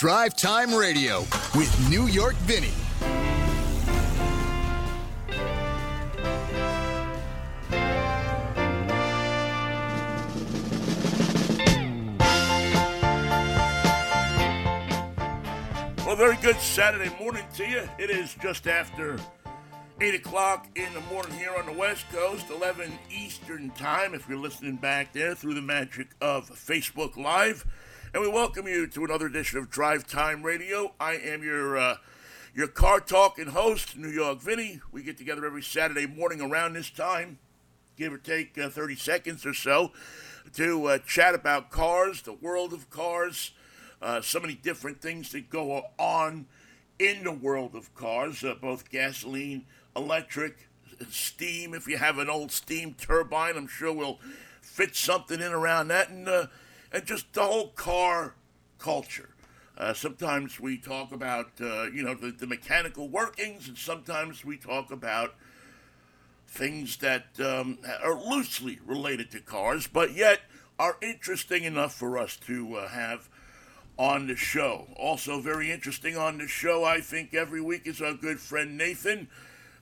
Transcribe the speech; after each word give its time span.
Drive 0.00 0.34
Time 0.34 0.74
Radio 0.74 1.26
with 1.54 1.90
New 1.90 2.06
York 2.06 2.34
Vinnie. 2.46 2.72
Well, 16.06 16.16
very 16.16 16.36
good 16.36 16.56
Saturday 16.56 17.14
morning 17.22 17.44
to 17.56 17.66
you. 17.66 17.86
It 17.98 18.08
is 18.08 18.34
just 18.40 18.66
after 18.66 19.18
8 20.00 20.14
o'clock 20.14 20.66
in 20.76 20.90
the 20.94 21.02
morning 21.12 21.34
here 21.34 21.54
on 21.58 21.66
the 21.66 21.74
West 21.74 22.06
Coast, 22.10 22.48
11 22.48 22.90
Eastern 23.10 23.68
Time, 23.72 24.14
if 24.14 24.26
you're 24.30 24.38
listening 24.38 24.76
back 24.76 25.12
there 25.12 25.34
through 25.34 25.52
the 25.52 25.60
magic 25.60 26.08
of 26.22 26.48
Facebook 26.48 27.18
Live. 27.18 27.66
And 28.12 28.24
we 28.24 28.28
welcome 28.28 28.66
you 28.66 28.88
to 28.88 29.04
another 29.04 29.26
edition 29.26 29.60
of 29.60 29.70
Drive 29.70 30.04
Time 30.04 30.42
Radio. 30.42 30.94
I 30.98 31.12
am 31.12 31.44
your 31.44 31.78
uh, 31.78 31.96
your 32.52 32.66
car 32.66 32.98
talking 32.98 33.46
host, 33.46 33.96
New 33.96 34.08
York 34.08 34.40
Vinnie. 34.40 34.80
We 34.90 35.04
get 35.04 35.16
together 35.16 35.46
every 35.46 35.62
Saturday 35.62 36.06
morning 36.06 36.40
around 36.40 36.72
this 36.72 36.90
time, 36.90 37.38
give 37.96 38.12
or 38.12 38.18
take 38.18 38.58
uh, 38.58 38.68
30 38.68 38.96
seconds 38.96 39.46
or 39.46 39.54
so, 39.54 39.92
to 40.54 40.86
uh, 40.86 40.98
chat 40.98 41.36
about 41.36 41.70
cars, 41.70 42.22
the 42.22 42.32
world 42.32 42.72
of 42.72 42.90
cars, 42.90 43.52
uh, 44.02 44.20
so 44.20 44.40
many 44.40 44.54
different 44.54 45.00
things 45.00 45.30
that 45.30 45.48
go 45.48 45.84
on 45.96 46.46
in 46.98 47.22
the 47.22 47.32
world 47.32 47.76
of 47.76 47.94
cars, 47.94 48.42
uh, 48.42 48.56
both 48.60 48.90
gasoline, 48.90 49.66
electric, 49.94 50.68
steam. 51.10 51.74
If 51.74 51.86
you 51.86 51.98
have 51.98 52.18
an 52.18 52.28
old 52.28 52.50
steam 52.50 52.94
turbine, 52.94 53.56
I'm 53.56 53.68
sure 53.68 53.92
we'll 53.92 54.18
fit 54.60 54.96
something 54.96 55.40
in 55.40 55.52
around 55.52 55.88
that, 55.88 56.10
and 56.10 56.28
uh, 56.28 56.46
and 56.92 57.04
just 57.04 57.32
the 57.32 57.42
whole 57.42 57.68
car 57.68 58.34
culture. 58.78 59.30
Uh, 59.76 59.94
sometimes 59.94 60.60
we 60.60 60.76
talk 60.76 61.12
about 61.12 61.50
uh, 61.60 61.84
you 61.84 62.02
know 62.02 62.14
the, 62.14 62.30
the, 62.30 62.46
mechanical 62.46 63.08
workings, 63.08 63.68
and 63.68 63.78
sometimes 63.78 64.44
we 64.44 64.56
talk 64.56 64.90
about 64.90 65.34
things 66.46 66.98
that 66.98 67.26
um, 67.40 67.78
are 68.02 68.20
loosely 68.20 68.78
related 68.84 69.30
to 69.30 69.40
cars, 69.40 69.86
but 69.86 70.12
yet 70.12 70.40
are 70.78 70.96
interesting 71.00 71.64
enough 71.64 71.94
for 71.94 72.18
us 72.18 72.36
to 72.36 72.74
uh, 72.76 72.88
have 72.88 73.28
on 73.96 74.26
the 74.26 74.36
show. 74.36 74.88
Also, 74.96 75.40
very 75.40 75.70
interesting 75.70 76.16
on 76.16 76.38
the 76.38 76.48
show, 76.48 76.84
I 76.84 77.00
think, 77.00 77.34
every 77.34 77.60
week 77.60 77.82
is 77.84 78.00
our 78.00 78.14
good 78.14 78.40
friend 78.40 78.76
Nathan, 78.76 79.28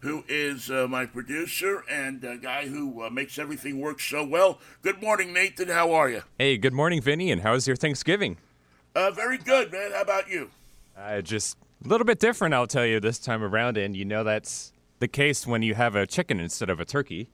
who 0.01 0.25
is 0.29 0.71
uh, 0.71 0.87
my 0.89 1.07
producer 1.07 1.85
and 1.91 2.23
a 2.25 2.37
guy 2.37 2.69
who 2.69 3.03
uh, 3.03 3.11
makes 3.11 3.39
everything 3.39 3.81
work 3.81 4.01
so 4.01 4.25
well. 4.25 4.59
Good 4.83 5.03
morning, 5.03 5.33
Nathan. 5.33 5.69
How 5.69 5.93
are 5.93 6.09
you? 6.09 6.23
Hey, 6.39 6.57
good 6.57 6.73
morning, 6.73 7.03
Vinnie. 7.03 7.31
And 7.31 7.43
how's 7.43 7.67
your 7.67 7.77
Thanksgiving? 7.77 8.37
Uh, 8.95 9.11
very 9.11 9.39
good, 9.39 9.73
man. 9.73 9.93
How 9.93 10.03
about 10.03 10.29
you? 10.29 10.51
Uh, 10.97 11.21
just 11.21 11.57
a 11.85 11.89
little 11.89 12.05
bit 12.05 12.19
different, 12.19 12.55
I'll 12.55 12.67
tell 12.67 12.87
you, 12.87 13.01
this 13.01 13.19
time 13.19 13.43
around. 13.43 13.77
And 13.77 13.97
you 13.97 14.05
know 14.05 14.25
that's 14.25 14.73
the 14.99 15.09
case 15.09 15.47
when 15.47 15.63
you 15.63 15.75
have 15.75 15.95
a 15.95 16.07
chicken 16.07 16.41
instead 16.41 16.71
of 16.71 16.81
a 16.81 16.85
turkey. 16.85 17.29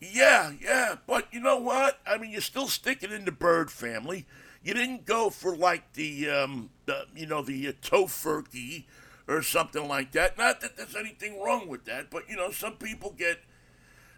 Yeah, 0.00 0.52
yeah. 0.62 0.96
But 1.06 1.26
you 1.32 1.40
know 1.40 1.58
what? 1.58 2.00
I 2.06 2.16
mean, 2.16 2.30
you're 2.30 2.40
still 2.40 2.68
sticking 2.68 3.12
in 3.12 3.24
the 3.24 3.32
bird 3.32 3.70
family 3.70 4.26
you 4.62 4.74
didn't 4.74 5.06
go 5.06 5.30
for 5.30 5.56
like 5.56 5.92
the, 5.94 6.28
um, 6.28 6.70
the 6.86 7.06
you 7.16 7.26
know, 7.26 7.42
the 7.42 7.68
uh, 7.68 7.72
tofurkey 7.82 8.84
or 9.30 9.42
something 9.42 9.86
like 9.86 10.12
that. 10.12 10.36
Not 10.36 10.60
that 10.60 10.76
there's 10.76 10.96
anything 10.96 11.40
wrong 11.40 11.68
with 11.68 11.84
that, 11.84 12.10
but 12.10 12.28
you 12.28 12.36
know, 12.36 12.50
some 12.50 12.74
people 12.74 13.14
get 13.16 13.38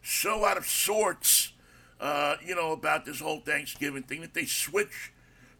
so 0.02 0.44
out 0.44 0.56
of 0.56 0.66
sorts, 0.66 1.52
uh, 2.00 2.36
you 2.44 2.54
know, 2.54 2.72
about 2.72 3.04
this 3.04 3.20
whole 3.20 3.40
Thanksgiving 3.40 4.02
thing 4.02 4.22
that 4.22 4.34
they 4.34 4.46
switch 4.46 5.12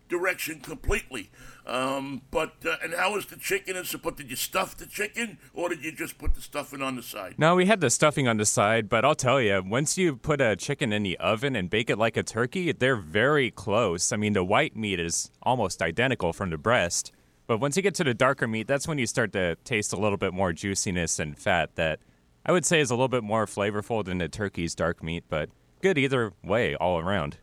direction 0.08 0.60
completely. 0.60 1.30
Um, 1.66 2.22
but 2.30 2.54
uh, 2.66 2.76
and 2.82 2.94
how 2.94 3.14
was 3.14 3.26
the 3.26 3.36
chicken? 3.36 3.76
Is 3.76 3.94
it, 3.94 4.02
but 4.02 4.16
did 4.16 4.30
you 4.30 4.36
stuff 4.36 4.76
the 4.76 4.86
chicken, 4.86 5.38
or 5.54 5.68
did 5.68 5.84
you 5.84 5.92
just 5.92 6.18
put 6.18 6.34
the 6.34 6.40
stuffing 6.40 6.82
on 6.82 6.96
the 6.96 7.02
side? 7.02 7.34
No, 7.38 7.54
we 7.54 7.66
had 7.66 7.80
the 7.80 7.90
stuffing 7.90 8.26
on 8.26 8.38
the 8.38 8.46
side. 8.46 8.88
But 8.88 9.04
I'll 9.04 9.14
tell 9.14 9.40
you, 9.40 9.62
once 9.64 9.96
you 9.96 10.16
put 10.16 10.40
a 10.40 10.56
chicken 10.56 10.92
in 10.92 11.02
the 11.02 11.18
oven 11.18 11.54
and 11.54 11.70
bake 11.70 11.88
it 11.88 11.98
like 11.98 12.16
a 12.16 12.22
turkey, 12.22 12.72
they're 12.72 12.96
very 12.96 13.50
close. 13.50 14.12
I 14.12 14.16
mean, 14.16 14.32
the 14.32 14.42
white 14.42 14.74
meat 14.74 14.98
is 14.98 15.30
almost 15.42 15.82
identical 15.82 16.32
from 16.32 16.50
the 16.50 16.58
breast. 16.58 17.12
But 17.52 17.60
once 17.60 17.76
you 17.76 17.82
get 17.82 17.94
to 17.96 18.04
the 18.04 18.14
darker 18.14 18.48
meat, 18.48 18.66
that's 18.66 18.88
when 18.88 18.96
you 18.96 19.06
start 19.06 19.34
to 19.34 19.56
taste 19.56 19.92
a 19.92 19.96
little 19.98 20.16
bit 20.16 20.32
more 20.32 20.54
juiciness 20.54 21.18
and 21.18 21.36
fat. 21.36 21.74
That 21.74 22.00
I 22.46 22.52
would 22.52 22.64
say 22.64 22.80
is 22.80 22.90
a 22.90 22.94
little 22.94 23.08
bit 23.08 23.22
more 23.22 23.44
flavorful 23.44 24.02
than 24.02 24.16
the 24.16 24.28
turkey's 24.30 24.74
dark 24.74 25.02
meat, 25.02 25.24
but 25.28 25.50
good 25.82 25.98
either 25.98 26.32
way, 26.42 26.74
all 26.74 26.98
around. 26.98 27.36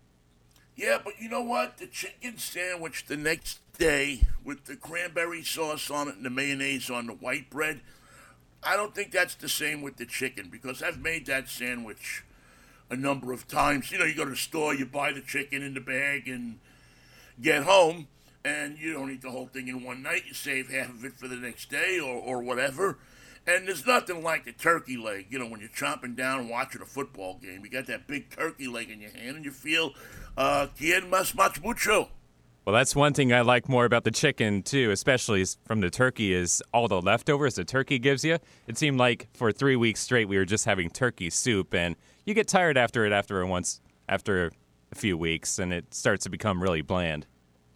Yeah, 0.76 0.98
but 1.04 1.22
you 1.22 1.30
know 1.30 1.44
what? 1.44 1.78
The 1.78 1.86
chicken 1.86 2.40
sandwich 2.40 3.06
the 3.06 3.18
next 3.18 3.60
day 3.78 4.24
with 4.44 4.66
the 4.66 4.76
cranberry 4.76 5.44
sauce 5.44 5.92
on 5.92 6.08
it 6.08 6.16
and 6.16 6.26
the 6.26 6.32
mayonnaise 6.32 6.90
on 6.90 7.06
the 7.06 7.14
white 7.14 7.52
bread, 7.52 7.82
I 8.64 8.76
don't 8.76 8.96
think 8.96 9.12
that's 9.12 9.36
the 9.36 9.48
same 9.48 9.84
with 9.84 9.98
the 9.98 10.08
chicken 10.08 10.50
because 10.50 10.82
I've 10.82 11.00
made 11.00 11.28
that 11.28 11.50
sandwich 11.50 12.24
a 12.90 12.96
number 12.96 13.32
of 13.32 13.48
times. 13.48 13.92
You 13.92 14.00
know, 14.00 14.06
you 14.06 14.16
go 14.16 14.26
to 14.26 14.32
the 14.32 14.36
store, 14.36 14.74
you 14.74 14.88
buy 14.88 15.12
the 15.12 15.22
chicken 15.22 15.62
in 15.62 15.76
the 15.76 15.82
bag 15.82 16.28
and 16.28 16.58
get 17.40 17.62
home, 17.62 18.08
and 18.44 18.78
you 18.78 18.94
don't 18.94 19.12
eat 19.12 19.22
the 19.22 19.32
whole 19.32 19.48
thing 19.48 19.68
in 19.68 19.84
one 19.84 20.02
night. 20.02 20.24
You 20.28 20.34
save 20.34 20.70
half 20.70 20.90
of 20.90 21.04
it 21.04 21.14
for 21.18 21.28
the 21.28 21.36
next 21.36 21.70
day 21.70 22.00
or, 22.00 22.16
or 22.16 22.42
whatever. 22.42 22.98
And 23.48 23.68
there's 23.68 23.86
nothing 23.86 24.24
like 24.24 24.46
the 24.46 24.52
turkey 24.52 24.98
leg, 24.98 25.28
you 25.30 25.40
know, 25.40 25.48
when 25.48 25.60
you're 25.60 25.70
chomping 25.70 26.16
down 26.16 26.42
and 26.42 26.50
watching 26.50 26.82
a 26.82 26.86
football 26.86 27.40
game. 27.42 27.64
You 27.64 27.70
got 27.70 27.88
that 27.88 28.08
big 28.08 28.30
turkey 28.30 28.68
leg 28.68 28.90
in 28.90 29.02
your 29.02 29.12
hand 29.12 29.38
and 29.38 29.46
you 29.46 29.52
feel 29.52 29.94
uh, 30.38 30.68
quien 30.78 31.10
más 31.10 31.34
más 31.34 31.62
mucho. 31.64 32.10
Well, 32.66 32.76
that's 32.76 32.96
one 32.96 33.14
thing 33.14 33.34
I 33.34 33.42
like 33.42 33.68
more 33.68 33.86
about 33.86 34.04
the 34.04 34.12
chicken 34.12 34.62
too, 34.62 34.92
especially 34.92 35.44
from 35.66 35.80
the 35.80 35.90
turkey, 35.90 36.34
is 36.34 36.62
all 36.72 36.88
the 36.88 37.02
leftovers 37.02 37.56
the 37.56 37.64
turkey 37.64 37.98
gives 37.98 38.24
you. 38.24 38.38
It 38.68 38.78
seemed 38.78 39.00
like 39.00 39.28
for 39.34 39.52
three 39.52 39.76
weeks 39.76 40.02
straight 40.02 40.28
we 40.28 40.38
were 40.38 40.46
just 40.46 40.66
having 40.66 40.92
turkey 40.92 41.32
soup, 41.32 41.74
and 41.74 41.96
you 42.26 42.36
get 42.36 42.48
tired 42.48 42.78
after 42.78 43.06
it 43.06 43.12
after 43.12 43.44
once 43.44 43.82
after 44.08 44.52
a 44.92 44.96
few 44.96 45.18
weeks, 45.18 45.58
and 45.58 45.74
it 45.74 45.96
starts 45.96 46.26
to 46.26 46.30
become 46.30 46.62
really 46.62 46.82
bland. 46.82 47.26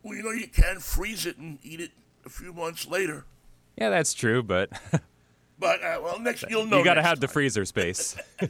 Well, 0.03 0.15
you 0.15 0.23
know 0.23 0.31
you 0.31 0.47
can 0.47 0.79
freeze 0.79 1.25
it 1.25 1.37
and 1.37 1.57
eat 1.63 1.79
it 1.79 1.91
a 2.25 2.29
few 2.29 2.53
months 2.53 2.87
later. 2.87 3.25
Yeah, 3.77 3.89
that's 3.89 4.13
true, 4.13 4.43
but. 4.43 4.69
but 5.59 5.83
uh, 5.83 5.99
well, 6.03 6.19
next 6.19 6.45
you'll 6.49 6.65
know. 6.65 6.77
You 6.77 6.83
got 6.83 6.95
to 6.95 7.01
have 7.01 7.15
time. 7.15 7.21
the 7.21 7.27
freezer 7.29 7.65
space. 7.65 8.15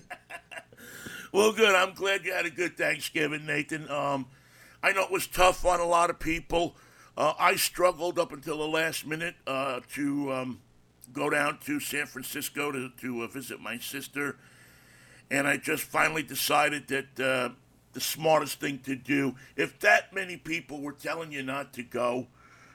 Well, 1.33 1.51
good. 1.51 1.73
I'm 1.73 1.95
glad 1.95 2.25
you 2.25 2.31
had 2.31 2.45
a 2.45 2.51
good 2.51 2.77
Thanksgiving, 2.77 3.47
Nathan. 3.47 3.89
Um, 3.89 4.27
I 4.83 4.91
know 4.91 5.01
it 5.01 5.09
was 5.09 5.25
tough 5.25 5.65
on 5.65 5.79
a 5.79 5.85
lot 5.85 6.11
of 6.11 6.19
people. 6.19 6.75
Uh, 7.17 7.33
I 7.39 7.55
struggled 7.55 8.19
up 8.19 8.31
until 8.31 8.59
the 8.59 8.67
last 8.67 9.03
minute 9.07 9.33
uh, 9.47 9.79
to 9.93 10.31
um, 10.31 10.59
go 11.11 11.31
down 11.31 11.57
to 11.65 11.79
San 11.79 12.05
Francisco 12.05 12.71
to, 12.71 12.91
to 13.01 13.23
uh, 13.23 13.27
visit 13.27 13.59
my 13.59 13.79
sister. 13.79 14.37
And 15.31 15.47
I 15.47 15.57
just 15.57 15.81
finally 15.81 16.21
decided 16.21 16.87
that 16.89 17.19
uh, 17.19 17.49
the 17.93 18.01
smartest 18.01 18.59
thing 18.59 18.79
to 18.79 18.95
do, 18.95 19.35
if 19.55 19.79
that 19.79 20.13
many 20.13 20.37
people 20.37 20.81
were 20.81 20.91
telling 20.91 21.31
you 21.31 21.43
not 21.43 21.73
to 21.73 21.83
go, 21.83 22.27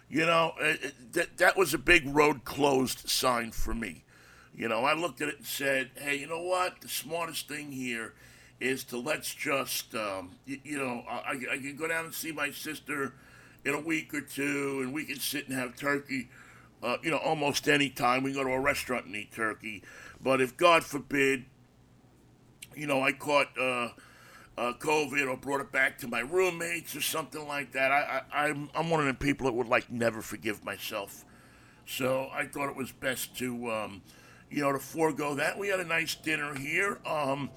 you 0.09 0.25
know, 0.25 0.55
uh, 0.61 0.65
uh, 0.65 0.89
that, 1.13 1.37
that 1.39 1.57
was 1.57 1.75
a 1.75 1.79
big 1.79 2.05
road 2.07 2.45
closed 2.45 3.09
sign 3.09 3.51
for 3.51 3.75
me. 3.75 4.05
You 4.55 4.69
know, 4.69 4.85
I 4.85 4.95
looked 4.95 5.21
at 5.21 5.29
it 5.29 5.39
and 5.39 5.47
said, 5.47 5.91
hey, 5.97 6.17
you 6.17 6.27
know 6.27 6.43
what? 6.43 6.81
The 6.81 6.89
smartest 6.89 7.47
thing 7.47 7.71
here 7.71 8.15
is 8.59 8.85
to 8.85 8.99
let's 8.99 9.33
just, 9.35 9.95
um, 9.95 10.33
you, 10.47 10.59
you, 10.65 10.79
know, 10.79 11.05
I, 11.09 11.39
I 11.53 11.57
can 11.59 11.77
go 11.77 11.87
down 11.87 12.07
and 12.07 12.15
see 12.15 12.33
my 12.33 12.51
sister 12.51 13.13
in 13.65 13.75
a 13.75 13.81
week 13.81 14.15
or 14.15 14.21
two, 14.21 14.81
and 14.83 14.93
we 14.93 15.05
can 15.05 15.19
sit 15.19 15.49
and 15.49 15.57
have 15.57 15.77
turkey, 15.77 16.29
uh, 16.83 16.97
you 17.03 17.11
know, 17.11 17.19
almost 17.19 17.69
any 17.69 17.91
time. 17.91 18.23
We 18.23 18.33
can 18.33 18.43
go 18.43 18.49
to 18.49 18.55
a 18.55 18.61
restaurant 18.61 19.07
and 19.07 19.15
eat 19.15 19.33
turkey. 19.33 19.83
But 20.21 20.41
if 20.41 20.57
God 20.57 20.85
forbid, 20.85 21.45
you 22.75 22.87
know, 22.87 23.03
I 23.03 23.13
caught 23.13 23.57
uh, 23.59 23.91
uh, 24.59 24.73
COVID 24.73 25.31
or 25.31 25.37
brought 25.37 25.61
it 25.61 25.71
back 25.71 25.99
to 25.99 26.09
my 26.09 26.21
roommates 26.21 26.97
or 26.97 27.01
something 27.01 27.47
like 27.47 27.73
that, 27.73 27.93
I, 27.93 28.23
I, 28.33 28.49
I'm, 28.49 28.69
I'm 28.75 28.91
one 28.91 29.01
of 29.01 29.07
the 29.07 29.15
people 29.15 29.47
that 29.47 29.53
would 29.53 29.69
like 29.69 29.89
never 29.91 30.21
forgive 30.21 30.65
myself. 30.65 31.25
So 31.87 32.29
I 32.33 32.45
thought 32.47 32.69
it 32.69 32.77
was 32.77 32.91
best 32.91 33.39
to, 33.39 33.71
um, 33.71 34.03
you 34.51 34.63
know, 34.63 34.73
to 34.73 34.81
forego 34.81 35.37
that. 35.37 35.59
We 35.59 35.69
had 35.69 35.79
a 35.79 35.85
nice 35.85 36.17
dinner 36.17 36.55
here. 36.57 36.99
Um, 37.07 37.51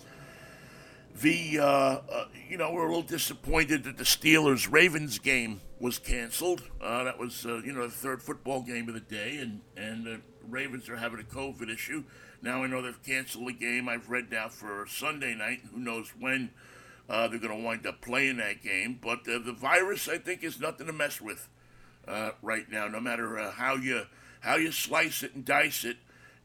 the 1.20 1.60
uh, 1.60 1.66
uh, 1.66 2.26
you 2.50 2.58
know 2.58 2.72
we're 2.72 2.86
a 2.86 2.88
little 2.88 3.02
disappointed 3.02 3.84
that 3.84 3.98
the 3.98 4.06
Steelers 4.06 4.72
Ravens 4.72 5.20
game 5.20 5.60
was 5.80 6.00
canceled. 6.00 6.64
Uh, 6.80 7.04
that 7.04 7.20
was 7.20 7.46
uh, 7.46 7.58
you 7.66 7.74
know 7.74 7.86
the 7.86 7.94
third 7.94 8.22
football 8.24 8.62
game 8.62 8.88
of 8.88 8.94
the 8.94 9.02
day, 9.02 9.38
and 9.38 9.60
and 9.76 10.06
the 10.06 10.22
Ravens 10.48 10.88
are 10.88 10.96
having 10.96 11.20
a 11.20 11.24
COVID 11.24 11.70
issue. 11.70 12.06
Now 12.42 12.64
I 12.64 12.68
know 12.68 12.82
they've 12.82 13.04
canceled 13.04 13.50
the 13.50 13.54
game. 13.54 13.90
I've 13.90 14.10
read 14.10 14.32
now 14.32 14.48
for 14.48 14.86
Sunday 14.88 15.36
night. 15.36 15.60
Who 15.74 15.80
knows 15.80 16.14
when 16.18 16.52
uh, 17.10 17.28
they're 17.28 17.40
going 17.40 17.58
to 17.58 17.64
wind 17.64 17.86
up 17.88 18.02
playing 18.02 18.38
that 18.38 18.62
game? 18.62 19.00
But 19.02 19.20
uh, 19.28 19.40
the 19.40 19.54
virus, 19.54 20.08
I 20.08 20.18
think, 20.18 20.44
is 20.44 20.60
nothing 20.60 20.88
to 20.88 20.94
mess 20.94 21.22
with 21.22 21.48
right 22.42 22.70
now. 22.70 22.88
No 22.88 23.00
matter 23.00 23.52
how 23.52 23.76
you 23.76 24.04
how 24.42 24.56
you 24.56 24.72
slice 24.72 25.24
it 25.24 25.36
and 25.36 25.46
dice 25.46 25.84
it 25.84 25.98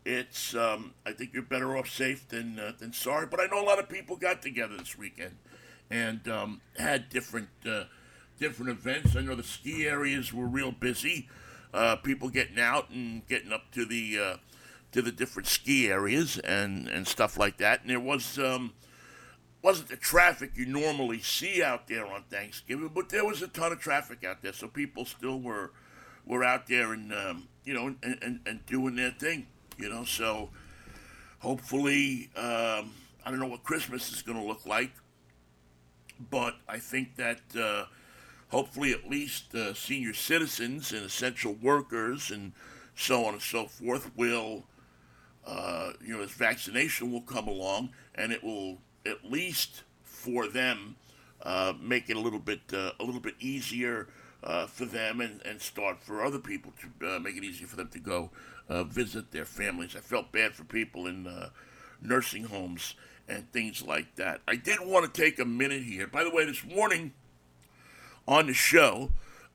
it's 0.04 0.54
um, 0.54 0.94
I 1.04 1.12
think 1.12 1.32
you're 1.34 1.42
better 1.42 1.76
off 1.76 1.88
safe 1.90 2.28
than 2.28 2.58
uh, 2.60 2.72
than 2.78 2.92
sorry. 2.92 3.26
But 3.26 3.40
I 3.40 3.46
know 3.46 3.60
a 3.60 3.66
lot 3.66 3.78
of 3.80 3.88
people 3.88 4.16
got 4.16 4.40
together 4.40 4.76
this 4.76 4.96
weekend 4.96 5.36
and 5.90 6.28
um, 6.28 6.60
had 6.78 7.08
different 7.08 7.48
uh, 7.68 7.84
different 8.38 8.70
events. 8.70 9.16
I 9.16 9.22
know 9.22 9.34
the 9.34 9.42
ski 9.42 9.86
areas 9.86 10.32
were 10.32 10.46
real 10.46 10.70
busy. 10.72 11.28
uh, 11.74 11.96
people 11.96 12.28
getting 12.28 12.58
out 12.58 12.90
and 12.90 13.26
getting 13.26 13.52
up 13.52 13.70
to 13.72 13.84
the 13.84 14.18
uh, 14.18 14.36
to 14.92 15.02
the 15.02 15.12
different 15.12 15.46
ski 15.46 15.88
areas 15.88 16.38
and, 16.38 16.88
and 16.88 17.06
stuff 17.06 17.38
like 17.38 17.58
that. 17.58 17.82
And 17.82 17.90
there 17.90 18.00
was 18.00 18.38
um, 18.38 18.72
wasn't 19.66 19.88
the 19.88 19.96
traffic 19.96 20.52
you 20.54 20.64
normally 20.64 21.20
see 21.20 21.60
out 21.60 21.88
there 21.88 22.06
on 22.06 22.22
Thanksgiving, 22.30 22.88
but 22.94 23.08
there 23.08 23.24
was 23.24 23.42
a 23.42 23.48
ton 23.48 23.72
of 23.72 23.80
traffic 23.80 24.22
out 24.22 24.40
there, 24.40 24.52
so 24.52 24.68
people 24.68 25.04
still 25.04 25.40
were 25.40 25.72
were 26.24 26.44
out 26.44 26.68
there 26.68 26.92
and 26.92 27.12
um, 27.12 27.48
you 27.64 27.74
know 27.74 27.86
and, 28.00 28.18
and, 28.22 28.38
and 28.46 28.64
doing 28.66 28.94
their 28.94 29.10
thing, 29.10 29.48
you 29.76 29.88
know. 29.88 30.04
So 30.04 30.50
hopefully, 31.40 32.30
um, 32.36 32.92
I 33.24 33.30
don't 33.30 33.40
know 33.40 33.48
what 33.48 33.64
Christmas 33.64 34.12
is 34.12 34.22
going 34.22 34.38
to 34.38 34.44
look 34.44 34.66
like, 34.66 34.92
but 36.30 36.54
I 36.68 36.78
think 36.78 37.16
that 37.16 37.40
uh, 37.60 37.86
hopefully 38.50 38.92
at 38.92 39.10
least 39.10 39.52
uh, 39.52 39.74
senior 39.74 40.14
citizens 40.14 40.92
and 40.92 41.04
essential 41.04 41.54
workers 41.54 42.30
and 42.30 42.52
so 42.94 43.24
on 43.24 43.32
and 43.32 43.42
so 43.42 43.66
forth 43.66 44.12
will, 44.16 44.62
uh, 45.44 45.90
you 46.04 46.16
know, 46.16 46.22
as 46.22 46.30
vaccination 46.30 47.10
will 47.10 47.22
come 47.22 47.48
along 47.48 47.90
and 48.14 48.30
it 48.30 48.44
will 48.44 48.78
at 49.06 49.30
least 49.30 49.82
for 50.02 50.46
them 50.48 50.96
uh, 51.42 51.72
make 51.80 52.10
it 52.10 52.16
a 52.16 52.20
little 52.20 52.38
bit 52.38 52.60
uh, 52.72 52.90
a 52.98 53.04
little 53.04 53.20
bit 53.20 53.34
easier 53.38 54.08
uh, 54.42 54.66
for 54.66 54.84
them 54.84 55.20
and, 55.20 55.40
and 55.44 55.60
start 55.60 56.02
for 56.02 56.24
other 56.24 56.38
people 56.38 56.72
to 56.80 57.16
uh, 57.16 57.18
make 57.18 57.36
it 57.36 57.44
easier 57.44 57.66
for 57.66 57.76
them 57.76 57.88
to 57.88 57.98
go 57.98 58.30
uh, 58.68 58.84
visit 58.84 59.30
their 59.30 59.44
families. 59.44 59.94
I 59.96 60.00
felt 60.00 60.32
bad 60.32 60.54
for 60.54 60.64
people 60.64 61.06
in 61.06 61.26
uh, 61.26 61.50
nursing 62.02 62.44
homes 62.44 62.94
and 63.28 63.50
things 63.52 63.82
like 63.82 64.16
that. 64.16 64.40
I 64.46 64.56
did 64.56 64.78
want 64.80 65.12
to 65.12 65.22
take 65.22 65.38
a 65.38 65.44
minute 65.44 65.82
here. 65.82 66.06
By 66.06 66.24
the 66.24 66.30
way, 66.30 66.44
this 66.44 66.64
morning 66.64 67.12
on 68.26 68.46
the 68.46 68.54
show, 68.54 69.10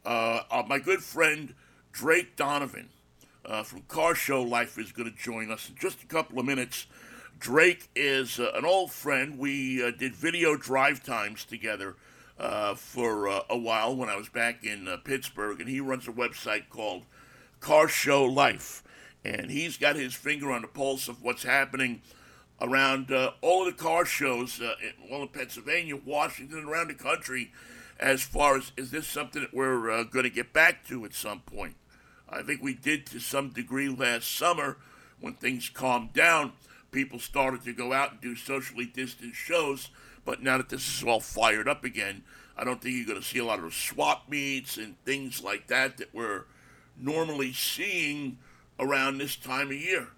my 0.06 0.80
good 0.84 1.02
friend 1.02 1.54
Drake 1.92 2.36
Donovan 2.36 2.90
from 3.64 3.82
Car 3.88 4.14
Show 4.14 4.42
Life 4.42 4.78
is 4.78 4.92
going 4.92 5.10
to 5.10 5.18
join 5.18 5.52
us 5.52 5.70
in 5.70 5.76
just 5.76 6.04
a 6.04 6.06
couple 6.06 6.40
of 6.40 6.46
minutes. 6.46 6.86
Drake 7.42 7.90
is 7.96 8.40
uh, 8.40 8.52
an 8.54 8.66
old 8.66 8.92
friend. 8.92 9.40
We 9.40 9.84
uh, 9.84 9.90
did 9.90 10.14
video 10.14 10.56
drive 10.56 11.04
times 11.04 11.44
together 11.44 11.96
uh, 12.40 12.76
for 12.76 13.28
uh, 13.28 13.42
a 13.50 13.58
while 13.58 13.96
when 13.96 14.10
I 14.10 14.16
was 14.16 14.30
back 14.30 14.64
in 14.64 14.88
uh, 14.88 14.98
Pittsburgh, 14.98 15.60
and 15.60 15.68
he 15.68 15.80
runs 15.80 16.08
a 16.08 16.12
website 16.12 16.70
called 16.70 17.02
Car 17.60 17.88
Show 17.88 18.24
Life. 18.24 18.84
And 19.26 19.50
he's 19.50 19.78
got 19.78 19.96
his 19.96 20.14
finger 20.14 20.52
on 20.52 20.62
the 20.62 20.68
pulse 20.68 21.08
of 21.08 21.24
what's 21.24 21.42
happening 21.42 22.04
around 22.62 23.12
uh, 23.12 23.32
all 23.42 23.68
of 23.68 23.76
the 23.76 23.84
car 23.84 24.06
shows, 24.06 24.60
in, 24.60 25.10
well, 25.10 25.24
in 25.24 25.28
Pennsylvania, 25.30 25.96
Washington, 25.96 26.66
around 26.66 26.90
the 26.90 26.94
country, 26.94 27.52
as 28.00 28.22
far 28.22 28.56
as 28.56 28.72
is 28.78 28.92
this 28.92 29.08
something 29.08 29.42
that 29.42 29.54
we're 29.54 30.04
going 30.04 30.24
to 30.24 30.30
get 30.30 30.54
back 30.54 30.86
to 30.90 31.06
at 31.06 31.16
some 31.16 31.40
point? 31.40 31.76
I 32.30 32.44
think 32.44 32.62
we 32.62 32.76
did 32.76 33.08
to 33.08 33.20
some 33.20 33.50
degree 33.50 33.90
last 33.90 34.32
summer 34.32 34.78
when 35.20 35.34
things 35.34 35.70
calmed 35.70 36.14
down 36.14 36.54
people 36.92 37.20
started 37.20 37.64
to 37.64 37.74
go 37.74 37.94
out 37.94 38.12
and 38.12 38.22
do 38.22 38.36
socially 38.36 38.86
distanced 38.86 39.38
shows. 39.38 39.90
But 40.24 40.44
now 40.44 40.58
that 40.58 40.70
this 40.70 40.88
is 40.88 41.04
all 41.04 41.20
fired 41.20 41.68
up 41.68 41.84
again, 41.84 42.24
I 42.58 42.64
don't 42.64 42.82
think 42.82 42.96
you're 42.96 43.08
going 43.08 43.20
to 43.20 43.26
see 43.26 43.40
a 43.40 43.46
lot 43.46 43.60
of 43.60 43.74
swap 43.74 44.30
meets 44.30 44.78
and 44.78 44.96
things 45.04 45.44
like 45.44 45.68
that 45.68 45.98
that 45.98 46.14
we're 46.14 46.44
normally 46.98 47.54
seeing 47.54 48.38
around 48.80 49.18
this 49.18 49.36
time 49.36 49.68
of 49.68 49.74
year 49.74 50.10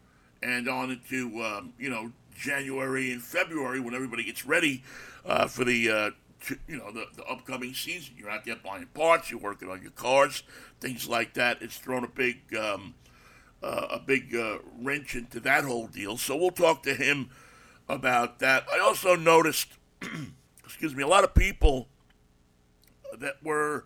and 0.41 0.67
on 0.67 0.91
into, 0.91 1.41
um, 1.41 1.73
you 1.79 1.89
know, 1.89 2.11
January 2.35 3.11
and 3.11 3.21
February 3.21 3.79
when 3.79 3.93
everybody 3.93 4.23
gets 4.23 4.45
ready 4.45 4.83
uh, 5.25 5.47
for 5.47 5.63
the, 5.63 5.89
uh, 5.89 6.11
to, 6.45 6.57
you 6.67 6.77
know, 6.77 6.91
the, 6.91 7.05
the 7.15 7.23
upcoming 7.25 7.73
season. 7.73 8.15
You're 8.17 8.29
out 8.29 8.43
there 8.43 8.57
buying 8.57 8.87
parts, 8.87 9.31
you're 9.31 9.39
working 9.39 9.69
on 9.69 9.81
your 9.81 9.91
cars, 9.91 10.43
things 10.81 11.07
like 11.07 11.35
that. 11.35 11.61
It's 11.61 11.77
thrown 11.77 12.03
a 12.03 12.09
big 12.09 12.41
um, 12.57 12.95
uh, 13.63 13.87
a 13.91 13.99
big 13.99 14.35
uh, 14.35 14.57
wrench 14.81 15.15
into 15.15 15.39
that 15.39 15.63
whole 15.63 15.87
deal. 15.87 16.17
So 16.17 16.35
we'll 16.35 16.51
talk 16.51 16.83
to 16.83 16.93
him 16.93 17.29
about 17.87 18.39
that. 18.39 18.65
I 18.73 18.79
also 18.79 19.15
noticed, 19.15 19.69
excuse 20.65 20.93
me, 20.95 21.03
a 21.03 21.07
lot 21.07 21.23
of 21.23 21.33
people 21.33 21.87
that 23.17 23.35
were, 23.43 23.85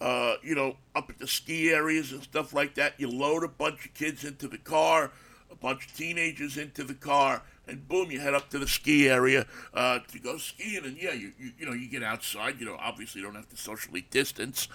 uh, 0.00 0.34
you 0.42 0.54
know, 0.54 0.76
up 0.94 1.10
at 1.10 1.18
the 1.18 1.28
ski 1.28 1.70
areas 1.70 2.12
and 2.12 2.22
stuff 2.22 2.52
like 2.52 2.74
that. 2.74 2.94
You 2.98 3.08
load 3.08 3.44
a 3.44 3.48
bunch 3.48 3.86
of 3.86 3.94
kids 3.94 4.24
into 4.24 4.48
the 4.48 4.58
car, 4.58 5.12
a 5.50 5.54
bunch 5.54 5.86
of 5.86 5.96
teenagers 5.96 6.56
into 6.56 6.82
the 6.82 6.94
car, 6.94 7.42
and 7.66 7.86
boom, 7.86 8.10
you 8.10 8.20
head 8.20 8.34
up 8.34 8.48
to 8.50 8.58
the 8.58 8.66
ski 8.66 9.08
area 9.08 9.46
uh, 9.74 9.98
to 10.08 10.18
go 10.18 10.38
skiing. 10.38 10.84
And 10.84 10.96
yeah, 10.96 11.12
you, 11.12 11.32
you 11.38 11.52
you 11.58 11.66
know 11.66 11.72
you 11.72 11.88
get 11.88 12.02
outside. 12.02 12.58
You 12.58 12.66
know, 12.66 12.76
obviously 12.80 13.20
you 13.20 13.26
don't 13.26 13.36
have 13.36 13.48
to 13.50 13.56
socially 13.56 14.06
distance. 14.10 14.68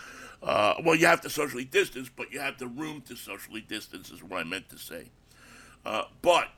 Uh, 0.43 0.75
well, 0.83 0.95
you 0.95 1.05
have 1.05 1.21
to 1.21 1.29
socially 1.29 1.63
distance, 1.63 2.09
but 2.13 2.31
you 2.31 2.39
have 2.39 2.57
the 2.59 2.67
room 2.67 3.01
to 3.07 3.15
socially 3.15 3.61
distance, 3.61 4.11
is 4.11 4.21
what 4.21 4.41
I 4.41 4.43
meant 4.43 4.69
to 4.69 4.77
say. 4.77 5.05
Uh, 5.85 6.03
but 6.21 6.49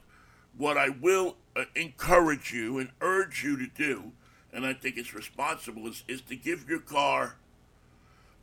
what 0.58 0.78
I 0.78 0.90
will 0.90 1.36
uh, 1.56 1.66
encourage 1.76 2.52
you 2.52 2.80
and 2.80 2.90
urge 3.00 3.44
you 3.44 3.58
to 3.58 3.68
do, 3.68 4.12
and 4.52 4.66
I 4.66 4.74
think 4.74 4.98
it's 4.98 5.14
responsible, 5.14 5.88
is, 5.88 6.04
is 6.08 6.22
to 6.22 6.36
give 6.36 6.68
your 6.68 6.80
car 6.80 7.36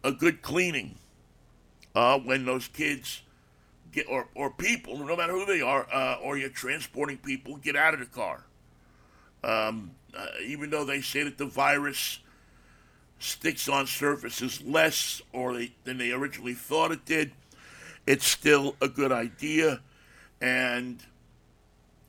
a 0.05 0.13
good 0.13 0.43
cleaning 0.43 0.97
uh, 1.95 2.19
when 2.21 2.45
those 2.45 2.69
kids 2.69 3.23
get, 3.91 4.07
or, 4.09 4.29
or 4.37 4.51
people, 4.51 4.97
no 4.99 5.17
matter 5.17 5.33
who 5.33 5.45
they 5.45 5.61
are, 5.61 5.89
uh, 5.93 6.17
or 6.23 6.39
you're 6.39 6.51
transporting 6.51 7.19
people, 7.19 7.57
get 7.57 7.75
out 7.75 7.95
of 7.95 8.01
the 8.01 8.07
car. 8.07 8.45
Um, 9.43 9.93
uh, 10.17 10.27
even 10.45 10.71
though 10.71 10.85
they 10.85 11.01
say 11.01 11.25
that 11.25 11.37
the 11.37 11.47
virus 11.47 12.21
sticks 13.23 13.69
on 13.69 13.87
surfaces 13.87 14.63
less 14.63 15.23
or 15.33 15.55
they, 15.55 15.73
than 15.85 15.99
they 15.99 16.13
originally 16.13 16.55
thought 16.55 16.93
it 16.93 17.05
did, 17.05 17.33
it's 18.07 18.27
still 18.27 18.77
a 18.81 18.89
good 18.89 19.13
idea. 19.13 19.81
And 20.41 21.03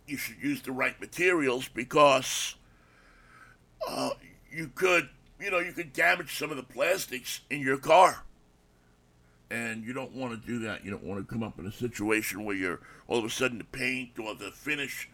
you 0.07 0.17
should 0.17 0.41
use 0.41 0.61
the 0.61 0.71
right 0.71 0.99
materials 0.99 1.67
because 1.67 2.55
uh, 3.87 4.11
you 4.51 4.71
could, 4.73 5.09
you 5.39 5.51
know, 5.51 5.59
you 5.59 5.71
could 5.71 5.93
damage 5.93 6.37
some 6.37 6.51
of 6.51 6.57
the 6.57 6.63
plastics 6.63 7.41
in 7.49 7.61
your 7.61 7.77
car. 7.77 8.23
And 9.49 9.83
you 9.83 9.93
don't 9.93 10.13
want 10.13 10.39
to 10.39 10.47
do 10.47 10.59
that. 10.59 10.83
You 10.83 10.89
don't 10.91 11.03
want 11.03 11.21
to 11.21 11.31
come 11.31 11.43
up 11.43 11.59
in 11.59 11.67
a 11.67 11.71
situation 11.71 12.43
where 12.43 12.55
you're 12.55 12.79
all 13.07 13.19
of 13.19 13.25
a 13.25 13.29
sudden 13.29 13.59
the 13.59 13.63
paint 13.65 14.17
or 14.17 14.33
the 14.33 14.49
finish 14.49 15.09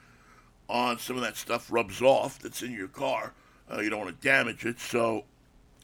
on 0.69 0.97
some 0.97 1.17
of 1.17 1.23
that 1.23 1.35
stuff 1.35 1.71
rubs 1.71 2.01
off 2.01 2.39
that's 2.39 2.61
in 2.61 2.71
your 2.71 2.87
car. 2.87 3.33
Uh, 3.71 3.81
you 3.81 3.89
don't 3.89 3.99
want 3.99 4.21
to 4.21 4.27
damage 4.27 4.65
it. 4.65 4.79
So 4.79 5.25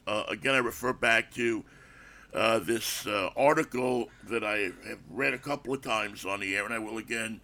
uh, 0.08 0.24
again, 0.28 0.56
I 0.56 0.60
refer 0.60 0.94
back 0.94 1.32
to 1.36 1.64
uh, 2.34 2.60
this 2.60 3.08
uh, 3.08 3.30
article 3.36 4.10
that 4.30 4.44
I 4.44 4.72
have 4.88 5.00
read 5.10 5.34
a 5.34 5.38
couple 5.38 5.74
of 5.74 5.82
times 5.82 6.26
on 6.26 6.40
the 6.42 6.56
air, 6.56 6.66
and 6.66 6.74
I 6.74 6.80
will 6.80 6.98
again 6.98 7.42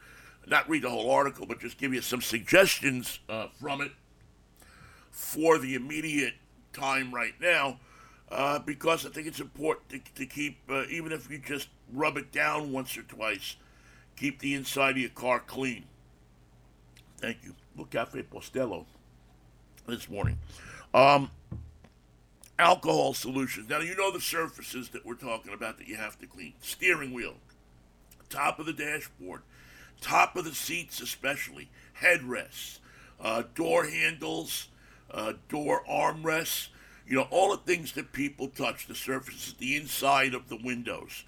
not 0.47 0.69
read 0.69 0.83
the 0.83 0.89
whole 0.89 1.09
article, 1.11 1.45
but 1.45 1.59
just 1.59 1.77
give 1.77 1.93
you 1.93 2.01
some 2.01 2.21
suggestions 2.21 3.19
uh, 3.29 3.47
from 3.59 3.81
it 3.81 3.91
for 5.11 5.57
the 5.57 5.75
immediate 5.75 6.33
time 6.73 7.13
right 7.13 7.33
now, 7.39 7.79
uh, 8.31 8.59
because 8.59 9.05
I 9.05 9.09
think 9.09 9.27
it's 9.27 9.39
important 9.39 9.89
to, 9.89 9.99
to 10.15 10.25
keep, 10.25 10.57
uh, 10.69 10.83
even 10.89 11.11
if 11.11 11.29
you 11.29 11.37
just 11.37 11.69
rub 11.93 12.17
it 12.17 12.31
down 12.31 12.71
once 12.71 12.97
or 12.97 13.03
twice, 13.03 13.55
keep 14.15 14.39
the 14.39 14.55
inside 14.55 14.91
of 14.91 14.97
your 14.97 15.09
car 15.09 15.39
clean. 15.39 15.85
Thank 17.17 17.37
you. 17.43 17.55
Look, 17.77 17.91
Cafe 17.91 18.23
Postello 18.23 18.85
this 19.85 20.09
morning. 20.09 20.37
Um, 20.93 21.29
alcohol 22.61 23.13
solutions. 23.13 23.67
Now, 23.67 23.79
you 23.79 23.95
know 23.95 24.11
the 24.11 24.21
surfaces 24.21 24.89
that 24.89 25.05
we're 25.05 25.15
talking 25.15 25.53
about 25.53 25.77
that 25.79 25.87
you 25.87 25.95
have 25.95 26.17
to 26.19 26.27
clean 26.27 26.53
steering 26.61 27.11
wheel, 27.11 27.35
top 28.29 28.59
of 28.59 28.67
the 28.67 28.73
dashboard, 28.73 29.41
top 29.99 30.35
of 30.35 30.45
the 30.45 30.53
seats, 30.53 31.01
especially, 31.01 31.69
headrests, 32.01 32.79
uh, 33.19 33.43
door 33.55 33.85
handles, 33.85 34.67
uh, 35.09 35.33
door 35.49 35.83
armrests. 35.89 36.69
You 37.07 37.17
know, 37.17 37.27
all 37.31 37.51
the 37.51 37.57
things 37.57 37.93
that 37.93 38.13
people 38.13 38.47
touch, 38.47 38.87
the 38.87 38.95
surfaces, 38.95 39.53
the 39.57 39.75
inside 39.75 40.33
of 40.33 40.47
the 40.47 40.59
windows. 40.63 41.23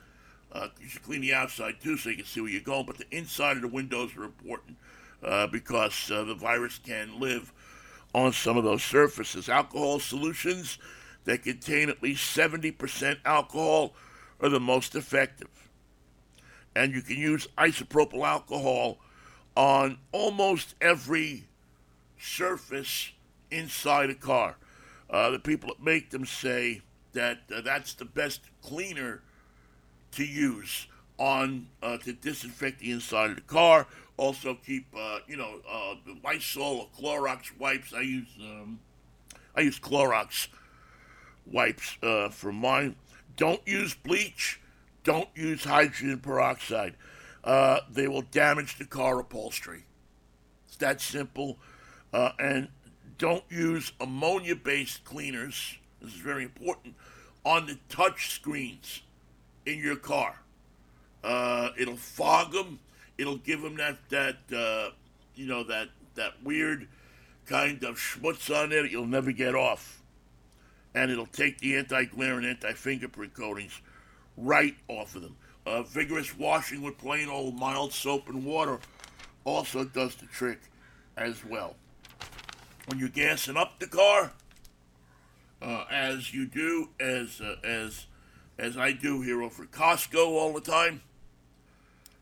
Uh, 0.51 0.67
you 0.79 0.87
should 0.87 1.03
clean 1.03 1.21
the 1.21 1.33
outside 1.33 1.81
too 1.81 1.97
so 1.97 2.09
you 2.09 2.17
can 2.17 2.25
see 2.25 2.39
where 2.39 2.51
you're 2.51 2.61
going, 2.61 2.85
but 2.85 2.99
the 2.99 3.09
inside 3.11 3.55
of 3.55 3.63
the 3.63 3.67
windows 3.67 4.15
are 4.15 4.23
important 4.23 4.77
uh, 5.23 5.47
because 5.47 6.11
uh, 6.11 6.23
the 6.23 6.35
virus 6.35 6.77
can 6.77 7.19
live 7.19 7.51
on 8.13 8.31
some 8.31 8.55
of 8.55 8.63
those 8.63 8.83
surfaces. 8.83 9.49
Alcohol 9.49 9.99
solutions 9.99 10.77
that 11.25 11.43
contain 11.43 11.89
at 11.89 12.03
least 12.03 12.35
70% 12.35 13.17
alcohol 13.25 13.93
are 14.41 14.49
the 14.49 14.59
most 14.59 14.95
effective. 14.95 15.69
And 16.75 16.93
you 16.93 17.01
can 17.01 17.17
use 17.17 17.47
isopropyl 17.57 18.25
alcohol 18.25 18.97
on 19.55 19.99
almost 20.11 20.75
every 20.81 21.45
surface 22.19 23.11
inside 23.51 24.09
a 24.09 24.15
car. 24.15 24.57
Uh, 25.09 25.29
the 25.29 25.39
people 25.39 25.69
that 25.69 25.83
make 25.83 26.09
them 26.09 26.25
say 26.25 26.81
that 27.13 27.39
uh, 27.55 27.61
that's 27.61 27.93
the 27.93 28.05
best 28.05 28.41
cleaner 28.63 29.21
to 30.11 30.25
use 30.25 30.87
on 31.17 31.67
uh, 31.81 31.97
to 31.97 32.13
disinfect 32.13 32.79
the 32.79 32.91
inside 32.91 33.29
of 33.29 33.35
the 33.35 33.41
car. 33.41 33.87
Also, 34.17 34.57
keep 34.65 34.87
uh, 34.97 35.19
you 35.27 35.37
know 35.37 35.59
uh, 35.71 35.95
Lysol 36.23 36.63
or 36.63 36.87
Clorox 36.99 37.55
wipes. 37.57 37.93
I 37.93 38.01
use 38.01 38.27
um, 38.39 38.79
I 39.55 39.61
use 39.61 39.79
Clorox 39.79 40.47
wipes 41.45 41.97
uh, 42.03 42.29
for 42.29 42.51
mine. 42.51 42.95
Don't 43.35 43.65
use 43.67 43.93
bleach 43.93 44.59
don't 45.03 45.29
use 45.35 45.65
hydrogen 45.65 46.19
peroxide. 46.19 46.95
Uh, 47.43 47.79
they 47.91 48.07
will 48.07 48.21
damage 48.21 48.77
the 48.77 48.85
car 48.85 49.19
upholstery. 49.19 49.83
It's 50.67 50.77
that 50.77 51.01
simple. 51.01 51.57
Uh, 52.13 52.31
and 52.39 52.69
don't 53.17 53.43
use 53.49 53.91
ammonia 53.99 54.55
based 54.55 55.03
cleaners. 55.03 55.77
This 56.01 56.13
is 56.13 56.19
very 56.19 56.43
important 56.43 56.95
on 57.45 57.67
the 57.67 57.77
touch 57.89 58.31
screens 58.31 59.01
in 59.65 59.79
your 59.79 59.97
car. 59.97 60.39
Uh, 61.23 61.69
it'll 61.77 61.97
fog 61.97 62.53
them. 62.53 62.79
It'll 63.17 63.37
give 63.37 63.61
them 63.61 63.75
that 63.77 63.97
that 64.09 64.37
uh, 64.55 64.91
you 65.35 65.45
know 65.45 65.63
that 65.65 65.89
that 66.15 66.43
weird 66.43 66.87
kind 67.45 67.83
of 67.83 67.97
schmutz 67.97 68.53
on 68.53 68.71
it. 68.71 68.91
you'll 68.91 69.05
never 69.05 69.31
get 69.31 69.55
off, 69.55 70.01
and 70.95 71.11
it'll 71.11 71.25
take 71.25 71.59
the 71.59 71.75
anti-glare 71.75 72.37
and 72.37 72.45
anti-fingerprint 72.45 73.33
coatings 73.33 73.81
right 74.37 74.75
off 74.87 75.15
of 75.15 75.21
them. 75.21 75.35
Uh, 75.65 75.81
vigorous 75.83 76.37
washing 76.37 76.81
with 76.81 76.97
plain 76.97 77.29
old 77.29 77.55
mild 77.55 77.93
soap 77.93 78.27
and 78.27 78.45
water 78.45 78.79
also 79.45 79.83
does 79.83 80.15
the 80.15 80.25
trick 80.25 80.59
as 81.17 81.43
well. 81.45 81.75
When 82.87 82.99
you're 82.99 83.09
gassing 83.09 83.55
up 83.55 83.79
the 83.79 83.87
car, 83.87 84.33
uh, 85.61 85.85
as 85.89 86.33
you 86.33 86.45
do, 86.45 86.89
as 86.99 87.39
uh, 87.39 87.55
as 87.63 88.07
as 88.57 88.77
I 88.77 88.91
do 88.91 89.21
here 89.21 89.41
over 89.41 89.65
Costco 89.65 90.27
all 90.27 90.53
the 90.53 90.61
time, 90.61 91.01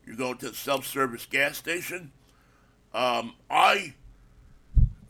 you 0.06 0.16
go 0.16 0.34
to 0.34 0.50
the 0.50 0.56
self-service 0.56 1.26
gas 1.26 1.58
station. 1.58 2.12
Um, 2.94 3.34
I, 3.50 3.94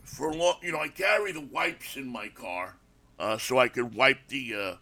for 0.02 0.32
long, 0.32 0.56
you 0.62 0.72
know, 0.72 0.80
I 0.80 0.88
carry 0.88 1.32
the 1.32 1.40
wipes 1.40 1.96
in 1.96 2.08
my 2.08 2.28
car, 2.28 2.76
uh, 3.18 3.38
so 3.38 3.58
I 3.58 3.68
could 3.68 3.94
wipe 3.94 4.28
the 4.28 4.54
uh, 4.54 4.74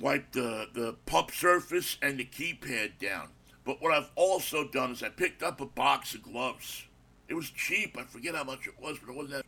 wipe 0.00 0.32
the 0.32 0.68
the 0.72 0.96
pump 1.06 1.30
surface 1.30 1.96
and 2.02 2.18
the 2.18 2.24
keypad 2.24 2.98
down. 2.98 3.28
But 3.64 3.82
what 3.82 3.92
I've 3.92 4.10
also 4.14 4.68
done 4.68 4.92
is 4.92 5.02
I 5.02 5.08
picked 5.08 5.42
up 5.42 5.60
a 5.60 5.66
box 5.66 6.14
of 6.14 6.22
gloves. 6.22 6.84
It 7.28 7.34
was 7.34 7.50
cheap. 7.50 7.96
I 7.98 8.04
forget 8.04 8.34
how 8.34 8.44
much 8.44 8.66
it 8.66 8.74
was, 8.80 8.98
but 8.98 9.10
it 9.10 9.16
wasn't 9.16 9.34
that. 9.34 9.46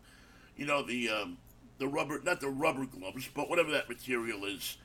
You 0.56 0.66
know 0.66 0.82
the 0.82 1.08
um, 1.08 1.38
the 1.78 1.86
rubber, 1.86 2.20
not 2.24 2.40
the 2.40 2.48
rubber 2.48 2.86
gloves, 2.86 3.28
but 3.32 3.48
whatever 3.48 3.70
that 3.70 3.88
material 3.88 4.44
is 4.44 4.76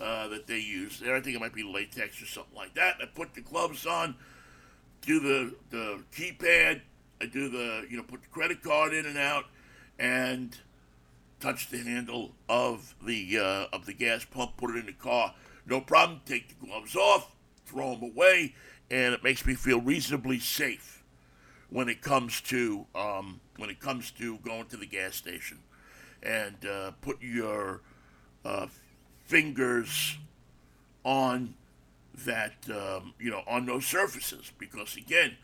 uh, 0.00 0.28
that 0.28 0.46
they 0.46 0.58
use 0.58 1.00
there. 1.00 1.16
I 1.16 1.20
think 1.20 1.36
it 1.36 1.40
might 1.40 1.54
be 1.54 1.62
latex 1.62 2.20
or 2.20 2.26
something 2.26 2.54
like 2.54 2.74
that. 2.74 2.96
I 3.00 3.06
put 3.06 3.34
the 3.34 3.40
gloves 3.40 3.86
on, 3.86 4.16
do 5.02 5.20
the 5.20 5.54
the 5.70 6.00
keypad. 6.14 6.82
I 7.20 7.26
do 7.26 7.48
the 7.48 7.86
you 7.88 7.96
know 7.96 8.02
put 8.02 8.22
the 8.22 8.28
credit 8.28 8.62
card 8.62 8.92
in 8.92 9.06
and 9.06 9.16
out, 9.16 9.44
and 9.98 10.56
touch 11.44 11.68
the 11.68 11.76
handle 11.78 12.32
of 12.48 12.94
the 13.04 13.38
uh, 13.38 13.66
of 13.76 13.84
the 13.84 13.92
gas 13.92 14.24
pump. 14.24 14.56
Put 14.56 14.70
it 14.70 14.78
in 14.78 14.86
the 14.86 14.92
car. 14.92 15.34
No 15.66 15.80
problem. 15.80 16.22
Take 16.24 16.48
the 16.48 16.66
gloves 16.66 16.96
off, 16.96 17.30
throw 17.66 17.94
them 17.94 18.02
away, 18.02 18.54
and 18.90 19.12
it 19.12 19.22
makes 19.22 19.44
me 19.44 19.54
feel 19.54 19.80
reasonably 19.80 20.38
safe 20.38 21.04
when 21.68 21.88
it 21.90 22.00
comes 22.00 22.40
to 22.42 22.86
um, 22.94 23.40
when 23.58 23.68
it 23.68 23.78
comes 23.78 24.10
to 24.12 24.38
going 24.38 24.66
to 24.66 24.78
the 24.78 24.86
gas 24.86 25.16
station 25.16 25.58
and 26.22 26.64
uh, 26.64 26.92
put 27.02 27.20
your 27.20 27.82
uh, 28.46 28.66
fingers 29.24 30.16
on 31.04 31.54
that, 32.24 32.54
um, 32.70 33.12
you 33.20 33.30
know, 33.30 33.42
on 33.46 33.66
those 33.66 33.84
surfaces. 33.84 34.50
Because 34.58 34.96
again, 34.96 35.36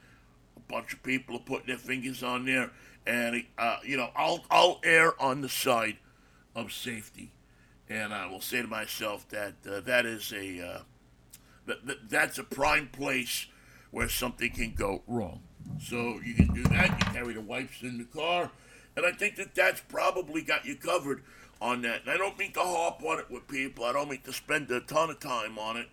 a 0.57 0.61
bunch 0.73 0.95
of 0.95 1.03
people 1.03 1.37
are 1.37 1.41
putting 1.41 1.67
their 1.67 1.77
fingers 1.77 2.23
on 2.23 2.47
there, 2.47 2.71
and 3.07 3.45
uh, 3.59 3.79
you 3.85 3.97
know, 3.97 4.11
I'll 4.15 4.45
I'll 4.51 4.81
err 4.85 5.21
on 5.21 5.41
the 5.41 5.49
side 5.49 5.97
of 6.55 6.73
safety, 6.73 7.33
and 7.89 8.13
I 8.13 8.27
will 8.27 8.41
say 8.41 8.63
to 8.63 8.69
myself 8.69 9.29
that 9.29 9.55
uh, 9.71 9.81
that 9.81 10.07
is 10.07 10.33
a 10.33 10.61
uh, 10.61 10.81
that, 11.67 11.87
that 11.87 12.09
that's 12.09 12.39
a 12.39 12.45
prime 12.45 12.89
place 12.89 13.47
where 13.91 14.09
something 14.09 14.51
can 14.51 14.75
go 14.75 15.03
wrong. 15.07 15.41
So 15.81 16.21
you 16.25 16.35
can 16.35 16.53
do 16.55 16.63
that. 16.65 16.91
You 16.91 17.13
carry 17.13 17.35
the 17.35 17.41
wipes 17.41 17.83
in 17.83 17.99
the 17.99 18.05
car, 18.05 18.51
and 18.97 19.07
I 19.07 19.13
think 19.13 19.37
that 19.37 19.55
that's 19.55 19.81
probably 19.81 20.43
got 20.43 20.65
you 20.65 20.77
covered 20.77 21.23
on 21.61 21.83
that. 21.83 22.03
And 22.03 22.11
I 22.11 22.17
don't 22.17 22.39
mean 22.39 22.53
to 22.53 22.61
harp 22.61 23.03
on 23.03 23.19
it 23.19 23.31
with 23.31 23.47
people. 23.49 23.85
I 23.85 23.93
don't 23.93 24.11
mean 24.11 24.23
to 24.25 24.33
spend 24.33 24.71
a 24.71 24.81
ton 24.81 25.11
of 25.11 25.21
time 25.21 25.59
on 25.59 25.77
it. 25.77 25.89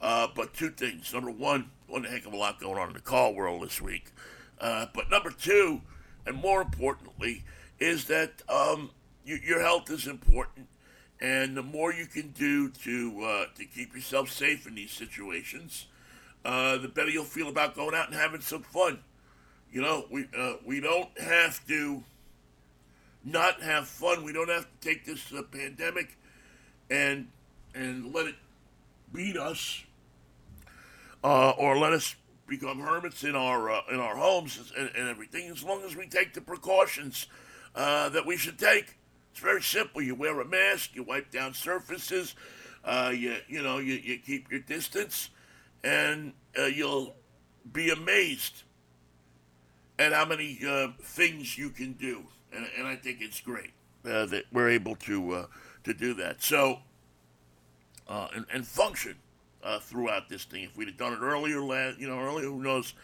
Uh, 0.00 0.26
but 0.34 0.52
two 0.52 0.70
things. 0.70 1.12
Number 1.14 1.30
one, 1.30 1.70
one 1.86 2.02
heck 2.02 2.26
of 2.26 2.32
a 2.32 2.36
lot 2.36 2.58
going 2.60 2.76
on 2.76 2.88
in 2.88 2.94
the 2.94 3.00
car 3.00 3.30
world 3.30 3.62
this 3.62 3.80
week. 3.80 4.06
Uh, 4.60 4.86
but 4.92 5.08
number 5.10 5.30
two, 5.30 5.80
and 6.26 6.36
more 6.36 6.62
importantly, 6.62 7.44
is 7.78 8.06
that 8.06 8.42
um, 8.48 8.90
you, 9.24 9.38
your 9.44 9.60
health 9.60 9.90
is 9.90 10.06
important, 10.06 10.68
and 11.20 11.56
the 11.56 11.62
more 11.62 11.92
you 11.92 12.06
can 12.06 12.30
do 12.30 12.68
to 12.70 13.22
uh, 13.24 13.44
to 13.56 13.64
keep 13.64 13.94
yourself 13.94 14.30
safe 14.30 14.66
in 14.66 14.74
these 14.74 14.90
situations, 14.90 15.86
uh, 16.44 16.78
the 16.78 16.88
better 16.88 17.10
you'll 17.10 17.24
feel 17.24 17.48
about 17.48 17.74
going 17.74 17.94
out 17.94 18.06
and 18.06 18.16
having 18.16 18.40
some 18.40 18.62
fun. 18.62 19.00
You 19.72 19.82
know, 19.82 20.06
we 20.10 20.26
uh, 20.36 20.54
we 20.64 20.80
don't 20.80 21.18
have 21.18 21.66
to 21.68 22.02
not 23.24 23.62
have 23.62 23.88
fun. 23.88 24.24
We 24.24 24.32
don't 24.32 24.50
have 24.50 24.64
to 24.64 24.88
take 24.88 25.04
this 25.04 25.32
uh, 25.32 25.42
pandemic 25.42 26.18
and 26.90 27.28
and 27.74 28.12
let 28.12 28.26
it 28.26 28.34
beat 29.12 29.36
us, 29.36 29.84
uh, 31.24 31.50
or 31.50 31.78
let 31.78 31.92
us 31.92 32.14
become 32.56 32.80
hermits 32.80 33.24
in 33.24 33.36
our 33.36 33.70
uh, 33.70 33.80
in 33.90 34.00
our 34.00 34.16
homes 34.16 34.72
and, 34.76 34.90
and, 34.96 35.08
everything. 35.08 35.50
As 35.50 35.62
long 35.62 35.82
as 35.84 35.96
we 35.96 36.06
take 36.06 36.34
the 36.34 36.40
precautions 36.40 37.26
uh, 37.74 38.08
that 38.10 38.26
we 38.26 38.36
should 38.36 38.58
take, 38.58 38.96
it's 39.30 39.40
very 39.40 39.62
simple. 39.62 40.02
You 40.02 40.14
wear 40.14 40.40
a 40.40 40.44
mask, 40.44 40.94
you 40.94 41.02
wipe 41.02 41.30
down 41.30 41.54
surfaces, 41.54 42.34
uh, 42.84 43.12
you 43.14 43.36
you 43.48 43.62
know 43.62 43.78
you, 43.78 43.94
you 43.94 44.18
keep 44.18 44.50
your 44.50 44.60
distance, 44.60 45.30
and 45.82 46.32
uh, 46.58 46.64
you'll 46.64 47.14
be 47.72 47.90
amazed 47.90 48.62
at 49.98 50.12
how 50.12 50.24
many 50.24 50.58
things 51.00 51.56
you 51.56 51.70
can 51.70 51.92
do 51.92 52.24
and, 52.52 52.66
and 52.78 52.86
I 52.86 52.96
think 52.96 53.18
it's 53.20 53.40
great 53.40 53.70
uh, 54.04 54.26
that 54.26 54.44
we're 54.52 54.68
able 54.68 54.96
to 54.96 55.32
uh, 55.32 55.46
to 55.84 55.94
do 55.94 56.14
that. 56.14 56.42
So 56.42 56.80
uh, 58.08 58.28
and, 58.34 58.46
and, 58.52 58.66
function 58.66 59.16
uh, 59.62 59.78
throughout 59.78 60.28
this 60.28 60.44
thing. 60.44 60.64
If 60.64 60.76
we'd 60.76 60.88
have 60.88 60.96
done 60.96 61.12
it 61.12 61.20
earlier, 61.20 61.60
you 61.98 62.08
know, 62.08 62.18
earlier, 62.18 62.46
who 62.46 62.62
knows 62.62 62.94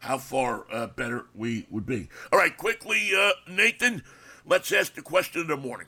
how 0.00 0.18
far 0.18 0.66
uh, 0.72 0.88
better 0.88 1.26
we 1.34 1.66
would 1.70 1.86
be. 1.86 2.08
All 2.32 2.38
right, 2.38 2.56
quickly, 2.56 3.10
uh, 3.16 3.32
Nathan, 3.48 4.02
let's 4.46 4.72
ask 4.72 4.94
the 4.94 5.02
question 5.02 5.42
of 5.42 5.48
the 5.48 5.56
morning. 5.56 5.86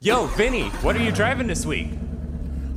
Yo, 0.00 0.26
Vinnie, 0.26 0.68
what 0.82 0.94
are 0.94 1.02
you 1.02 1.10
driving 1.10 1.48
this 1.48 1.66
week? 1.66 1.88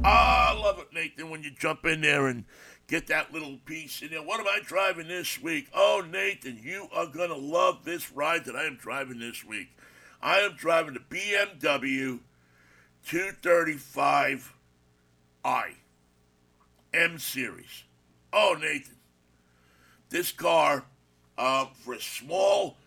Ah, 0.04 0.56
I 0.56 0.60
love 0.60 0.80
it, 0.80 0.88
Nathan, 0.94 1.30
when 1.30 1.44
you 1.44 1.52
jump 1.52 1.86
in 1.86 2.02
there 2.02 2.26
and 2.28 2.46
get 2.88 3.06
that 3.08 3.32
little 3.32 3.60
piece 3.66 4.02
in 4.02 4.10
there. 4.10 4.24
What 4.24 4.40
am 4.40 4.48
I 4.48 4.60
driving 4.66 5.08
this 5.08 5.40
week? 5.42 5.70
Oh, 5.74 6.04
Nathan, 6.10 6.60
you 6.64 6.88
are 6.94 7.06
going 7.06 7.30
to 7.30 7.38
love 7.38 7.86
this 7.86 8.12
ride 8.12 8.46
that 8.46 8.56
I 8.56 8.66
am 8.66 8.78
driving 8.78 9.20
this 9.20 9.46
week. 9.46 9.70
I 10.22 10.40
am 10.40 10.56
driving 10.56 10.96
the 10.96 11.00
BMW 11.00 12.22
235i 13.06 15.76
M 16.94 17.20
Series. 17.20 17.84
Oh, 18.34 18.56
Nathan, 18.60 18.96
this 20.10 20.32
car 20.32 20.86
um, 21.38 21.70
for 21.74 21.94
a 21.94 22.02
small, 22.02 22.78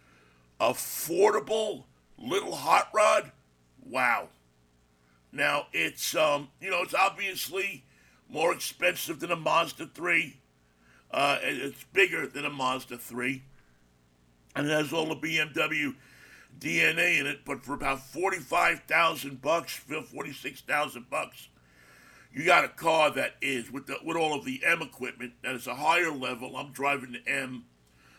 affordable 0.61 1.84
little 2.18 2.54
hot 2.54 2.88
rod, 2.94 3.32
wow. 3.84 4.28
Now 5.32 5.66
it's 5.73 6.14
um, 6.14 6.49
you 6.61 6.70
know, 6.70 6.82
it's 6.82 6.94
obviously 6.94 7.84
more 8.28 8.52
expensive 8.52 9.20
than 9.20 9.30
a 9.30 9.37
Mazda 9.37 9.87
3. 9.87 10.37
Uh, 11.11 11.38
it's 11.42 11.84
bigger 11.92 12.26
than 12.26 12.44
a 12.44 12.50
Mazda 12.50 12.99
3. 12.99 13.42
And 14.56 14.66
it 14.66 14.70
has 14.70 14.92
all 14.92 15.06
the 15.06 15.16
BMW 15.16 15.94
DNA 16.58 17.20
in 17.20 17.26
it, 17.26 17.40
but 17.44 17.64
for 17.64 17.75
about 17.75 18.00
45,000 18.00 19.42
bucks, 19.42 19.75
46,000 19.75 21.11
bucks, 21.11 21.49
you 22.34 22.44
got 22.44 22.64
a 22.64 22.68
car 22.68 23.10
that 23.12 23.36
is 23.40 23.70
with 23.70 23.86
the, 23.86 23.96
with 24.04 24.16
all 24.16 24.34
of 24.34 24.44
the 24.44 24.60
M 24.66 24.82
equipment 24.82 25.34
that 25.42 25.54
is 25.54 25.68
a 25.68 25.76
higher 25.76 26.10
level. 26.10 26.56
I'm 26.56 26.72
driving 26.72 27.12
the 27.12 27.30
M. 27.30 27.64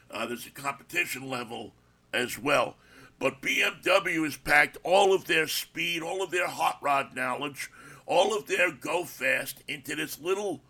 Uh, 0.10 0.26
there's 0.26 0.48
a 0.48 0.52
competition 0.52 1.30
level 1.30 1.74
as 2.14 2.40
well. 2.40 2.78
But 3.20 3.42
BMW 3.42 4.24
has 4.24 4.38
packed 4.38 4.78
all 4.84 5.14
of 5.14 5.26
their 5.26 5.48
speed, 5.48 6.02
all 6.02 6.24
of 6.24 6.32
their 6.32 6.48
hot 6.48 6.80
rod 6.82 7.14
knowledge, 7.14 7.70
all 8.06 8.36
of 8.36 8.48
their 8.48 8.72
go 8.72 9.04
fast 9.04 9.62
into 9.68 9.96
this 9.96 10.20
little 10.20 10.62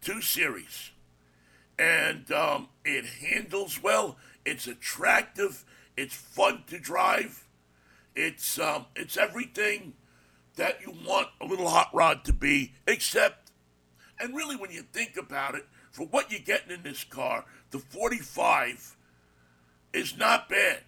two 0.00 0.22
series. 0.22 0.90
And 1.78 2.30
um, 2.32 2.68
it 2.84 3.04
handles 3.04 3.82
well. 3.82 4.16
It's 4.46 4.66
attractive. 4.66 5.64
It's 5.96 6.14
fun 6.14 6.64
to 6.68 6.78
drive. 6.78 7.46
It's 8.16 8.58
um, 8.58 8.86
it's 8.96 9.16
everything 9.16 9.92
that 10.58 10.80
you 10.84 10.94
want 11.06 11.28
a 11.40 11.46
little 11.46 11.68
hot 11.68 11.88
rod 11.92 12.24
to 12.24 12.32
be, 12.32 12.74
except, 12.86 13.50
and 14.20 14.36
really 14.36 14.56
when 14.56 14.70
you 14.70 14.82
think 14.82 15.16
about 15.16 15.54
it, 15.54 15.64
for 15.90 16.06
what 16.06 16.30
you're 16.30 16.40
getting 16.40 16.70
in 16.70 16.82
this 16.82 17.02
car, 17.02 17.44
the 17.70 17.78
45 17.78 18.96
is 19.92 20.16
not 20.16 20.48
bad. 20.48 20.80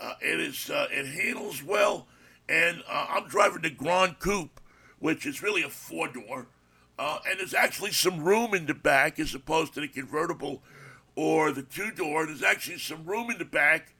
Uh, 0.00 0.14
it 0.20 0.40
is 0.40 0.70
uh, 0.70 0.86
it 0.90 1.06
handles 1.06 1.62
well, 1.62 2.06
and 2.48 2.82
uh, 2.88 3.06
I'm 3.10 3.28
driving 3.28 3.62
the 3.62 3.70
Gran 3.70 4.16
Coupe, 4.18 4.60
which 4.98 5.26
is 5.26 5.42
really 5.42 5.62
a 5.62 5.68
four 5.68 6.08
door. 6.08 6.46
Uh, 6.98 7.18
and 7.28 7.38
there's 7.38 7.54
actually 7.54 7.92
some 7.92 8.22
room 8.22 8.54
in 8.54 8.66
the 8.66 8.74
back 8.74 9.18
as 9.18 9.34
opposed 9.34 9.74
to 9.74 9.80
the 9.80 9.88
convertible 9.88 10.62
or 11.14 11.52
the 11.52 11.62
two 11.62 11.90
door. 11.92 12.26
There's 12.26 12.42
actually 12.42 12.78
some 12.78 13.06
room 13.06 13.30
in 13.30 13.38
the 13.38 13.44
back 13.44 13.94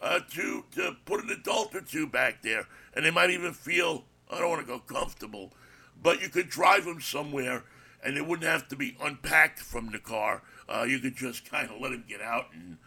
uh, 0.00 0.20
to 0.32 0.64
to 0.72 0.96
put 1.04 1.22
an 1.22 1.30
adult 1.30 1.74
or 1.74 1.80
two 1.80 2.06
back 2.06 2.42
there, 2.42 2.66
and 2.94 3.04
they 3.04 3.10
might 3.10 3.30
even 3.30 3.52
feel 3.52 4.04
I 4.30 4.38
don't 4.38 4.50
want 4.50 4.66
to 4.66 4.66
go 4.66 4.78
comfortable, 4.78 5.52
but 6.02 6.22
you 6.22 6.28
could 6.28 6.48
drive 6.48 6.84
them 6.84 7.00
somewhere, 7.00 7.64
and 8.02 8.16
it 8.16 8.26
wouldn't 8.26 8.48
have 8.48 8.68
to 8.68 8.76
be 8.76 8.96
unpacked 9.02 9.58
from 9.58 9.90
the 9.90 9.98
car. 9.98 10.42
Uh, 10.68 10.84
you 10.84 10.98
could 10.98 11.16
just 11.16 11.44
kind 11.50 11.70
of 11.70 11.80
let 11.80 11.90
them 11.90 12.04
get 12.08 12.20
out 12.20 12.46
and 12.52 12.78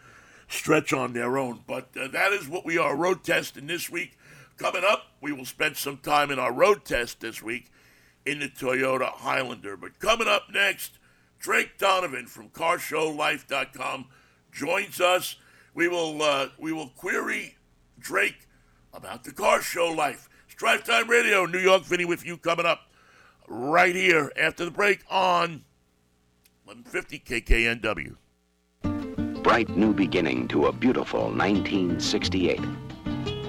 stretch 0.48 0.92
on 0.92 1.12
their 1.12 1.36
own. 1.38 1.60
But 1.66 1.88
uh, 2.00 2.08
that 2.08 2.32
is 2.32 2.48
what 2.48 2.64
we 2.64 2.78
are 2.78 2.96
road 2.96 3.24
testing 3.24 3.66
this 3.66 3.90
week. 3.90 4.16
Coming 4.56 4.84
up, 4.84 5.06
we 5.20 5.32
will 5.32 5.44
spend 5.44 5.76
some 5.76 5.98
time 5.98 6.30
in 6.30 6.38
our 6.38 6.52
road 6.52 6.84
test 6.84 7.20
this 7.20 7.42
week 7.42 7.70
in 8.24 8.38
the 8.38 8.48
Toyota 8.48 9.10
Highlander. 9.10 9.76
But 9.76 9.98
coming 9.98 10.28
up 10.28 10.44
next, 10.52 10.98
Drake 11.38 11.76
Donovan 11.76 12.26
from 12.26 12.50
CarShowLife.com 12.50 14.06
joins 14.52 15.00
us. 15.00 15.36
We 15.74 15.88
will 15.88 16.22
uh, 16.22 16.48
we 16.58 16.72
will 16.72 16.88
query 16.90 17.56
Drake 17.98 18.46
about 18.92 19.24
the 19.24 19.32
car 19.32 19.60
show 19.60 19.88
life. 19.88 20.28
It's 20.46 20.54
Drive 20.54 20.84
Time 20.84 21.10
Radio, 21.10 21.46
New 21.46 21.58
York 21.58 21.82
Vinnie 21.82 22.04
with 22.04 22.24
you 22.24 22.36
coming 22.36 22.64
up 22.64 22.82
right 23.48 23.94
here 23.94 24.30
after 24.40 24.64
the 24.64 24.70
break 24.70 25.00
on 25.10 25.64
1150 26.64 27.18
KKNW. 27.18 29.42
Bright 29.42 29.68
new 29.70 29.92
beginning 29.92 30.46
to 30.48 30.66
a 30.66 30.72
beautiful 30.72 31.24
1968. 31.24 32.60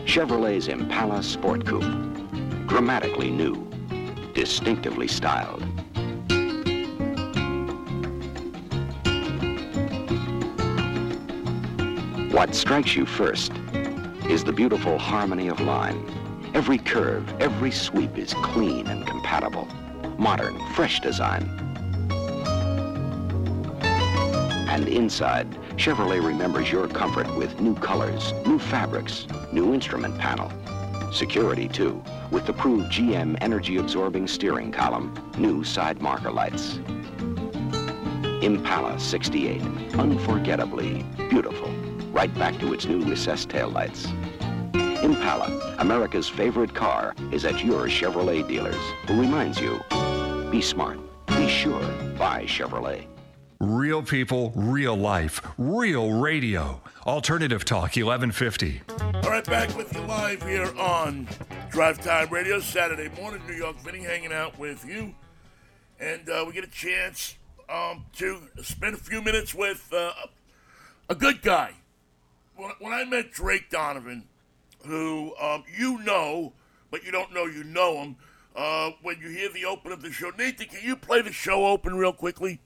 Chevrolet's 0.06 0.68
Impala 0.68 1.22
Sport 1.22 1.68
Coupe. 1.68 1.84
Dramatically 2.68 3.30
new, 3.30 3.70
distinctively 4.34 5.08
styled. 5.08 5.64
What 12.36 12.54
strikes 12.54 12.98
you 12.98 13.06
first 13.06 13.54
is 14.28 14.44
the 14.44 14.52
beautiful 14.52 14.98
harmony 14.98 15.48
of 15.48 15.62
line. 15.62 16.06
Every 16.54 16.78
curve, 16.78 17.34
every 17.40 17.72
sweep 17.72 18.18
is 18.18 18.34
clean 18.34 18.88
and 18.88 19.08
compatible. 19.08 19.70
Modern, 20.18 20.60
fresh 20.74 21.00
design. 21.00 21.44
And 24.70 24.90
inside, 24.90 25.50
Chevrolet 25.78 26.22
remembers 26.22 26.70
your 26.70 26.90
comfort 26.90 27.34
with 27.38 27.62
new 27.62 27.74
colors, 27.74 28.34
new 28.46 28.60
fabrics, 28.60 29.28
new 29.54 29.74
instrument 29.74 30.18
panel. 30.18 30.52
Security, 31.14 31.70
too, 31.70 32.04
with 32.32 32.46
the 32.46 32.54
proved 32.54 32.92
GM 32.92 33.38
energy-absorbing 33.40 34.28
steering 34.28 34.74
column, 34.74 35.14
new 35.38 35.64
side 35.64 36.02
marker 36.02 36.32
lights. 36.32 36.80
Impala 38.42 39.00
68, 39.00 39.62
unforgettably 39.94 41.06
beautiful 41.30 41.75
right 42.16 42.34
back 42.36 42.58
to 42.60 42.74
its 42.74 42.86
new 42.86 43.02
recessed 43.04 43.50
taillights. 43.50 44.10
Impala, 45.04 45.76
America's 45.80 46.30
favorite 46.30 46.74
car, 46.74 47.14
is 47.34 47.44
at 47.44 47.64
your 47.64 47.88
Chevrolet 47.88 48.48
dealers, 48.48 48.80
who 49.06 49.20
reminds 49.20 49.60
you, 49.60 49.84
be 50.50 50.62
smart, 50.62 50.98
be 51.28 51.50
sure, 51.50 51.82
buy 52.18 52.46
Chevrolet. 52.46 53.06
Real 53.60 54.02
people, 54.02 54.54
real 54.56 54.96
life, 54.96 55.42
real 55.58 56.14
radio. 56.14 56.82
Alternative 57.06 57.66
Talk 57.66 57.98
1150. 57.98 58.82
All 58.90 59.30
right, 59.30 59.46
back 59.46 59.76
with 59.76 59.94
you 59.94 60.02
live 60.02 60.42
here 60.44 60.72
on 60.80 61.28
Drive 61.70 62.02
Time 62.02 62.30
Radio, 62.30 62.62
Saturday 62.62 63.10
morning, 63.20 63.42
New 63.46 63.56
York 63.56 63.78
Vinnie, 63.80 64.04
hanging 64.04 64.32
out 64.32 64.58
with 64.58 64.86
you. 64.86 65.14
And 66.00 66.30
uh, 66.30 66.46
we 66.48 66.54
get 66.54 66.64
a 66.64 66.72
chance 66.72 67.36
um, 67.70 68.06
to 68.14 68.40
spend 68.62 68.96
a 68.96 69.00
few 69.00 69.22
minutes 69.22 69.54
with 69.54 69.92
uh, 69.94 70.14
a 71.10 71.16
good 71.16 71.42
guy, 71.42 71.74
when, 72.56 72.72
when 72.80 72.94
I 72.94 73.04
met 73.04 73.32
Drake 73.32 73.70
Donovan, 73.70 74.24
who 74.86 75.34
um, 75.42 75.64
you 75.78 76.00
know, 76.04 76.54
but 76.92 77.04
you 77.04 77.12
don't 77.12 77.34
know 77.34 77.46
you 77.46 77.64
know 77.64 78.02
him, 78.02 78.16
uh, 78.56 78.92
when 79.02 79.20
you 79.20 79.30
hear 79.30 79.50
the 79.52 79.66
open 79.66 79.92
of 79.92 80.02
the 80.02 80.12
show. 80.12 80.32
Nathan, 80.38 80.68
can 80.68 80.80
you 80.84 80.96
play 80.96 81.22
the 81.22 81.32
show 81.32 81.66
open 81.68 81.96
real 81.96 82.14
quickly? 82.14 82.60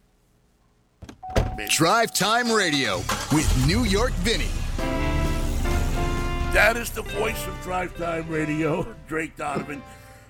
Drive 1.70 2.14
Time 2.14 2.52
Radio 2.52 2.98
with 3.32 3.68
New 3.68 3.84
York 3.84 4.12
Vinnie. 4.14 4.48
That 6.54 6.78
is 6.78 6.90
the 6.90 7.04
voice 7.04 7.46
of 7.48 7.62
Drive 7.62 7.96
Time 7.96 8.28
Radio, 8.28 8.96
Drake 9.08 9.38
Donovan, 9.38 9.84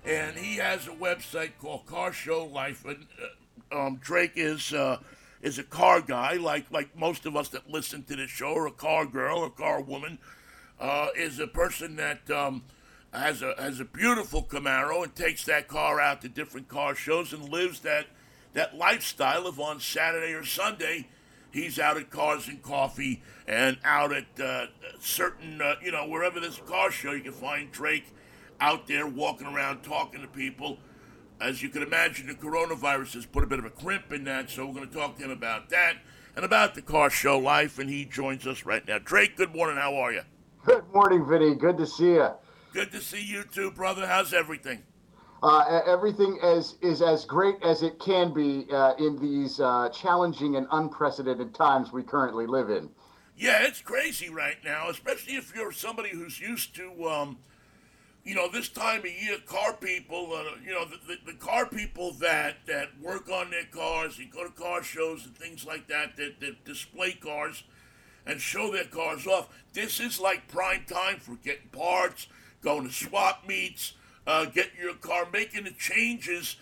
and 0.05 0.35
he 0.35 0.57
has 0.57 0.87
a 0.87 0.91
website 0.91 1.51
called 1.61 1.85
Car 1.85 2.11
Show 2.11 2.45
Life. 2.45 2.83
And 2.85 3.05
uh, 3.71 3.79
um, 3.85 3.95
Drake 3.97 4.33
is 4.35 4.73
uh, 4.73 4.97
is 5.41 5.57
a 5.57 5.63
car 5.63 6.01
guy, 6.01 6.33
like 6.33 6.71
like 6.71 6.95
most 6.97 7.25
of 7.25 7.35
us 7.35 7.49
that 7.49 7.69
listen 7.69 8.03
to 8.03 8.15
this 8.15 8.29
show, 8.29 8.53
or 8.53 8.67
a 8.67 8.71
car 8.71 9.05
girl, 9.05 9.39
or 9.39 9.49
car 9.49 9.81
woman, 9.81 10.19
uh, 10.79 11.07
is 11.15 11.39
a 11.39 11.47
person 11.47 11.95
that 11.95 12.29
um, 12.29 12.63
has 13.13 13.41
a 13.41 13.53
has 13.57 13.79
a 13.79 13.85
beautiful 13.85 14.43
Camaro 14.43 15.03
and 15.03 15.15
takes 15.15 15.45
that 15.45 15.67
car 15.67 15.99
out 15.99 16.21
to 16.21 16.29
different 16.29 16.67
car 16.67 16.95
shows 16.95 17.33
and 17.33 17.49
lives 17.49 17.81
that 17.81 18.07
that 18.53 18.75
lifestyle 18.77 19.47
of 19.47 19.59
on 19.59 19.79
Saturday 19.79 20.33
or 20.33 20.43
Sunday. 20.43 21.07
He's 21.51 21.79
out 21.79 21.97
at 21.97 22.11
Cars 22.11 22.47
and 22.47 22.61
Coffee 22.61 23.23
and 23.47 23.79
out 23.83 24.13
at 24.13 24.39
uh, 24.39 24.67
certain, 24.99 25.59
uh, 25.59 25.75
you 25.81 25.91
know, 25.91 26.07
wherever 26.07 26.39
a 26.39 26.49
car 26.67 26.91
show, 26.91 27.11
you 27.13 27.21
can 27.21 27.31
find 27.31 27.71
Drake 27.71 28.05
out 28.61 28.87
there 28.87 29.07
walking 29.07 29.47
around 29.47 29.81
talking 29.81 30.21
to 30.21 30.27
people 30.27 30.77
as 31.41 31.63
you 31.63 31.69
can 31.69 31.81
imagine, 31.81 32.27
the 32.27 32.33
coronavirus 32.33 33.13
has 33.13 33.25
put 33.25 33.43
a 33.43 33.47
bit 33.47 33.59
of 33.59 33.65
a 33.65 33.69
crimp 33.69 34.11
in 34.11 34.23
that, 34.25 34.49
so 34.49 34.65
we're 34.65 34.73
going 34.73 34.87
to 34.87 34.93
talk 34.93 35.17
to 35.17 35.23
him 35.23 35.31
about 35.31 35.69
that 35.69 35.97
and 36.35 36.45
about 36.45 36.75
the 36.75 36.81
car 36.81 37.09
show 37.09 37.37
life, 37.37 37.79
and 37.79 37.89
he 37.89 38.05
joins 38.05 38.45
us 38.45 38.65
right 38.65 38.85
now. 38.87 38.97
Drake, 38.99 39.35
good 39.35 39.55
morning. 39.55 39.77
How 39.77 39.95
are 39.95 40.11
you? 40.11 40.21
Good 40.65 40.83
morning, 40.93 41.25
Vinnie. 41.25 41.55
Good 41.55 41.77
to 41.77 41.87
see 41.87 42.13
you. 42.13 42.29
Good 42.73 42.91
to 42.91 43.01
see 43.01 43.23
you 43.23 43.43
too, 43.43 43.71
brother. 43.71 44.05
How's 44.05 44.33
everything? 44.33 44.83
Uh, 45.41 45.81
everything 45.87 46.37
is 46.43 46.75
is 46.81 47.01
as 47.01 47.23
great 47.23 47.55
as 47.63 47.81
it 47.81 47.97
can 47.99 48.33
be 48.33 48.67
uh, 48.71 48.93
in 48.99 49.17
these 49.21 49.61
uh, 49.61 49.89
challenging 49.89 50.57
and 50.57 50.67
unprecedented 50.71 51.55
times 51.55 51.93
we 51.93 52.03
currently 52.03 52.45
live 52.45 52.69
in. 52.69 52.89
Yeah, 53.37 53.63
it's 53.63 53.81
crazy 53.81 54.29
right 54.29 54.57
now, 54.65 54.89
especially 54.89 55.35
if 55.35 55.55
you're 55.55 55.71
somebody 55.71 56.09
who's 56.09 56.41
used 56.41 56.75
to 56.75 57.05
um, 57.07 57.37
you 58.29 58.35
know, 58.35 58.47
this 58.47 58.69
time 58.69 58.99
of 58.99 59.07
year, 59.07 59.39
car 59.47 59.73
people, 59.73 60.33
uh, 60.35 60.43
you 60.63 60.71
know, 60.71 60.85
the, 60.85 60.99
the, 61.07 61.31
the, 61.31 61.37
car 61.39 61.65
people 61.65 62.11
that, 62.19 62.57
that 62.67 62.89
work 63.01 63.27
on 63.27 63.49
their 63.49 63.63
cars 63.63 64.19
and 64.19 64.31
go 64.31 64.43
to 64.43 64.51
car 64.51 64.83
shows 64.83 65.25
and 65.25 65.35
things 65.35 65.65
like 65.65 65.87
that, 65.87 66.15
that, 66.15 66.39
that 66.39 66.63
display 66.63 67.13
cars 67.13 67.63
and 68.27 68.39
show 68.39 68.71
their 68.71 68.83
cars 68.83 69.25
off. 69.25 69.49
This 69.73 69.99
is 69.99 70.19
like 70.19 70.47
prime 70.47 70.85
time 70.87 71.17
for 71.17 71.37
getting 71.43 71.69
parts, 71.71 72.27
going 72.61 72.85
to 72.85 72.93
swap 72.93 73.47
meets, 73.47 73.93
uh, 74.27 74.45
getting 74.45 74.79
your 74.79 74.93
car, 74.93 75.27
making 75.33 75.63
the 75.63 75.71
changes 75.71 76.55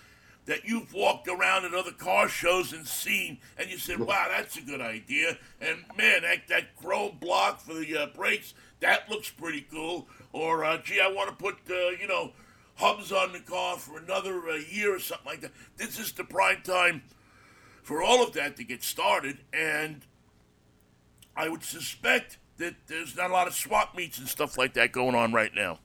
that 0.46 0.64
you've 0.64 0.94
walked 0.94 1.28
around 1.28 1.66
at 1.66 1.74
other 1.74 1.92
car 1.92 2.30
shows 2.30 2.72
and 2.72 2.88
seen, 2.88 3.40
and 3.58 3.70
you 3.70 3.78
said, 3.78 4.00
wow, 4.00 4.28
that's 4.30 4.56
a 4.56 4.62
good 4.62 4.80
idea. 4.80 5.38
And 5.60 5.80
man, 5.98 6.22
that, 6.22 6.48
that 6.48 6.78
chrome 6.78 7.18
block 7.20 7.60
for 7.60 7.74
the 7.74 7.98
uh, 7.98 8.06
brakes, 8.16 8.54
that 8.80 9.10
looks 9.10 9.30
pretty 9.30 9.68
cool 9.70 10.08
or 10.38 10.64
uh, 10.64 10.78
gee, 10.78 11.02
I 11.02 11.12
want 11.12 11.30
to 11.30 11.36
put 11.36 11.56
uh, 11.70 11.90
you 12.00 12.08
know 12.08 12.32
hubs 12.76 13.12
on 13.12 13.34
the 13.34 13.40
car 13.40 13.78
for 13.78 13.98
another 13.98 14.48
uh, 14.50 14.56
year 14.70 14.96
or 14.96 15.00
something 15.00 15.26
like 15.26 15.42
that. 15.42 15.52
This 15.78 16.00
is 16.00 16.12
the 16.12 16.24
prime 16.24 16.62
time 16.64 17.04
for 17.84 18.04
all 18.04 18.24
of 18.24 18.34
that 18.34 18.56
to 18.58 18.64
get 18.64 18.84
started, 18.84 19.40
and 19.52 20.06
I 21.36 21.50
would 21.50 21.64
suspect 21.64 22.38
that 22.58 22.76
there's 22.88 23.16
not 23.16 23.30
a 23.30 23.34
lot 23.34 23.48
of 23.48 23.54
swap 23.54 23.96
meets 23.96 24.18
and 24.20 24.28
stuff 24.28 24.58
like 24.58 24.74
that 24.74 24.92
going 24.92 25.16
on 25.16 25.34
right 25.34 25.54
now. 25.54 25.80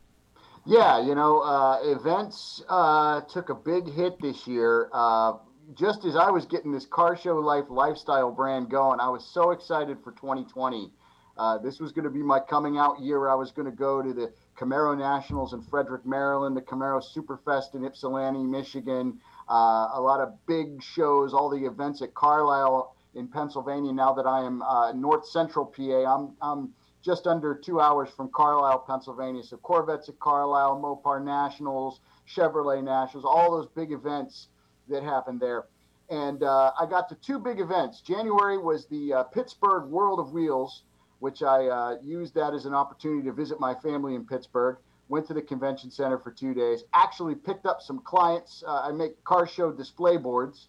Yeah, 0.65 1.05
you 1.05 1.15
know, 1.15 1.41
uh, 1.41 1.81
events 1.83 2.63
uh, 2.69 3.23
took 3.23 3.49
a 3.49 3.55
big 3.55 3.91
hit 3.93 4.21
this 4.21 4.47
year. 4.47 4.89
Uh, 4.93 5.35
just 5.79 6.05
as 6.05 6.15
I 6.15 6.31
was 6.31 6.47
getting 6.47 6.73
this 6.73 6.87
car 6.87 7.17
show 7.17 7.37
life 7.39 7.65
lifestyle 7.69 8.31
brand 8.31 8.71
going, 8.71 9.01
I 9.01 9.09
was 9.09 9.25
so 9.25 9.51
excited 9.51 9.99
for 10.05 10.13
2020 10.13 10.93
uh, 11.37 11.59
this 11.59 11.81
was 11.81 11.93
going 11.93 12.05
to 12.05 12.11
be 12.11 12.23
my 12.23 12.41
coming 12.41 12.79
out 12.79 13.01
year. 13.01 13.29
I 13.29 13.35
was 13.35 13.51
going 13.51 13.71
to 13.71 13.77
go 13.77 14.03
to 14.03 14.13
the 14.13 14.33
Camaro 14.57 14.97
Nationals 14.97 15.53
in 15.53 15.63
Frederick, 15.63 16.05
Maryland, 16.05 16.57
the 16.57 16.63
Camaro 16.63 17.03
Superfest 17.03 17.75
in 17.75 17.85
Ypsilanti, 17.85 18.43
Michigan, 18.43 19.19
uh, 19.49 19.89
a 19.95 20.01
lot 20.01 20.21
of 20.21 20.35
big 20.47 20.83
shows, 20.83 21.35
all 21.35 21.49
the 21.49 21.65
events 21.65 22.03
at 22.03 22.15
Carlisle 22.15 22.95
in 23.15 23.29
Pennsylvania. 23.29 23.93
Now 23.93 24.13
that 24.13 24.27
I 24.27 24.43
am 24.45 24.63
uh, 24.63 24.93
North 24.93 25.27
Central 25.27 25.67
PA, 25.67 26.05
I'm, 26.05 26.37
I'm 26.41 26.73
just 27.03 27.27
under 27.27 27.55
two 27.55 27.81
hours 27.81 28.09
from 28.11 28.31
Carlisle, 28.31 28.85
Pennsylvania. 28.87 29.43
So 29.43 29.57
Corvettes 29.57 30.09
at 30.09 30.19
Carlisle, 30.21 30.81
Mopar 30.81 31.23
Nationals, 31.23 32.01
Chevrolet 32.29 32.83
Nationals, 32.83 33.25
all 33.25 33.51
those 33.51 33.69
big 33.75 33.93
events 33.93 34.49
that 34.89 35.03
happened 35.03 35.41
there. 35.41 35.65
And 36.11 36.43
uh, 36.43 36.73
I 36.79 36.87
got 36.87 37.09
to 37.09 37.15
two 37.17 37.39
big 37.39 37.59
events. 37.59 38.01
January 38.01 38.59
was 38.59 38.87
the 38.87 39.15
uh, 39.15 39.23
Pittsburgh 39.25 39.87
World 39.87 40.21
of 40.21 40.33
Wheels 40.33 40.83
which 41.23 41.41
I 41.41 41.69
uh, 41.69 41.97
used 42.03 42.35
that 42.35 42.53
as 42.53 42.65
an 42.65 42.75
opportunity 42.75 43.29
to 43.29 43.33
visit 43.33 43.61
my 43.61 43.77
family 43.77 44.17
in 44.17 44.27
Pittsburgh. 44.27 44.79
went 45.09 45.25
to 45.29 45.35
the 45.35 45.41
convention 45.41 45.89
center 45.89 46.19
for 46.19 46.33
two 46.33 46.53
days. 46.53 46.83
Actually 46.95 47.37
picked 47.37 47.65
up 47.65 47.81
some 47.81 48.01
clients. 48.01 48.65
Uh, 48.67 48.89
I 48.89 48.91
make 48.91 49.23
car 49.23 49.47
show 49.47 49.71
display 49.71 50.17
boards, 50.17 50.67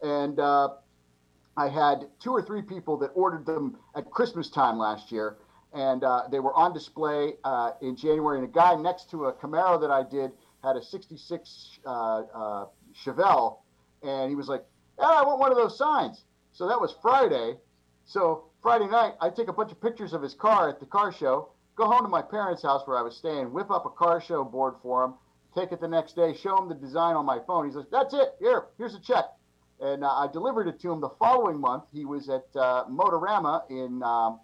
and 0.00 0.40
uh, 0.40 0.70
I 1.58 1.68
had 1.68 2.06
two 2.20 2.30
or 2.30 2.40
three 2.40 2.62
people 2.62 2.96
that 3.00 3.08
ordered 3.08 3.44
them 3.44 3.76
at 3.94 4.10
Christmas 4.10 4.48
time 4.48 4.78
last 4.78 5.12
year, 5.12 5.36
and 5.74 6.04
uh, 6.04 6.22
they 6.30 6.40
were 6.40 6.54
on 6.54 6.72
display 6.72 7.34
uh, 7.44 7.72
in 7.82 7.94
January. 7.94 8.38
And 8.38 8.48
a 8.48 8.50
guy 8.50 8.74
next 8.76 9.10
to 9.10 9.26
a 9.26 9.32
Camaro 9.34 9.78
that 9.78 9.90
I 9.90 10.04
did 10.04 10.32
had 10.64 10.76
a 10.76 10.82
'66 10.82 11.80
uh, 11.84 12.64
Chevelle, 13.04 13.58
and 14.02 14.30
he 14.30 14.36
was 14.36 14.48
like, 14.48 14.64
"Yeah, 14.98 15.04
I 15.04 15.22
want 15.22 15.38
one 15.38 15.50
of 15.50 15.58
those 15.58 15.76
signs." 15.76 16.24
So 16.54 16.66
that 16.66 16.80
was 16.80 16.94
Friday. 17.02 17.58
So 18.06 18.44
Friday 18.62 18.86
night, 18.86 19.14
I 19.20 19.28
take 19.30 19.48
a 19.48 19.52
bunch 19.52 19.72
of 19.72 19.80
pictures 19.80 20.12
of 20.12 20.22
his 20.22 20.34
car 20.34 20.68
at 20.68 20.78
the 20.78 20.86
car 20.86 21.12
show, 21.12 21.48
go 21.74 21.86
home 21.86 22.02
to 22.02 22.08
my 22.08 22.22
parents' 22.22 22.62
house 22.62 22.86
where 22.86 22.96
I 22.96 23.02
was 23.02 23.16
staying, 23.16 23.52
whip 23.52 23.70
up 23.70 23.86
a 23.86 23.90
car 23.90 24.20
show 24.20 24.44
board 24.44 24.74
for 24.82 25.04
him, 25.04 25.14
take 25.54 25.72
it 25.72 25.80
the 25.80 25.88
next 25.88 26.14
day, 26.14 26.34
show 26.34 26.56
him 26.56 26.68
the 26.68 26.74
design 26.74 27.16
on 27.16 27.26
my 27.26 27.40
phone. 27.46 27.66
He's 27.66 27.74
like, 27.74 27.90
"That's 27.90 28.14
it. 28.14 28.36
Here, 28.38 28.66
here's 28.78 28.94
a 28.94 29.00
check." 29.00 29.24
and 29.82 30.04
uh, 30.04 30.08
I 30.08 30.28
delivered 30.32 30.68
it 30.68 30.80
to 30.80 30.92
him 30.92 31.00
the 31.00 31.10
following 31.18 31.60
month. 31.60 31.84
He 31.92 32.04
was 32.04 32.28
at 32.28 32.46
uh, 32.54 32.84
Motorama 32.88 33.68
in 33.68 34.02
um, 34.02 34.40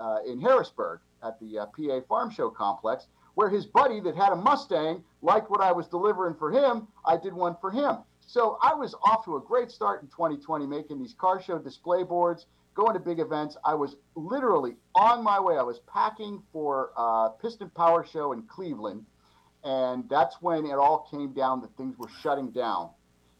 uh, 0.00 0.18
in 0.26 0.40
Harrisburg 0.40 1.00
at 1.22 1.38
the 1.38 1.58
uh, 1.58 1.66
PA 1.66 2.00
Farm 2.08 2.30
Show 2.30 2.48
complex, 2.48 3.06
where 3.34 3.50
his 3.50 3.66
buddy 3.66 4.00
that 4.00 4.16
had 4.16 4.32
a 4.32 4.36
Mustang 4.36 5.04
liked 5.20 5.50
what 5.50 5.60
I 5.60 5.70
was 5.72 5.86
delivering 5.86 6.34
for 6.34 6.50
him. 6.50 6.88
I 7.04 7.18
did 7.18 7.34
one 7.34 7.56
for 7.60 7.70
him. 7.70 7.98
So 8.26 8.58
I 8.62 8.72
was 8.72 8.94
off 9.04 9.24
to 9.26 9.36
a 9.36 9.40
great 9.40 9.70
start 9.70 10.02
in 10.02 10.08
2020, 10.08 10.66
making 10.66 10.98
these 10.98 11.14
car 11.14 11.42
show 11.42 11.58
display 11.58 12.02
boards, 12.02 12.46
going 12.80 12.94
to 12.94 13.00
big 13.00 13.20
events. 13.20 13.56
I 13.64 13.74
was 13.74 13.96
literally 14.14 14.76
on 14.94 15.22
my 15.22 15.38
way. 15.40 15.56
I 15.56 15.62
was 15.62 15.80
packing 15.92 16.42
for 16.52 16.90
uh, 16.96 17.30
Piston 17.30 17.70
Power 17.70 18.06
Show 18.06 18.32
in 18.32 18.42
Cleveland, 18.42 19.04
and 19.64 20.08
that's 20.08 20.36
when 20.40 20.66
it 20.66 20.74
all 20.74 21.08
came 21.10 21.32
down 21.32 21.60
that 21.62 21.76
things 21.76 21.96
were 21.98 22.10
shutting 22.22 22.50
down 22.50 22.90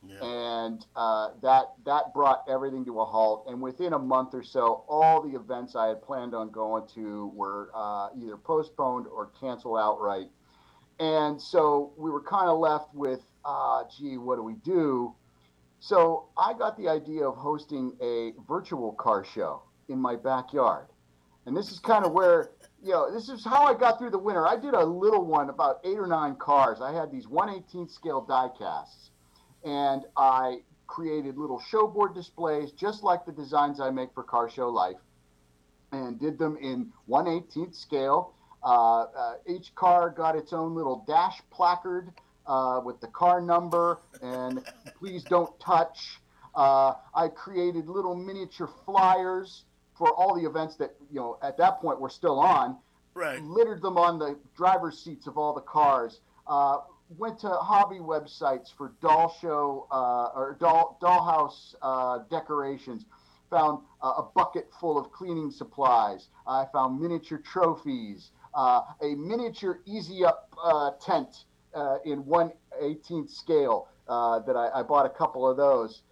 yeah. 0.06 0.24
And 0.24 0.86
uh, 0.96 1.30
that 1.42 1.72
that 1.84 2.14
brought 2.14 2.44
everything 2.48 2.84
to 2.86 3.00
a 3.00 3.04
halt. 3.04 3.44
And 3.48 3.60
within 3.60 3.92
a 3.92 3.98
month 3.98 4.34
or 4.34 4.42
so, 4.42 4.84
all 4.88 5.22
the 5.22 5.36
events 5.36 5.76
I 5.76 5.88
had 5.88 6.02
planned 6.02 6.34
on 6.34 6.50
going 6.50 6.86
to 6.94 7.30
were 7.34 7.70
uh, 7.74 8.08
either 8.18 8.36
postponed 8.36 9.06
or 9.06 9.30
canceled 9.40 9.78
outright. 9.78 10.28
And 10.98 11.40
so 11.40 11.92
we 11.96 12.10
were 12.10 12.22
kind 12.22 12.48
of 12.48 12.58
left 12.58 12.94
with, 12.94 13.20
uh, 13.44 13.84
gee, 13.96 14.18
what 14.18 14.36
do 14.36 14.42
we 14.42 14.54
do? 14.54 15.14
So 15.80 16.28
I 16.36 16.52
got 16.52 16.76
the 16.76 16.88
idea 16.88 17.26
of 17.26 17.36
hosting 17.36 17.96
a 18.02 18.34
virtual 18.46 18.92
car 18.92 19.24
show 19.24 19.62
in 19.88 19.98
my 19.98 20.14
backyard. 20.14 20.86
And 21.46 21.56
this 21.56 21.72
is 21.72 21.78
kind 21.78 22.04
of 22.04 22.12
where, 22.12 22.50
you 22.82 22.92
know, 22.92 23.10
this 23.12 23.30
is 23.30 23.42
how 23.44 23.64
I 23.64 23.72
got 23.72 23.98
through 23.98 24.10
the 24.10 24.18
winter. 24.18 24.46
I 24.46 24.56
did 24.56 24.74
a 24.74 24.84
little 24.84 25.24
one, 25.24 25.48
about 25.48 25.80
eight 25.84 25.98
or 25.98 26.06
nine 26.06 26.36
cars. 26.36 26.80
I 26.82 26.92
had 26.92 27.10
these 27.10 27.26
118th 27.26 27.90
scale 27.90 28.20
die 28.20 28.50
casts 28.58 29.10
and 29.64 30.04
I 30.18 30.58
created 30.86 31.38
little 31.38 31.62
showboard 31.72 32.14
displays 32.14 32.72
just 32.72 33.02
like 33.02 33.24
the 33.24 33.32
designs 33.32 33.80
I 33.80 33.90
make 33.90 34.12
for 34.12 34.22
Car 34.22 34.50
Show 34.50 34.68
Life 34.68 34.98
and 35.92 36.20
did 36.20 36.38
them 36.38 36.58
in 36.60 36.92
118th 37.08 37.74
scale. 37.74 38.34
Uh, 38.62 39.04
uh, 39.04 39.34
each 39.46 39.74
car 39.74 40.10
got 40.10 40.36
its 40.36 40.52
own 40.52 40.74
little 40.74 41.04
dash 41.06 41.40
placard 41.50 42.12
uh, 42.50 42.80
with 42.84 43.00
the 43.00 43.06
car 43.06 43.40
number 43.40 44.00
and 44.22 44.60
please 44.98 45.22
don't 45.22 45.58
touch. 45.60 46.18
Uh, 46.54 46.94
I 47.14 47.28
created 47.28 47.88
little 47.88 48.16
miniature 48.16 48.68
flyers 48.84 49.64
for 49.96 50.12
all 50.14 50.34
the 50.34 50.48
events 50.48 50.74
that, 50.76 50.96
you 51.12 51.20
know, 51.20 51.38
at 51.42 51.56
that 51.58 51.80
point 51.80 52.00
were 52.00 52.10
still 52.10 52.40
on. 52.40 52.76
Right. 53.14 53.40
Littered 53.40 53.82
them 53.82 53.96
on 53.96 54.18
the 54.18 54.36
driver's 54.56 54.98
seats 54.98 55.28
of 55.28 55.38
all 55.38 55.54
the 55.54 55.60
cars. 55.60 56.20
Uh, 56.46 56.78
went 57.18 57.38
to 57.40 57.48
hobby 57.48 57.98
websites 57.98 58.74
for 58.76 58.94
doll 59.00 59.36
show 59.40 59.86
uh, 59.92 60.30
or 60.34 60.56
doll 60.58 60.98
dollhouse 61.00 61.74
uh, 61.82 62.24
decorations. 62.30 63.04
Found 63.50 63.82
uh, 64.02 64.14
a 64.18 64.22
bucket 64.34 64.68
full 64.80 64.98
of 64.98 65.12
cleaning 65.12 65.50
supplies. 65.50 66.28
I 66.46 66.66
found 66.72 67.00
miniature 67.00 67.38
trophies, 67.38 68.30
uh, 68.54 68.82
a 69.02 69.14
miniature 69.16 69.80
easy 69.86 70.24
up 70.24 70.54
uh, 70.62 70.92
tent 71.00 71.44
uh, 71.74 71.98
in 72.04 72.24
1/18th 72.24 73.30
scale 73.30 73.88
that 74.08 74.56
I, 74.56 74.80
I, 74.80 74.82
bought 74.82 75.06
a 75.06 75.10
couple 75.10 75.48
of 75.48 75.56
those. 75.56 76.02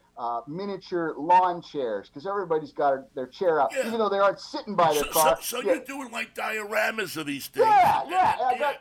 miniature 0.46 1.14
lawn 1.18 1.62
chairs 1.62 2.08
because 2.08 2.26
everybody's 2.26 2.72
got 2.72 3.12
their 3.14 3.26
chair 3.26 3.60
out, 3.60 3.72
yeah. 3.72 3.86
even 3.86 3.98
though 3.98 4.08
they 4.08 4.18
aren't 4.18 4.40
sitting 4.40 4.76
by 4.76 4.92
their 4.92 5.04
so, 5.04 5.10
car. 5.10 5.36
So, 5.40 5.60
so 5.60 5.62
yeah. 5.62 5.74
you're 5.74 5.84
doing 5.84 6.10
like 6.12 6.34
dioramas 6.34 7.16
of 7.16 7.26
these 7.26 7.48
things. 7.48 7.66
Yeah, 7.66 8.02
yeah. 8.08 8.36
I 8.40 8.58
got 8.58 8.76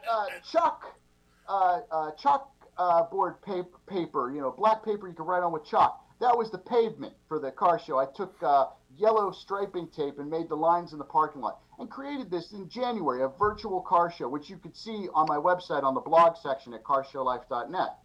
Chuck 0.52 0.98
uh, 1.48 1.80
uh, 1.92 2.12
chalk 2.12 2.52
uh, 2.78 3.04
board 3.04 3.42
paper, 3.42 3.80
paper, 3.88 4.32
you 4.34 4.42
know, 4.42 4.52
black 4.52 4.84
paper 4.84 5.08
you 5.08 5.14
can 5.14 5.26
write 5.26 5.44
on 5.44 5.52
with 5.52 5.66
chalk. 5.66 6.04
That 6.20 6.38
was 6.38 6.52
the 6.52 6.58
pavement 6.58 7.14
for 7.28 7.40
the 7.40 7.52
car 7.52 7.80
show. 7.80 7.98
I 8.00 8.06
took 8.16 8.36
uh, 8.42 8.66
yellow 8.98 9.32
striping 9.32 9.88
tape 9.96 10.20
and 10.20 10.30
made 10.30 10.50
the 10.50 10.56
lines 10.56 10.94
in 10.94 11.00
the 11.00 11.06
parking 11.06 11.42
lot 11.42 11.60
and 11.80 11.90
created 11.90 12.32
this 12.32 12.52
in 12.52 12.70
January, 12.70 13.24
a 13.24 13.28
virtual 13.28 13.82
car 13.82 14.12
show, 14.12 14.28
which 14.28 14.50
you 14.50 14.58
could 14.58 14.76
see 14.76 15.08
on 15.14 15.28
my 15.28 15.38
website 15.38 15.84
on 15.84 15.94
the 15.94 16.02
blog 16.02 16.36
section 16.38 16.74
at 16.74 16.84
carshowlife.net. 16.84 17.98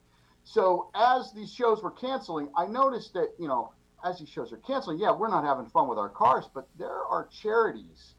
So 0.44 0.90
as 0.94 1.32
these 1.32 1.52
shows 1.52 1.82
were 1.82 1.90
canceling, 1.90 2.48
I 2.56 2.66
noticed 2.66 3.14
that, 3.14 3.32
you 3.38 3.48
know, 3.48 3.72
as 4.04 4.18
these 4.18 4.28
shows 4.28 4.52
are 4.52 4.58
canceling, 4.58 4.98
yeah, 4.98 5.12
we're 5.12 5.28
not 5.28 5.44
having 5.44 5.66
fun 5.66 5.88
with 5.88 5.98
our 5.98 6.08
cars, 6.08 6.44
but 6.52 6.68
there 6.78 7.04
are 7.04 7.28
charities 7.42 8.14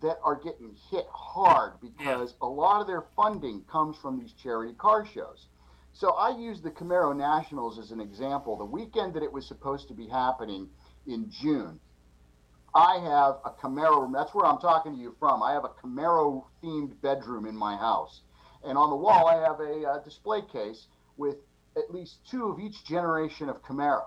that 0.00 0.18
are 0.22 0.36
getting 0.36 0.74
hit 0.90 1.06
hard 1.10 1.74
because 1.80 2.34
yeah. 2.40 2.46
a 2.46 2.48
lot 2.48 2.80
of 2.80 2.86
their 2.86 3.04
funding 3.16 3.62
comes 3.70 3.96
from 3.96 4.18
these 4.18 4.32
charity 4.32 4.74
car 4.74 5.06
shows. 5.06 5.46
So 5.92 6.12
I 6.12 6.36
use 6.36 6.60
the 6.60 6.70
Camaro 6.70 7.16
Nationals 7.16 7.78
as 7.78 7.90
an 7.90 8.00
example. 8.00 8.56
The 8.56 8.64
weekend 8.64 9.14
that 9.14 9.22
it 9.22 9.32
was 9.32 9.46
supposed 9.46 9.88
to 9.88 9.94
be 9.94 10.06
happening 10.06 10.68
in 11.06 11.28
June, 11.30 11.80
I 12.78 13.00
have 13.00 13.38
a 13.44 13.50
Camaro. 13.50 14.08
That's 14.12 14.32
where 14.32 14.46
I'm 14.46 14.58
talking 14.58 14.94
to 14.94 14.98
you 14.98 15.16
from. 15.18 15.42
I 15.42 15.52
have 15.52 15.64
a 15.64 15.70
Camaro 15.70 16.44
themed 16.62 17.00
bedroom 17.02 17.44
in 17.44 17.56
my 17.56 17.76
house. 17.76 18.20
And 18.64 18.78
on 18.78 18.90
the 18.90 18.96
wall, 18.96 19.26
I 19.26 19.34
have 19.34 19.58
a, 19.58 19.84
uh, 19.84 19.98
display 20.04 20.42
case 20.42 20.86
with 21.16 21.38
at 21.76 21.90
least 21.92 22.18
two 22.30 22.44
of 22.44 22.60
each 22.60 22.84
generation 22.84 23.48
of 23.48 23.64
Camaro. 23.64 24.04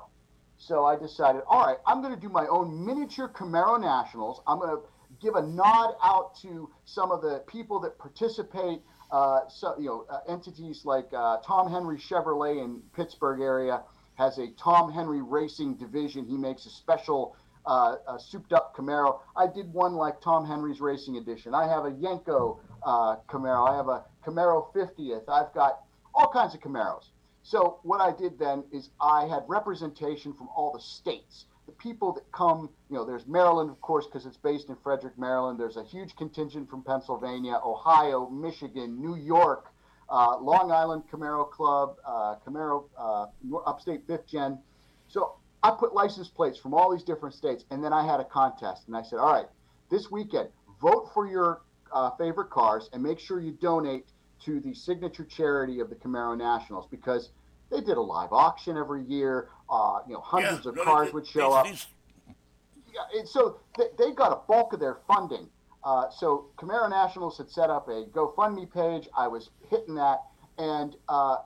So 0.57 0.85
I 0.85 0.95
decided, 0.95 1.41
all 1.47 1.65
right, 1.65 1.79
I'm 1.85 2.01
going 2.01 2.15
to 2.15 2.19
do 2.19 2.29
my 2.29 2.47
own 2.47 2.85
miniature 2.85 3.27
Camaro 3.27 3.77
Nationals. 3.77 4.41
I'm 4.47 4.59
going 4.59 4.77
to 4.77 4.83
give 5.21 5.35
a 5.35 5.41
nod 5.41 5.95
out 6.01 6.37
to 6.43 6.69
some 6.85 7.11
of 7.11 7.21
the 7.21 7.43
people 7.47 7.81
that 7.81 7.97
participate. 7.99 8.79
Uh, 9.11 9.41
so, 9.49 9.75
you 9.77 9.87
know, 9.87 10.05
uh, 10.09 10.19
entities 10.31 10.85
like 10.85 11.09
uh, 11.11 11.39
Tom 11.45 11.69
Henry 11.69 11.97
Chevrolet 11.97 12.63
in 12.63 12.81
Pittsburgh 12.95 13.41
area 13.41 13.81
has 14.15 14.37
a 14.37 14.47
Tom 14.51 14.93
Henry 14.93 15.21
Racing 15.21 15.75
division. 15.75 16.25
He 16.25 16.37
makes 16.37 16.65
a 16.65 16.69
special 16.69 17.35
uh, 17.65 18.17
souped 18.17 18.53
up 18.53 18.75
Camaro. 18.75 19.19
I 19.35 19.47
did 19.47 19.71
one 19.73 19.93
like 19.93 20.21
Tom 20.21 20.45
Henry's 20.45 20.81
Racing 20.81 21.17
Edition. 21.17 21.53
I 21.53 21.67
have 21.67 21.85
a 21.85 21.91
Yenko 21.91 22.59
uh, 22.83 23.17
Camaro. 23.29 23.69
I 23.69 23.75
have 23.75 23.87
a 23.87 24.03
Camaro 24.25 24.73
50th. 24.73 25.23
I've 25.27 25.53
got 25.53 25.81
all 26.13 26.31
kinds 26.31 26.53
of 26.53 26.61
Camaros. 26.61 27.09
So 27.43 27.79
what 27.83 28.01
I 28.01 28.15
did 28.15 28.37
then 28.37 28.63
is 28.71 28.89
I 29.01 29.25
had 29.25 29.43
representation 29.47 30.33
from 30.33 30.47
all 30.55 30.71
the 30.71 30.81
states 30.81 31.45
the 31.65 31.71
people 31.73 32.11
that 32.13 32.29
come, 32.31 32.69
you 32.89 32.95
know, 32.95 33.05
there's 33.05 33.27
Maryland, 33.27 33.69
of 33.69 33.79
course, 33.81 34.05
because 34.05 34.25
it's 34.25 34.37
based 34.37 34.69
in 34.69 34.75
Frederick, 34.83 35.17
Maryland. 35.17 35.59
There's 35.59 35.77
a 35.77 35.83
huge 35.83 36.15
contingent 36.15 36.69
from 36.69 36.83
Pennsylvania, 36.83 37.59
Ohio, 37.63 38.29
Michigan, 38.29 38.99
New 38.99 39.15
York, 39.15 39.67
uh, 40.09 40.37
Long 40.39 40.71
Island 40.71 41.03
Camaro 41.11 41.49
Club, 41.49 41.95
uh, 42.05 42.35
Camaro 42.45 42.85
uh, 42.97 43.27
Upstate 43.65 44.05
Fifth 44.07 44.27
Gen. 44.27 44.59
So 45.07 45.35
I 45.63 45.71
put 45.71 45.93
license 45.93 46.27
plates 46.27 46.57
from 46.57 46.73
all 46.73 46.91
these 46.91 47.03
different 47.03 47.35
states, 47.35 47.65
and 47.69 47.83
then 47.83 47.93
I 47.93 48.05
had 48.05 48.19
a 48.19 48.25
contest, 48.25 48.83
and 48.87 48.95
I 48.95 49.03
said, 49.03 49.19
all 49.19 49.31
right, 49.31 49.45
this 49.89 50.09
weekend, 50.09 50.49
vote 50.81 51.11
for 51.13 51.27
your 51.27 51.61
uh, 51.91 52.11
favorite 52.11 52.49
cars 52.49 52.89
and 52.93 53.03
make 53.03 53.19
sure 53.19 53.39
you 53.39 53.51
donate 53.51 54.05
to 54.45 54.59
the 54.59 54.73
signature 54.73 55.23
charity 55.25 55.79
of 55.79 55.89
the 55.89 55.95
Camaro 55.95 56.37
Nationals 56.37 56.87
because 56.89 57.29
they 57.69 57.81
did 57.81 57.97
a 57.97 58.01
live 58.01 58.33
auction 58.33 58.77
every 58.77 59.03
year. 59.03 59.49
Uh, 59.69 59.99
you 60.07 60.13
know, 60.13 60.21
hundreds 60.21 60.65
yeah, 60.65 60.71
of 60.71 60.77
cars 60.79 61.13
would 61.13 61.27
show 61.27 61.53
up. 61.53 61.67
Yeah, 61.67 63.19
and 63.19 63.27
so 63.27 63.59
they, 63.77 63.85
they 63.97 64.11
got 64.11 64.31
a 64.31 64.39
bulk 64.47 64.73
of 64.73 64.79
their 64.79 64.97
funding. 65.07 65.47
Uh, 65.83 66.09
so 66.09 66.47
Camaro 66.57 66.89
Nationals 66.89 67.37
had 67.37 67.49
set 67.49 67.69
up 67.69 67.87
a 67.87 68.05
GoFundMe 68.05 68.71
page. 68.71 69.07
I 69.17 69.27
was 69.27 69.49
hitting 69.69 69.95
that, 69.95 70.21
and 70.57 70.95
uh, 71.07 71.37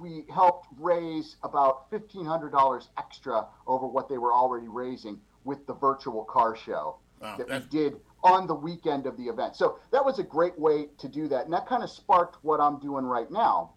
we 0.00 0.24
helped 0.32 0.68
raise 0.78 1.36
about 1.42 1.90
fifteen 1.90 2.24
hundred 2.24 2.50
dollars 2.50 2.88
extra 2.98 3.46
over 3.66 3.86
what 3.86 4.08
they 4.08 4.18
were 4.18 4.32
already 4.32 4.68
raising 4.68 5.20
with 5.44 5.66
the 5.66 5.74
virtual 5.74 6.24
car 6.24 6.54
show 6.56 6.96
wow, 7.20 7.36
that 7.36 7.48
we 7.48 7.58
did 7.68 7.96
on 8.22 8.46
the 8.46 8.54
weekend 8.54 9.06
of 9.06 9.16
the 9.16 9.24
event. 9.24 9.56
So 9.56 9.78
that 9.92 10.04
was 10.04 10.18
a 10.18 10.22
great 10.22 10.58
way 10.58 10.88
to 10.98 11.08
do 11.08 11.28
that, 11.28 11.44
and 11.44 11.52
that 11.52 11.66
kind 11.66 11.82
of 11.82 11.90
sparked 11.90 12.36
what 12.42 12.60
I'm 12.60 12.78
doing 12.80 13.04
right 13.04 13.30
now. 13.30 13.72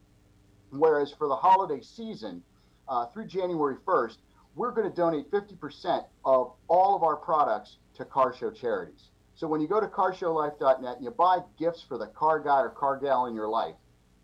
Whereas 0.72 1.14
for 1.14 1.28
the 1.28 1.36
holiday 1.36 1.82
season, 1.82 2.44
uh, 2.88 3.06
through 3.08 3.28
January 3.28 3.76
1st, 3.86 4.18
we're 4.56 4.72
going 4.72 4.90
to 4.90 4.96
donate 4.96 5.30
50% 5.32 6.06
of 6.26 6.54
all 6.68 6.96
of 6.96 7.04
our 7.04 7.16
products 7.16 7.78
to 7.96 8.06
car 8.06 8.34
show 8.34 8.52
charities. 8.52 9.10
So 9.36 9.48
when 9.48 9.62
you 9.62 9.68
go 9.68 9.80
to 9.80 9.88
carshowlife.net 9.88 10.96
and 10.98 11.04
you 11.04 11.12
buy 11.12 11.40
gifts 11.58 11.82
for 11.82 11.98
the 11.98 12.08
car 12.08 12.40
guy 12.40 12.60
or 12.60 12.70
car 12.70 12.98
gal 12.98 13.26
in 13.26 13.36
your 13.36 13.48
life, 13.48 13.76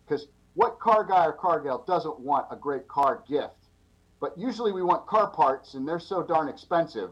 Because 0.06 0.26
what 0.58 0.80
car 0.80 1.04
guy 1.04 1.24
or 1.24 1.32
car 1.32 1.60
gal 1.60 1.84
doesn't 1.86 2.18
want 2.18 2.44
a 2.50 2.56
great 2.56 2.88
car 2.88 3.22
gift? 3.28 3.68
But 4.18 4.36
usually 4.36 4.72
we 4.72 4.82
want 4.82 5.06
car 5.06 5.30
parts, 5.30 5.74
and 5.74 5.86
they're 5.86 6.00
so 6.00 6.20
darn 6.20 6.48
expensive. 6.48 7.10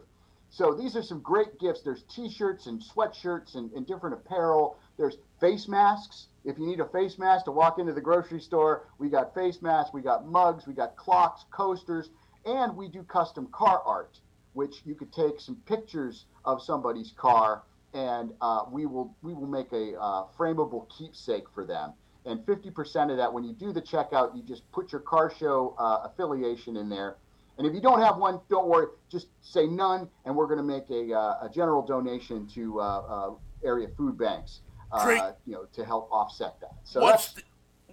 So 0.51 0.75
these 0.75 0.97
are 0.97 1.03
some 1.03 1.21
great 1.21 1.61
gifts. 1.61 1.83
There's 1.83 2.03
T-shirts 2.13 2.67
and 2.67 2.83
sweatshirts 2.83 3.55
and, 3.55 3.71
and 3.71 3.87
different 3.87 4.17
apparel. 4.17 4.77
There's 4.97 5.19
face 5.39 5.69
masks. 5.69 6.27
If 6.45 6.59
you 6.59 6.67
need 6.67 6.81
a 6.81 6.87
face 6.87 7.21
mask 7.21 7.45
to 7.45 7.53
walk 7.53 7.79
into 7.79 7.93
the 7.93 8.01
grocery 8.01 8.41
store, 8.41 8.89
we 8.99 9.09
got 9.09 9.33
face 9.33 9.63
masks. 9.63 9.95
We 9.95 10.03
got 10.03 10.27
mugs. 10.27 10.67
We 10.67 10.75
got 10.75 10.97
clocks, 10.97 11.45
coasters, 11.53 12.11
and 12.47 12.77
we 12.77 12.89
do 12.89 13.05
custom 13.05 13.47
car 13.53 13.81
art, 13.87 14.19
which 14.55 14.83
you 14.85 14.97
could 14.97 15.13
take 15.13 15.39
some 15.39 15.63
pictures 15.67 16.25
of 16.45 16.61
somebody's 16.61 17.13
car, 17.13 17.63
and 17.95 18.33
uh, 18.41 18.65
we 18.73 18.87
will 18.87 19.15
we 19.23 19.35
will 19.35 19.47
make 19.47 19.71
a 19.71 19.97
uh, 20.01 20.25
frameable 20.37 20.89
keepsake 20.99 21.45
for 21.55 21.65
them 21.65 21.93
and 22.27 22.41
50% 22.41 23.11
of 23.11 23.17
that 23.17 23.33
when 23.33 23.45
you 23.45 23.53
do 23.53 23.73
the 23.73 23.83
checkout 23.83 24.37
you 24.37 24.43
just 24.43 24.71
put 24.73 24.93
your 24.93 25.01
car 25.01 25.33
show 25.39 25.75
uh, 25.79 26.09
affiliation 26.09 26.77
in 26.77 26.89
there. 26.89 27.17
And 27.59 27.67
if 27.67 27.73
you 27.73 27.81
don't 27.81 28.01
have 28.03 28.19
one 28.19 28.41
don't 28.51 28.69
worry. 28.69 28.89
Just 29.11 29.29
say 29.41 29.67
none 29.67 30.09
and 30.25 30.35
we're 30.35 30.47
going 30.47 30.59
to 30.59 30.65
make 30.65 30.91
a, 30.91 31.15
uh, 31.15 31.47
a 31.47 31.51
general 31.53 31.83
donation 31.83 32.47
to 32.49 32.81
uh, 32.81 32.85
uh 32.85 33.31
area 33.65 33.89
food 33.97 34.19
banks 34.19 34.61
uh, 34.93 35.33
you 35.47 35.53
know 35.55 35.67
to 35.73 35.85
help 35.85 36.09
offset 36.13 36.61
that. 36.61 36.75
So 36.85 37.01
what's 37.01 37.33
the, 37.33 37.43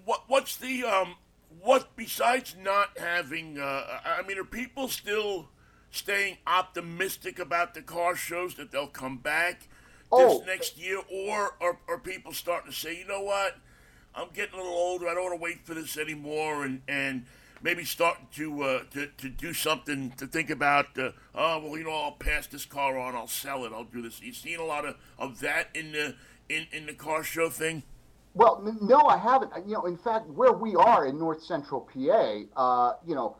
what, 0.04 0.24
what's 0.28 0.56
the 0.56 0.84
um 0.84 1.16
what 1.60 1.96
besides 1.96 2.56
not 2.60 2.98
having 2.98 3.58
uh, 3.58 4.00
i 4.04 4.22
mean 4.26 4.36
are 4.38 4.44
people 4.44 4.88
still 4.88 5.48
staying 5.94 6.36
optimistic 6.46 7.38
about 7.38 7.72
the 7.72 7.80
car 7.80 8.16
shows 8.16 8.56
that 8.56 8.72
they'll 8.72 8.88
come 8.88 9.16
back 9.16 9.60
this 9.60 9.70
oh, 10.10 10.42
next 10.44 10.76
year? 10.76 11.00
Or 11.10 11.56
are, 11.60 11.78
are 11.88 11.98
people 11.98 12.32
starting 12.32 12.72
to 12.72 12.76
say 12.76 12.98
you 12.98 13.06
know 13.06 13.22
what 13.22 13.56
I'm 14.14 14.28
getting 14.32 14.54
a 14.54 14.62
little 14.62 14.72
older. 14.72 15.08
I 15.08 15.14
don't 15.14 15.24
want 15.24 15.38
to 15.38 15.42
wait 15.42 15.66
for 15.66 15.74
this 15.74 15.96
anymore, 15.96 16.64
and 16.64 16.82
and 16.88 17.26
maybe 17.62 17.84
starting 17.84 18.28
to 18.34 18.62
uh, 18.62 18.82
to 18.92 19.08
to 19.18 19.28
do 19.28 19.52
something 19.52 20.12
to 20.12 20.26
think 20.26 20.50
about. 20.50 20.96
Uh, 20.96 21.10
oh 21.34 21.60
well, 21.60 21.76
you 21.76 21.84
know, 21.84 21.90
I'll 21.90 22.12
pass 22.12 22.46
this 22.46 22.64
car 22.64 22.98
on. 22.98 23.16
I'll 23.16 23.26
sell 23.26 23.64
it. 23.64 23.72
I'll 23.72 23.84
do 23.84 24.02
this. 24.02 24.20
You 24.20 24.32
seen 24.32 24.60
a 24.60 24.64
lot 24.64 24.84
of, 24.84 24.96
of 25.18 25.40
that 25.40 25.68
in 25.74 25.92
the 25.92 26.14
in, 26.48 26.66
in 26.72 26.86
the 26.86 26.92
car 26.92 27.24
show 27.24 27.48
thing? 27.50 27.82
Well, 28.34 28.62
no, 28.80 29.00
I 29.00 29.16
haven't. 29.16 29.52
You 29.66 29.74
know, 29.74 29.86
in 29.86 29.96
fact, 29.96 30.28
where 30.28 30.52
we 30.52 30.76
are 30.76 31.06
in 31.06 31.18
North 31.18 31.42
Central 31.42 31.80
PA, 31.80 32.42
uh, 32.56 32.96
you 33.06 33.14
know, 33.14 33.36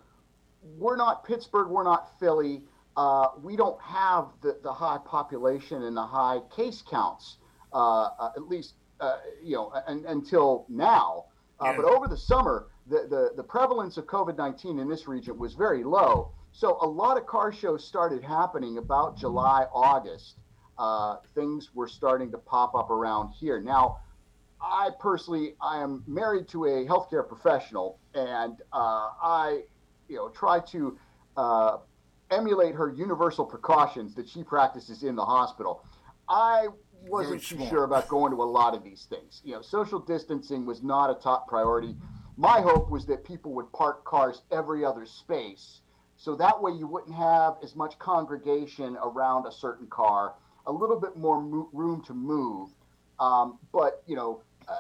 we're 0.79 0.97
not 0.97 1.25
Pittsburgh. 1.25 1.69
We're 1.69 1.85
not 1.85 2.19
Philly. 2.19 2.63
Uh, 2.97 3.29
we 3.43 3.57
don't 3.57 3.81
have 3.83 4.29
the, 4.41 4.57
the 4.63 4.73
high 4.73 4.99
population 5.05 5.83
and 5.83 5.97
the 5.97 6.07
high 6.07 6.39
case 6.55 6.83
counts, 6.89 7.39
uh, 7.73 8.05
uh 8.19 8.31
at 8.37 8.49
least 8.49 8.75
uh, 9.01 9.19
you 9.43 9.57
know, 9.57 9.73
and, 9.87 10.05
until 10.07 10.67
now. 10.69 11.27
Uh, 11.61 11.67
yeah. 11.67 11.77
But 11.77 11.85
over 11.85 12.09
the 12.09 12.17
summer, 12.17 12.67
the, 12.87 13.07
the, 13.09 13.33
the 13.37 13.43
prevalence 13.43 13.97
of 13.97 14.07
COVID 14.07 14.37
19 14.37 14.79
in 14.79 14.89
this 14.89 15.07
region 15.07 15.39
was 15.39 15.55
very 15.55 15.85
low. 15.85 16.33
So 16.53 16.79
a 16.81 16.87
lot 16.87 17.17
of 17.17 17.27
car 17.27 17.53
shows 17.53 17.85
started 17.85 18.23
happening 18.23 18.79
about 18.79 19.19
July, 19.19 19.67
August. 19.73 20.37
Uh, 20.79 21.17
things 21.35 21.71
were 21.75 21.89
starting 21.89 22.31
to 22.33 22.39
pop 22.39 22.75
up 22.75 22.91
around 22.91 23.33
here. 23.33 23.61
Now, 23.61 23.99
I 24.61 24.91
personally, 24.99 25.55
I 25.61 25.83
am 25.83 26.03
married 26.07 26.49
to 26.49 26.65
a 26.65 26.87
healthcare 26.87 27.27
professional, 27.27 27.99
and 28.15 28.61
uh, 28.73 29.11
I, 29.23 29.63
you 30.09 30.17
know, 30.17 30.29
try 30.31 30.61
to 30.61 30.99
uh, 31.37 31.77
emulate 32.31 32.75
her 32.75 32.91
universal 32.91 33.45
precautions 33.45 34.15
that 34.15 34.29
she 34.29 34.43
practices 34.43 35.03
in 35.03 35.15
the 35.17 35.25
hospital. 35.25 35.85
I 36.29 36.69
wasn't 37.09 37.43
too 37.43 37.67
sure 37.69 37.85
about 37.85 38.09
going 38.09 38.33
to 38.33 38.43
a 38.43 38.45
lot 38.45 38.75
of 38.75 38.83
these 38.83 39.07
things. 39.09 39.41
You 39.45 39.53
know, 39.55 39.63
social 39.63 39.99
distancing 39.99 40.67
was 40.67 40.83
not 40.83 41.11
a 41.11 41.15
top 41.15 41.49
priority. 41.49 41.97
My 42.37 42.61
hope 42.61 42.91
was 42.91 43.07
that 43.07 43.25
people 43.25 43.53
would 43.55 43.73
park 43.73 44.05
cars 44.05 44.43
every 44.51 44.85
other 44.85 45.07
space, 45.07 45.81
so 46.17 46.35
that 46.37 46.61
way 46.61 46.73
you 46.73 46.87
wouldn't 46.87 47.15
have 47.15 47.57
as 47.63 47.77
much 47.77 47.99
congregation 47.99 48.97
around 49.03 49.47
a 49.47 49.53
certain 49.53 49.87
car, 49.87 50.35
a 50.67 50.73
little 50.73 50.99
bit 50.99 51.17
more 51.17 51.41
mo- 51.41 51.69
room 51.73 52.03
to 52.07 52.15
move. 52.15 52.71
Um, 53.21 53.59
but 53.73 54.03
you 54.07 54.17
know, 54.17 54.43
uh, 54.67 54.75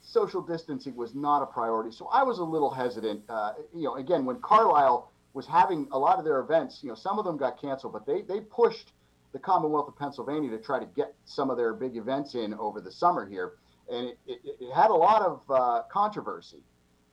social 0.00 0.42
distancing 0.42 0.96
was 0.96 1.14
not 1.14 1.42
a 1.42 1.46
priority, 1.46 1.92
so 1.92 2.08
I 2.12 2.22
was 2.24 2.38
a 2.38 2.44
little 2.44 2.70
hesitant. 2.70 3.22
Uh, 3.28 3.52
you 3.74 3.84
know, 3.84 3.96
again, 3.96 4.24
when 4.24 4.40
Carlisle 4.40 5.12
was 5.34 5.46
having 5.46 5.86
a 5.92 5.98
lot 5.98 6.18
of 6.18 6.24
their 6.24 6.40
events, 6.40 6.80
you 6.82 6.88
know, 6.88 6.96
some 6.96 7.18
of 7.18 7.24
them 7.24 7.36
got 7.36 7.60
canceled, 7.60 7.92
but 7.92 8.06
they 8.06 8.22
they 8.22 8.40
pushed 8.40 8.92
the 9.32 9.38
Commonwealth 9.38 9.88
of 9.88 9.96
Pennsylvania 9.96 10.50
to 10.50 10.58
try 10.58 10.78
to 10.78 10.86
get 10.96 11.14
some 11.24 11.50
of 11.50 11.56
their 11.56 11.74
big 11.74 11.96
events 11.96 12.34
in 12.34 12.54
over 12.54 12.80
the 12.80 12.92
summer 12.92 13.26
here, 13.26 13.54
and 13.90 14.08
it, 14.08 14.18
it, 14.26 14.40
it 14.60 14.74
had 14.74 14.90
a 14.90 14.94
lot 14.94 15.22
of 15.22 15.42
uh, 15.50 15.82
controversy 15.90 16.62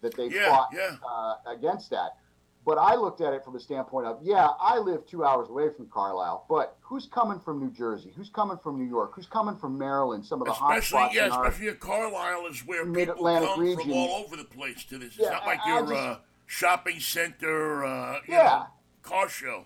that 0.01 0.15
they 0.15 0.27
yeah, 0.27 0.49
fought 0.49 0.69
yeah. 0.73 0.95
Uh, 1.07 1.35
against 1.47 1.89
that. 1.89 2.17
But 2.65 2.79
I 2.79 2.95
looked 2.95 3.21
at 3.21 3.31
it 3.31 3.45
from 3.45 3.55
a 3.55 3.59
standpoint 3.59 4.07
of, 4.07 4.17
yeah, 4.23 4.47
I 4.59 4.79
live 4.79 5.05
two 5.05 5.23
hours 5.23 5.49
away 5.49 5.69
from 5.77 5.87
Carlisle, 5.87 6.47
but 6.49 6.77
who's 6.81 7.05
coming 7.05 7.39
from 7.39 7.59
New 7.59 7.69
Jersey? 7.69 8.11
Who's 8.15 8.29
coming 8.29 8.57
from 8.57 8.79
New 8.79 8.89
York? 8.89 9.11
Who's 9.13 9.27
coming 9.27 9.55
from 9.55 9.77
Maryland? 9.77 10.25
Some 10.25 10.41
of 10.41 10.47
the 10.47 10.53
especially, 10.53 10.97
hot 10.97 11.11
spots. 11.11 11.15
Yeah, 11.15 11.27
especially 11.27 11.73
Carlisle 11.75 12.47
is 12.47 12.65
where 12.65 12.83
people 12.85 13.15
come 13.23 13.59
region. 13.59 13.83
from 13.83 13.93
all 13.93 14.23
over 14.25 14.35
the 14.35 14.45
place 14.45 14.83
to 14.85 14.97
this. 14.97 15.09
It's 15.09 15.19
yeah, 15.19 15.29
not 15.29 15.45
like 15.45 15.59
I, 15.63 15.69
your 15.69 15.77
I 15.77 15.81
just, 15.81 15.93
uh, 15.93 16.17
shopping 16.47 16.99
center, 16.99 17.85
uh, 17.85 18.19
yeah. 18.27 18.43
Know, 18.43 18.65
car 19.03 19.29
show 19.29 19.65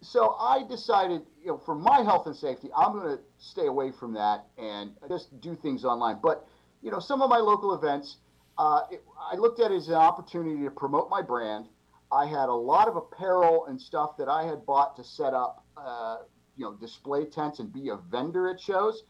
so 0.00 0.36
I 0.38 0.62
decided, 0.68 1.22
you 1.42 1.48
know, 1.48 1.58
for 1.58 1.74
my 1.74 2.02
health 2.02 2.26
and 2.26 2.36
safety, 2.36 2.68
I'm 2.76 2.92
going 2.92 3.16
to 3.16 3.22
stay 3.38 3.66
away 3.66 3.90
from 3.90 4.14
that 4.14 4.46
and 4.56 4.92
just 5.08 5.40
do 5.40 5.56
things 5.56 5.84
online. 5.84 6.18
But, 6.22 6.46
you 6.82 6.90
know, 6.90 7.00
some 7.00 7.20
of 7.20 7.28
my 7.28 7.38
local 7.38 7.74
events, 7.74 8.18
uh, 8.58 8.82
it, 8.90 9.02
I 9.20 9.36
looked 9.36 9.60
at 9.60 9.72
it 9.72 9.76
as 9.76 9.88
an 9.88 9.94
opportunity 9.94 10.62
to 10.64 10.70
promote 10.70 11.10
my 11.10 11.22
brand. 11.22 11.66
I 12.12 12.26
had 12.26 12.48
a 12.48 12.54
lot 12.54 12.88
of 12.88 12.96
apparel 12.96 13.66
and 13.66 13.80
stuff 13.80 14.16
that 14.18 14.28
I 14.28 14.44
had 14.44 14.64
bought 14.64 14.96
to 14.96 15.04
set 15.04 15.34
up, 15.34 15.64
uh, 15.76 16.18
you 16.56 16.64
know, 16.64 16.74
display 16.74 17.24
tents 17.26 17.58
and 17.58 17.72
be 17.72 17.88
a 17.88 17.96
vendor 17.96 18.48
at 18.48 18.60
shows. 18.60 19.02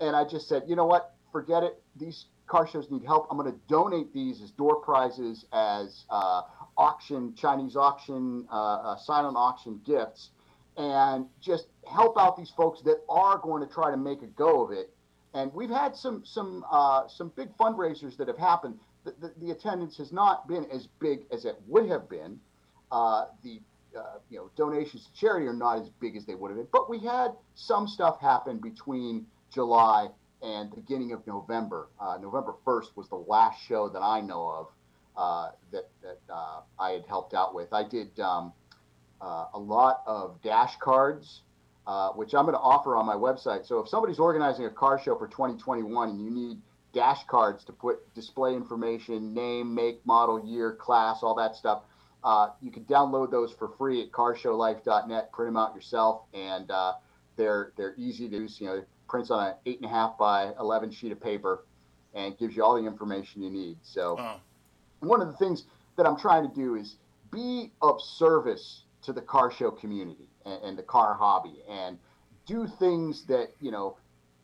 And 0.00 0.14
I 0.14 0.24
just 0.24 0.48
said, 0.48 0.62
you 0.66 0.76
know 0.76 0.86
what, 0.86 1.14
forget 1.32 1.62
it. 1.64 1.82
These 1.96 2.26
car 2.46 2.66
shows 2.66 2.90
need 2.90 3.04
help. 3.04 3.26
I'm 3.30 3.36
going 3.36 3.52
to 3.52 3.58
donate 3.68 4.14
these 4.14 4.40
as 4.40 4.50
door 4.52 4.76
prizes, 4.76 5.44
as 5.52 6.04
uh, 6.10 6.42
auction, 6.78 7.34
Chinese 7.34 7.76
auction, 7.76 8.46
uh, 8.50 8.54
uh, 8.54 8.96
silent 8.96 9.36
auction 9.36 9.80
gifts, 9.84 10.30
and 10.76 11.26
just 11.40 11.66
help 11.90 12.16
out 12.16 12.36
these 12.36 12.52
folks 12.56 12.80
that 12.82 12.98
are 13.08 13.36
going 13.38 13.66
to 13.66 13.72
try 13.72 13.90
to 13.90 13.96
make 13.96 14.22
a 14.22 14.26
go 14.26 14.64
of 14.64 14.70
it. 14.70 14.90
And 15.34 15.52
we've 15.52 15.70
had 15.70 15.94
some 15.94 16.24
some 16.24 16.64
uh, 16.70 17.06
some 17.08 17.32
big 17.36 17.54
fundraisers 17.58 18.16
that 18.16 18.28
have 18.28 18.38
happened. 18.38 18.78
The, 19.04 19.14
the, 19.20 19.34
the, 19.40 19.50
attendance 19.50 19.96
has 19.98 20.12
not 20.12 20.48
been 20.48 20.66
as 20.72 20.88
big 20.98 21.20
as 21.30 21.44
it 21.44 21.56
would 21.66 21.88
have 21.88 22.08
been. 22.08 22.40
Uh, 22.90 23.26
the 23.42 23.60
uh, 23.96 24.18
you 24.30 24.38
know 24.38 24.50
donations 24.56 25.04
to 25.04 25.20
charity 25.20 25.46
are 25.46 25.52
not 25.52 25.80
as 25.80 25.90
big 26.00 26.16
as 26.16 26.24
they 26.24 26.34
would 26.34 26.48
have 26.48 26.56
been, 26.56 26.68
but 26.72 26.88
we 26.88 26.98
had 27.00 27.32
some 27.54 27.86
stuff 27.86 28.20
happen 28.20 28.58
between 28.58 29.26
July 29.52 30.08
and 30.42 30.74
beginning 30.74 31.12
of 31.12 31.26
November. 31.26 31.88
Uh, 32.00 32.16
November 32.20 32.54
1st 32.64 32.96
was 32.96 33.08
the 33.08 33.16
last 33.16 33.60
show 33.66 33.88
that 33.88 34.00
I 34.00 34.20
know 34.20 34.48
of 34.48 34.68
uh, 35.18 35.50
that, 35.72 35.90
that 36.00 36.20
uh, 36.32 36.60
I 36.78 36.92
had 36.92 37.04
helped 37.06 37.34
out 37.34 37.52
with. 37.52 37.72
I 37.72 37.82
did 37.86 38.18
um, 38.20 38.52
uh, 39.20 39.46
a 39.52 39.58
lot 39.58 40.02
of 40.06 40.40
dash 40.42 40.76
cards, 40.80 41.42
uh, 41.88 42.10
which 42.10 42.34
I'm 42.34 42.44
going 42.44 42.54
to 42.54 42.60
offer 42.60 42.96
on 42.96 43.04
my 43.04 43.16
website. 43.16 43.66
So 43.66 43.80
if 43.80 43.88
somebody's 43.88 44.20
organizing 44.20 44.66
a 44.66 44.70
car 44.70 45.00
show 45.02 45.18
for 45.18 45.26
2021 45.26 46.10
and 46.10 46.24
you 46.24 46.30
need 46.30 46.58
dash 46.94 47.24
cards 47.26 47.64
to 47.64 47.72
put 47.72 48.14
display 48.14 48.54
information, 48.54 49.34
name, 49.34 49.74
make, 49.74 50.06
model, 50.06 50.46
year, 50.46 50.72
class, 50.72 51.18
all 51.22 51.34
that 51.34 51.56
stuff, 51.56 51.82
uh, 52.22 52.50
you 52.62 52.70
can 52.70 52.84
download 52.84 53.32
those 53.32 53.52
for 53.52 53.70
free 53.76 54.00
at 54.00 54.12
carshowlife.net. 54.12 55.32
Print 55.32 55.48
them 55.48 55.56
out 55.56 55.74
yourself, 55.74 56.22
and 56.32 56.70
uh, 56.70 56.92
they're 57.36 57.72
they're 57.76 57.94
easy 57.96 58.28
to 58.28 58.36
use. 58.36 58.60
You 58.60 58.66
know, 58.66 58.84
prints 59.08 59.30
on 59.30 59.48
an 59.48 59.54
eight 59.66 59.80
and 59.80 59.86
a 59.86 59.88
half 59.88 60.18
by 60.18 60.52
11 60.58 60.90
sheet 60.92 61.12
of 61.12 61.20
paper, 61.20 61.64
and 62.14 62.36
gives 62.38 62.56
you 62.56 62.64
all 62.64 62.80
the 62.80 62.86
information 62.86 63.42
you 63.42 63.50
need. 63.50 63.78
So. 63.82 64.14
Wow 64.14 64.40
one 65.00 65.20
of 65.20 65.28
the 65.28 65.36
things 65.36 65.64
that 65.96 66.06
I'm 66.06 66.18
trying 66.18 66.48
to 66.48 66.54
do 66.54 66.74
is 66.74 66.96
be 67.30 67.72
of 67.82 68.00
service 68.00 68.82
to 69.02 69.12
the 69.12 69.20
car 69.20 69.50
show 69.50 69.70
community 69.70 70.28
and, 70.44 70.62
and 70.62 70.78
the 70.78 70.82
car 70.82 71.14
hobby 71.14 71.62
and 71.68 71.98
do 72.46 72.66
things 72.66 73.24
that, 73.26 73.48
you 73.60 73.70
know, 73.70 73.96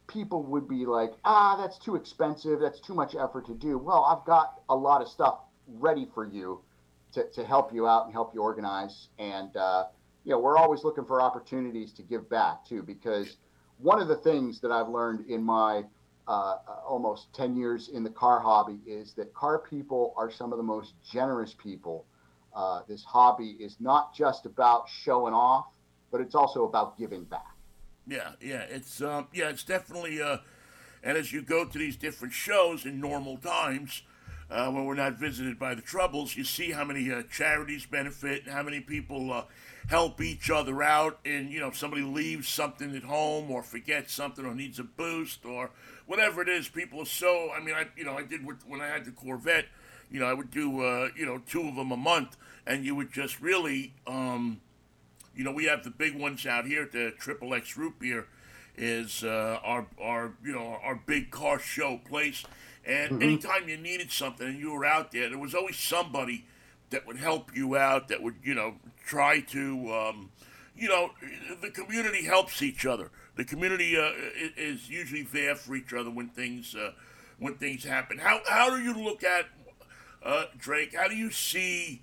people 0.06 0.42
would 0.42 0.68
be 0.68 0.84
like, 0.84 1.12
ah, 1.24 1.56
that's 1.56 1.78
too 1.78 1.96
expensive. 1.96 2.60
That's 2.60 2.80
too 2.80 2.94
much 2.94 3.14
effort 3.14 3.46
to 3.46 3.54
do. 3.54 3.78
Well, 3.78 4.04
I've 4.04 4.26
got 4.26 4.60
a 4.68 4.76
lot 4.76 5.00
of 5.00 5.08
stuff 5.08 5.38
ready 5.66 6.06
for 6.14 6.26
you 6.26 6.60
to, 7.12 7.24
to 7.30 7.44
help 7.44 7.72
you 7.72 7.88
out 7.88 8.04
and 8.04 8.12
help 8.12 8.34
you 8.34 8.42
organize. 8.42 9.08
And, 9.18 9.56
uh, 9.56 9.84
you 10.24 10.32
know, 10.32 10.38
we're 10.38 10.58
always 10.58 10.84
looking 10.84 11.06
for 11.06 11.22
opportunities 11.22 11.92
to 11.94 12.02
give 12.02 12.28
back 12.28 12.66
too, 12.66 12.82
because 12.82 13.38
one 13.78 14.00
of 14.00 14.08
the 14.08 14.16
things 14.16 14.60
that 14.60 14.70
I've 14.70 14.88
learned 14.88 15.28
in 15.28 15.42
my 15.42 15.84
uh, 16.26 16.56
almost 16.86 17.32
10 17.34 17.56
years 17.56 17.88
in 17.88 18.02
the 18.02 18.10
car 18.10 18.40
hobby 18.40 18.78
is 18.86 19.12
that 19.14 19.34
car 19.34 19.58
people 19.58 20.14
are 20.16 20.30
some 20.30 20.52
of 20.52 20.58
the 20.58 20.64
most 20.64 20.94
generous 21.10 21.54
people. 21.54 22.06
Uh, 22.54 22.80
this 22.88 23.04
hobby 23.04 23.56
is 23.60 23.76
not 23.80 24.14
just 24.14 24.46
about 24.46 24.88
showing 24.88 25.34
off, 25.34 25.66
but 26.10 26.20
it's 26.20 26.34
also 26.34 26.64
about 26.64 26.96
giving 26.98 27.24
back. 27.24 27.56
Yeah, 28.06 28.32
yeah, 28.40 28.64
it's 28.68 29.00
um, 29.00 29.28
yeah, 29.32 29.48
it's 29.48 29.64
definitely 29.64 30.20
uh, 30.20 30.38
and 31.02 31.18
as 31.18 31.32
you 31.32 31.42
go 31.42 31.64
to 31.64 31.78
these 31.78 31.96
different 31.96 32.32
shows 32.32 32.86
in 32.86 33.00
normal 33.00 33.36
times, 33.36 34.02
uh, 34.50 34.70
when 34.70 34.84
we're 34.84 34.94
not 34.94 35.14
visited 35.14 35.58
by 35.58 35.74
the 35.74 35.82
troubles, 35.82 36.36
you 36.36 36.44
see 36.44 36.70
how 36.70 36.84
many 36.84 37.12
uh, 37.12 37.22
charities 37.30 37.86
benefit 37.86 38.44
and 38.44 38.52
how 38.52 38.62
many 38.62 38.80
people 38.80 39.32
uh, 39.32 39.44
help 39.88 40.20
each 40.20 40.50
other 40.50 40.82
out. 40.82 41.18
And, 41.24 41.50
you 41.50 41.60
know, 41.60 41.68
if 41.68 41.76
somebody 41.76 42.02
leaves 42.02 42.48
something 42.48 42.94
at 42.96 43.02
home 43.02 43.50
or 43.50 43.62
forgets 43.62 44.12
something 44.12 44.44
or 44.44 44.54
needs 44.54 44.78
a 44.78 44.84
boost 44.84 45.44
or 45.44 45.70
whatever 46.06 46.42
it 46.42 46.48
is, 46.48 46.68
people 46.68 47.00
are 47.00 47.06
so, 47.06 47.50
I 47.56 47.60
mean, 47.62 47.74
I, 47.74 47.86
you 47.96 48.04
know, 48.04 48.16
I 48.16 48.22
did 48.22 48.40
when 48.66 48.80
I 48.80 48.86
had 48.86 49.04
the 49.04 49.10
Corvette, 49.10 49.66
you 50.10 50.20
know, 50.20 50.26
I 50.26 50.34
would 50.34 50.50
do, 50.50 50.82
uh, 50.82 51.08
you 51.16 51.26
know, 51.26 51.38
two 51.46 51.68
of 51.68 51.76
them 51.76 51.92
a 51.92 51.96
month 51.96 52.36
and 52.66 52.84
you 52.84 52.94
would 52.94 53.12
just 53.12 53.40
really, 53.40 53.94
um, 54.06 54.60
you 55.34 55.44
know, 55.44 55.52
we 55.52 55.64
have 55.64 55.84
the 55.84 55.90
big 55.90 56.18
ones 56.18 56.46
out 56.46 56.66
here 56.66 56.82
at 56.82 56.92
the 56.92 57.12
Triple 57.18 57.54
X 57.54 57.76
Root 57.76 57.98
Beer 57.98 58.26
is 58.76 59.22
uh, 59.22 59.58
our 59.62 59.86
our 60.00 60.32
you 60.42 60.52
know 60.52 60.78
our 60.82 60.96
big 61.06 61.30
car 61.30 61.58
show 61.58 62.00
place. 62.08 62.44
And 62.86 63.12
mm-hmm. 63.12 63.22
anytime 63.22 63.68
you 63.68 63.76
needed 63.78 64.10
something 64.10 64.46
and 64.46 64.58
you 64.58 64.72
were 64.72 64.84
out 64.84 65.10
there, 65.10 65.28
there 65.30 65.38
was 65.38 65.54
always 65.54 65.76
somebody 65.76 66.46
that 66.94 67.04
would 67.08 67.16
help 67.16 67.54
you 67.56 67.76
out. 67.76 68.06
That 68.08 68.22
would 68.22 68.36
you 68.44 68.54
know 68.54 68.74
try 69.04 69.40
to 69.40 69.92
um, 69.92 70.30
you 70.76 70.88
know 70.88 71.10
the 71.60 71.70
community 71.70 72.24
helps 72.24 72.62
each 72.62 72.86
other. 72.86 73.10
The 73.36 73.44
community 73.44 73.96
uh, 73.98 74.12
is 74.56 74.88
usually 74.88 75.22
there 75.22 75.56
for 75.56 75.74
each 75.74 75.92
other 75.92 76.10
when 76.10 76.28
things 76.28 76.76
uh, 76.76 76.92
when 77.38 77.54
things 77.56 77.82
happen. 77.82 78.18
How 78.18 78.40
how 78.48 78.70
do 78.70 78.80
you 78.80 78.94
look 78.94 79.24
at 79.24 79.46
uh, 80.22 80.44
Drake? 80.56 80.94
How 80.96 81.08
do 81.08 81.16
you 81.16 81.30
see 81.30 82.02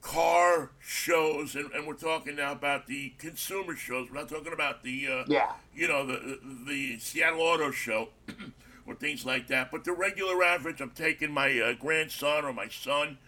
car 0.00 0.70
shows, 0.80 1.54
and, 1.54 1.70
and, 1.72 1.86
we're 1.86 1.94
talking 1.94 2.36
now 2.36 2.52
about 2.52 2.86
the 2.86 3.14
consumer 3.16 3.74
shows. 3.74 4.10
We're 4.10 4.20
not 4.20 4.28
talking 4.28 4.52
about 4.52 4.82
the 4.82 5.06
uh, 5.06 5.24
yeah, 5.28 5.52
you 5.74 5.86
know, 5.86 6.06
the 6.06 6.40
the 6.66 6.98
Seattle 6.98 7.42
Auto 7.42 7.70
Show 7.70 8.08
or 8.86 8.94
things 8.94 9.26
like 9.26 9.48
that. 9.48 9.70
But 9.70 9.84
the 9.84 9.92
regular 9.92 10.42
average, 10.42 10.80
I'm 10.80 10.90
taking 10.90 11.30
my 11.30 11.58
uh, 11.60 11.74
grandson 11.74 12.46
or 12.46 12.54
my 12.54 12.68
son 12.68 13.18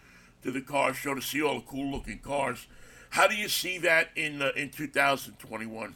to 0.47 0.51
the 0.51 0.61
car 0.61 0.93
show 0.93 1.13
to 1.13 1.21
see 1.21 1.41
all 1.41 1.55
the 1.55 1.65
cool 1.65 1.91
looking 1.91 2.19
cars. 2.19 2.67
How 3.11 3.27
do 3.27 3.35
you 3.35 3.49
see 3.49 3.77
that 3.79 4.09
in 4.15 4.41
uh, 4.41 4.51
in 4.55 4.69
2021? 4.69 5.95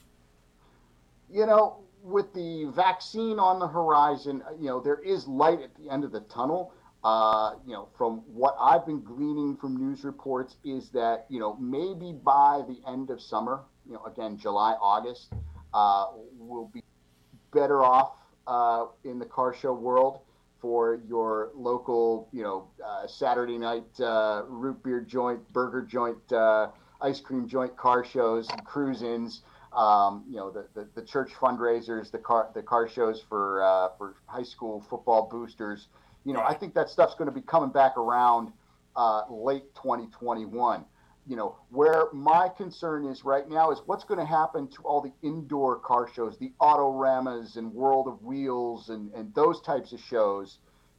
You 1.29 1.45
know, 1.45 1.79
with 2.03 2.33
the 2.33 2.69
vaccine 2.75 3.39
on 3.39 3.59
the 3.59 3.67
horizon, 3.67 4.43
you 4.59 4.67
know, 4.67 4.81
there 4.81 4.99
is 4.99 5.25
light 5.27 5.61
at 5.61 5.73
the 5.75 5.89
end 5.89 6.03
of 6.03 6.11
the 6.11 6.19
tunnel 6.21 6.73
uh, 7.03 7.53
you 7.65 7.73
know, 7.73 7.87
from 7.97 8.17
what 8.31 8.55
I've 8.59 8.85
been 8.85 9.01
gleaning 9.01 9.57
from 9.57 9.75
news 9.75 10.03
reports, 10.03 10.57
is 10.63 10.89
that 10.89 11.25
you 11.29 11.39
know 11.39 11.55
maybe 11.55 12.13
by 12.13 12.61
the 12.67 12.77
end 12.87 13.09
of 13.09 13.21
summer, 13.21 13.61
you 13.87 13.93
know, 13.93 14.03
again 14.05 14.37
July, 14.37 14.75
August, 14.79 15.33
uh, 15.73 16.07
we'll 16.37 16.67
be 16.67 16.83
better 17.51 17.83
off 17.83 18.11
uh, 18.45 18.85
in 19.03 19.17
the 19.17 19.25
car 19.25 19.53
show 19.53 19.73
world 19.73 20.19
for 20.61 21.01
your 21.07 21.51
local, 21.55 22.29
you 22.31 22.43
know, 22.43 22.67
uh, 22.85 23.07
Saturday 23.07 23.57
night 23.57 23.99
uh, 23.99 24.43
root 24.47 24.81
beer 24.83 25.01
joint, 25.01 25.41
burger 25.51 25.81
joint, 25.81 26.31
uh, 26.31 26.67
ice 27.01 27.19
cream 27.19 27.47
joint 27.47 27.75
car 27.75 28.05
shows, 28.05 28.47
cruise-ins. 28.65 29.41
Um, 29.73 30.25
you 30.29 30.35
know, 30.35 30.51
the, 30.51 30.67
the, 30.73 30.87
the, 30.95 31.01
church 31.01 31.31
fundraisers, 31.31 32.11
the 32.11 32.17
car 32.17 32.49
the 32.53 32.61
car 32.61 32.89
shows 32.89 33.23
for 33.29 33.61
for 33.97 34.15
high 34.25 34.43
school 34.43 34.83
football 34.89 35.29
boosters. 35.31 35.87
You 36.25 36.33
know, 36.33 36.41
I 36.41 36.53
think 36.53 36.73
that 36.73 36.89
stuff's 36.89 37.15
going 37.15 37.29
to 37.29 37.33
be 37.33 37.41
coming 37.41 37.69
back 37.69 37.95
around 37.95 38.51
uh, 38.95 39.23
late 39.29 39.73
2021. 39.75 40.85
You 41.27 41.35
know, 41.35 41.55
where 41.69 42.05
my 42.13 42.49
concern 42.49 43.05
is 43.05 43.23
right 43.23 43.47
now 43.47 43.71
is 43.71 43.81
what's 43.85 44.03
going 44.03 44.19
to 44.19 44.25
happen 44.25 44.67
to 44.69 44.81
all 44.83 45.01
the 45.01 45.13
indoor 45.21 45.77
car 45.77 46.09
shows, 46.13 46.37
the 46.37 46.51
Autoramas 46.59 47.57
and 47.57 47.71
World 47.73 48.07
of 48.07 48.23
Wheels 48.23 48.89
and, 48.89 49.13
and 49.13 49.33
those 49.35 49.61
types 49.61 49.93
of 49.93 49.99
shows, 49.99 50.57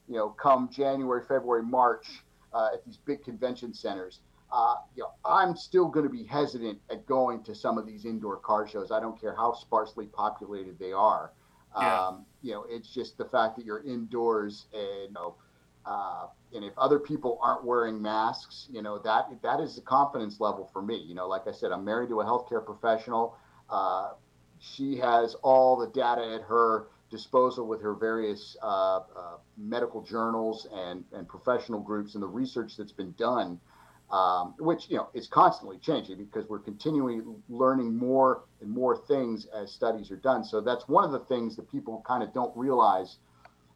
you 0.09 0.17
know, 0.17 0.31
come 0.31 0.69
January, 0.71 1.23
February, 1.27 1.65
March 1.65 2.23
uh, 2.55 2.71
at 2.73 2.85
these 2.85 2.99
big 2.99 3.25
convention 3.25 3.75
centers. 3.75 4.21
Uh, 4.53 4.75
you 4.95 5.03
know, 5.03 5.11
I'm 5.25 5.57
still 5.57 5.89
going 5.89 6.05
to 6.05 6.13
be 6.13 6.25
hesitant 6.25 6.79
at 6.91 7.07
going 7.07 7.43
to 7.45 7.55
some 7.55 7.79
of 7.79 7.87
these 7.87 8.05
indoor 8.05 8.37
car 8.37 8.69
shows. 8.69 8.93
I 8.93 9.01
don't 9.01 9.19
care 9.19 9.35
how 9.35 9.55
sparsely 9.55 10.07
populated 10.07 10.79
they 10.79 10.93
are. 10.93 11.33
Yeah. 11.75 12.01
Um, 12.01 12.27
you 12.43 12.53
know, 12.53 12.67
it's 12.69 12.93
just 12.93 13.17
the 13.17 13.25
fact 13.25 13.57
that 13.57 13.65
you're 13.65 13.83
indoors 13.83 14.67
and 14.75 15.09
you 15.09 15.13
know, 15.15 15.37
uh, 15.87 16.27
and 16.55 16.65
if 16.65 16.73
other 16.77 16.99
people 16.99 17.39
aren't 17.43 17.65
wearing 17.65 18.01
masks, 18.01 18.69
you 18.71 18.83
know 18.83 18.99
that 18.99 19.31
that 19.43 19.61
is 19.61 19.75
the 19.75 19.81
confidence 19.81 20.41
level 20.41 20.69
for 20.73 20.83
me. 20.83 20.97
You 20.97 21.15
know, 21.15 21.29
like 21.29 21.47
I 21.47 21.53
said, 21.53 21.73
I'm 21.73 21.85
married 21.85 22.09
to 22.11 22.21
a 22.21 22.25
healthcare 22.25 22.65
professional. 22.65 23.37
Uh, 23.71 24.11
she 24.61 24.97
has 24.99 25.35
all 25.43 25.77
the 25.77 25.89
data 25.89 26.35
at 26.35 26.43
her 26.43 26.89
disposal 27.11 27.67
with 27.67 27.83
her 27.83 27.95
various 27.95 28.57
uh, 28.63 29.01
uh 29.17 29.37
medical 29.59 30.03
journals 30.03 30.67
and 30.73 31.05
and 31.13 31.29
professional 31.29 31.81
groups 31.81 32.15
and 32.15 32.23
the 32.23 32.27
research 32.27 32.77
that's 32.77 32.93
been 32.93 33.13
done 33.19 33.61
um, 34.13 34.55
which 34.59 34.91
you 34.91 34.97
know 34.97 35.09
is 35.15 35.27
constantly 35.27 35.79
changing 35.79 36.19
because 36.19 36.49
we're 36.49 36.59
continually 36.59 37.23
learning 37.49 37.97
more 37.97 38.45
and 38.61 38.71
more 38.71 38.97
things 39.09 39.47
as 39.47 39.73
studies 39.73 40.11
are 40.11 40.17
done. 40.17 40.45
So 40.45 40.61
that's 40.61 40.87
one 40.87 41.05
of 41.05 41.13
the 41.13 41.21
things 41.21 41.57
that 41.57 41.71
people 41.71 42.05
kind 42.07 42.23
of 42.23 42.33
don't 42.35 42.55
realize 42.57 43.17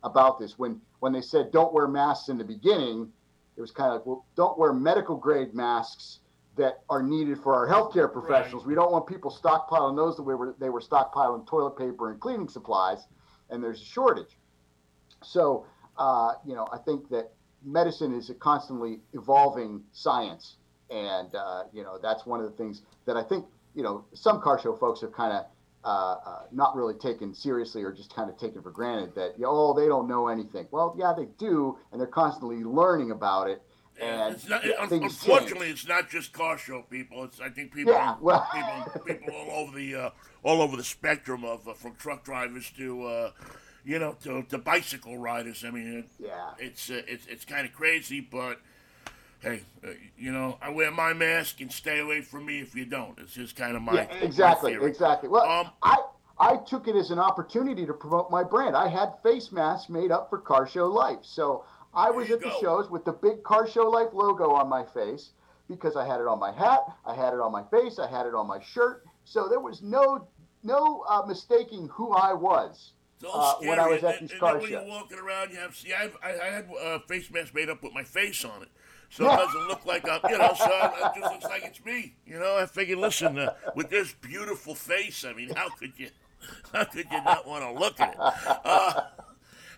about 0.03 0.39
this. 0.39 0.59
When 0.59 0.81
when 1.01 1.13
they 1.13 1.21
said 1.21 1.53
don't 1.53 1.73
wear 1.73 1.89
masks 1.89 2.29
in 2.29 2.39
the 2.39 2.45
beginning, 2.45 3.13
it 3.57 3.61
was 3.61 3.71
kind 3.71 3.91
of 3.91 3.97
like, 3.97 4.07
well, 4.07 4.27
don't 4.37 4.59
wear 4.59 4.73
medical 4.73 5.17
grade 5.17 5.55
masks 5.55 6.21
that 6.57 6.83
are 6.89 7.03
needed 7.03 7.39
for 7.39 7.55
our 7.55 7.69
healthcare 7.69 8.11
professionals. 8.11 8.63
Right. 8.65 8.69
We 8.69 8.75
don't 8.75 8.91
want 8.91 9.07
people 9.07 9.31
stockpiling 9.31 9.95
those 9.95 10.17
the 10.17 10.23
way 10.23 10.35
they 10.59 10.71
were 10.71 10.81
stockpiling 10.81 11.47
toilet 11.47 11.77
paper 11.77 12.11
and 12.11 12.21
cleaning 12.21 12.49
supplies, 12.49 13.07
and 13.51 13.63
there's 13.63 13.83
a 13.83 13.85
shortage. 13.85 14.39
So 15.23 15.67
uh, 15.99 16.33
you 16.45 16.55
know, 16.55 16.67
I 16.73 16.79
think 16.79 17.09
that 17.11 17.33
medicine 17.65 18.15
is 18.15 18.31
a 18.31 18.35
constantly 18.35 19.01
evolving 19.13 19.83
science, 19.93 20.57
and 20.91 21.35
uh, 21.35 21.65
you 21.73 21.83
know 21.83 21.99
that's 22.03 22.27
one 22.27 22.41
of 22.41 22.47
the 22.51 22.57
things 22.57 22.83
that 23.07 23.17
I 23.17 23.23
think 23.23 23.47
you 23.75 23.83
know 23.83 24.05
some 24.15 24.41
car 24.41 24.61
show 24.61 24.75
folks 24.77 25.01
have 25.01 25.13
kind 25.13 25.33
of 25.33 25.47
uh, 25.87 26.17
uh, 26.27 26.43
not 26.51 26.75
really 26.75 26.95
taken 26.95 27.33
seriously 27.33 27.83
or 27.85 27.93
just 27.93 28.15
kind 28.15 28.29
of 28.29 28.37
taken 28.37 28.61
for 28.61 28.73
granted 28.73 29.15
that 29.15 29.35
oh 29.45 29.73
they 29.73 29.87
don't 29.87 30.09
know 30.09 30.27
anything. 30.29 30.67
Well, 30.73 30.97
yeah, 30.99 31.15
they 31.17 31.27
do, 31.39 31.79
and 31.93 32.01
they're 32.01 32.09
constantly 32.09 32.65
learning 32.65 33.13
about 33.13 33.49
it. 33.49 33.63
And 33.99 34.35
it's 34.35 34.47
not, 34.47 34.63
unfortunately, 34.65 35.69
change. 35.69 35.81
it's 35.81 35.89
not 35.89 36.11
just 36.11 36.33
car 36.33 36.59
show 36.59 36.83
people. 36.83 37.25
It's 37.25 37.41
I 37.41 37.49
think 37.49 37.73
people, 37.73 37.95
yeah, 37.95 38.17
well. 38.21 38.47
people, 38.53 39.01
people 39.07 39.35
all 39.35 39.65
over 39.65 39.79
the 39.79 39.95
uh, 39.95 40.11
all 40.43 40.61
over 40.61 40.77
the 40.77 40.85
spectrum 40.85 41.45
of 41.45 41.67
uh, 41.67 41.73
from 41.73 41.95
truck 41.95 42.25
drivers 42.25 42.71
to 42.77 43.05
uh, 43.05 43.31
you 43.87 44.01
know, 44.01 44.17
to, 44.25 44.43
to 44.43 44.59
bicycle 44.59 45.17
riders. 45.17 45.65
I 45.65 45.71
mean, 45.71 45.99
it, 45.99 46.07
yeah, 46.19 46.51
it's 46.59 46.91
uh, 46.91 47.03
it's 47.07 47.27
it's 47.27 47.45
kind 47.45 47.65
of 47.65 47.73
crazy, 47.73 48.21
but 48.21 48.61
hey, 49.47 49.63
uh, 49.87 49.91
you 50.19 50.33
know, 50.33 50.59
I 50.61 50.71
wear 50.71 50.91
my 50.91 51.13
mask 51.13 51.61
and 51.61 51.71
stay 51.71 52.01
away 52.01 52.23
from 52.23 52.47
me 52.47 52.61
if 52.61 52.75
you 52.75 52.85
don't. 52.85 53.19
It's 53.19 53.35
just 53.35 53.57
kind 53.57 53.77
of 53.77 53.83
my 53.83 53.95
yeah, 53.95 54.15
exactly, 54.21 54.77
my 54.77 54.87
exactly. 54.87 55.29
Well, 55.29 55.49
um, 55.49 55.71
I 55.83 55.97
I 56.39 56.57
took 56.67 56.89
it 56.89 56.97
as 56.97 57.11
an 57.11 57.19
opportunity 57.19 57.87
to 57.87 57.95
promote 57.95 58.31
my 58.31 58.43
brand. 58.43 58.77
I 58.77 58.89
had 58.89 59.15
face 59.23 59.53
masks 59.53 59.89
made 59.89 60.11
up 60.11 60.29
for 60.29 60.39
Car 60.39 60.67
Show 60.67 60.87
Life, 60.87 61.21
so 61.23 61.65
I 61.95 62.11
was 62.11 62.31
at 62.31 62.43
go. 62.43 62.51
the 62.51 62.57
shows 62.61 62.91
with 62.91 63.05
the 63.05 63.13
big 63.13 63.43
Car 63.43 63.69
Show 63.69 63.89
Life 63.89 64.09
logo 64.13 64.51
on 64.51 64.69
my 64.69 64.85
face 64.85 65.31
because 65.69 65.97
I 65.97 66.07
had 66.07 66.21
it 66.21 66.27
on 66.27 66.39
my 66.39 66.53
hat, 66.53 66.81
I 67.05 67.15
had 67.15 67.33
it 67.33 67.41
on 67.41 67.53
my 67.53 67.65
face, 67.71 67.99
I 67.99 68.11
had 68.11 68.27
it 68.27 68.35
on 68.35 68.47
my 68.47 68.63
shirt. 68.63 69.05
So 69.25 69.49
there 69.49 69.61
was 69.61 69.83
no 69.83 70.29
no 70.63 71.05
uh, 71.09 71.23
mistaking 71.27 71.89
who 71.89 72.13
I 72.13 72.33
was 72.33 72.93
uh, 73.25 73.55
when 73.61 73.79
I 73.79 73.89
was 73.89 74.05
at 74.05 74.21
these 74.21 74.31
and, 74.33 74.41
car 74.41 74.57
and 74.57 74.63
then 74.63 74.63
when 74.63 74.73
you're 74.73 74.99
walking 74.99 75.19
around, 75.19 75.51
you 75.51 75.59
have 75.59 75.75
see, 75.75 75.93
I, 75.93 76.11
I, 76.23 76.33
I 76.33 76.51
had 76.51 76.69
a 76.69 76.75
uh, 76.75 76.99
face 77.01 77.31
mask 77.31 77.55
made 77.55 77.71
up 77.71 77.83
with 77.83 77.93
my 77.95 78.05
face 78.05 78.45
on 78.45 78.63
it, 78.63 78.69
so 79.17 79.25
it 79.33 79.37
doesn't 79.37 79.69
look 79.69 79.87
like 79.87 80.09
I'm, 80.09 80.21
you 80.31 80.39
know, 80.39 80.53
so 80.57 80.93
it 80.95 81.21
just 81.21 81.33
looks 81.33 81.45
like 81.45 81.65
it's 81.65 81.85
me. 81.85 82.15
You 82.27 82.39
know, 82.39 82.59
I 82.59 82.67
figured, 82.67 82.99
listen, 82.99 83.39
uh, 83.39 83.55
with 83.75 83.89
this 83.91 84.13
beautiful 84.13 84.75
face, 84.75 85.25
I 85.25 85.33
mean, 85.33 85.55
how 85.55 85.69
could 85.71 85.93
you, 85.97 86.11
how 86.73 86.85
could 86.85 87.07
you 87.11 87.25
not 87.25 87.47
want 87.47 87.65
to 87.65 87.73
look 87.73 87.99
at 87.99 88.15
it? 88.15 88.19
Uh, 88.21 89.03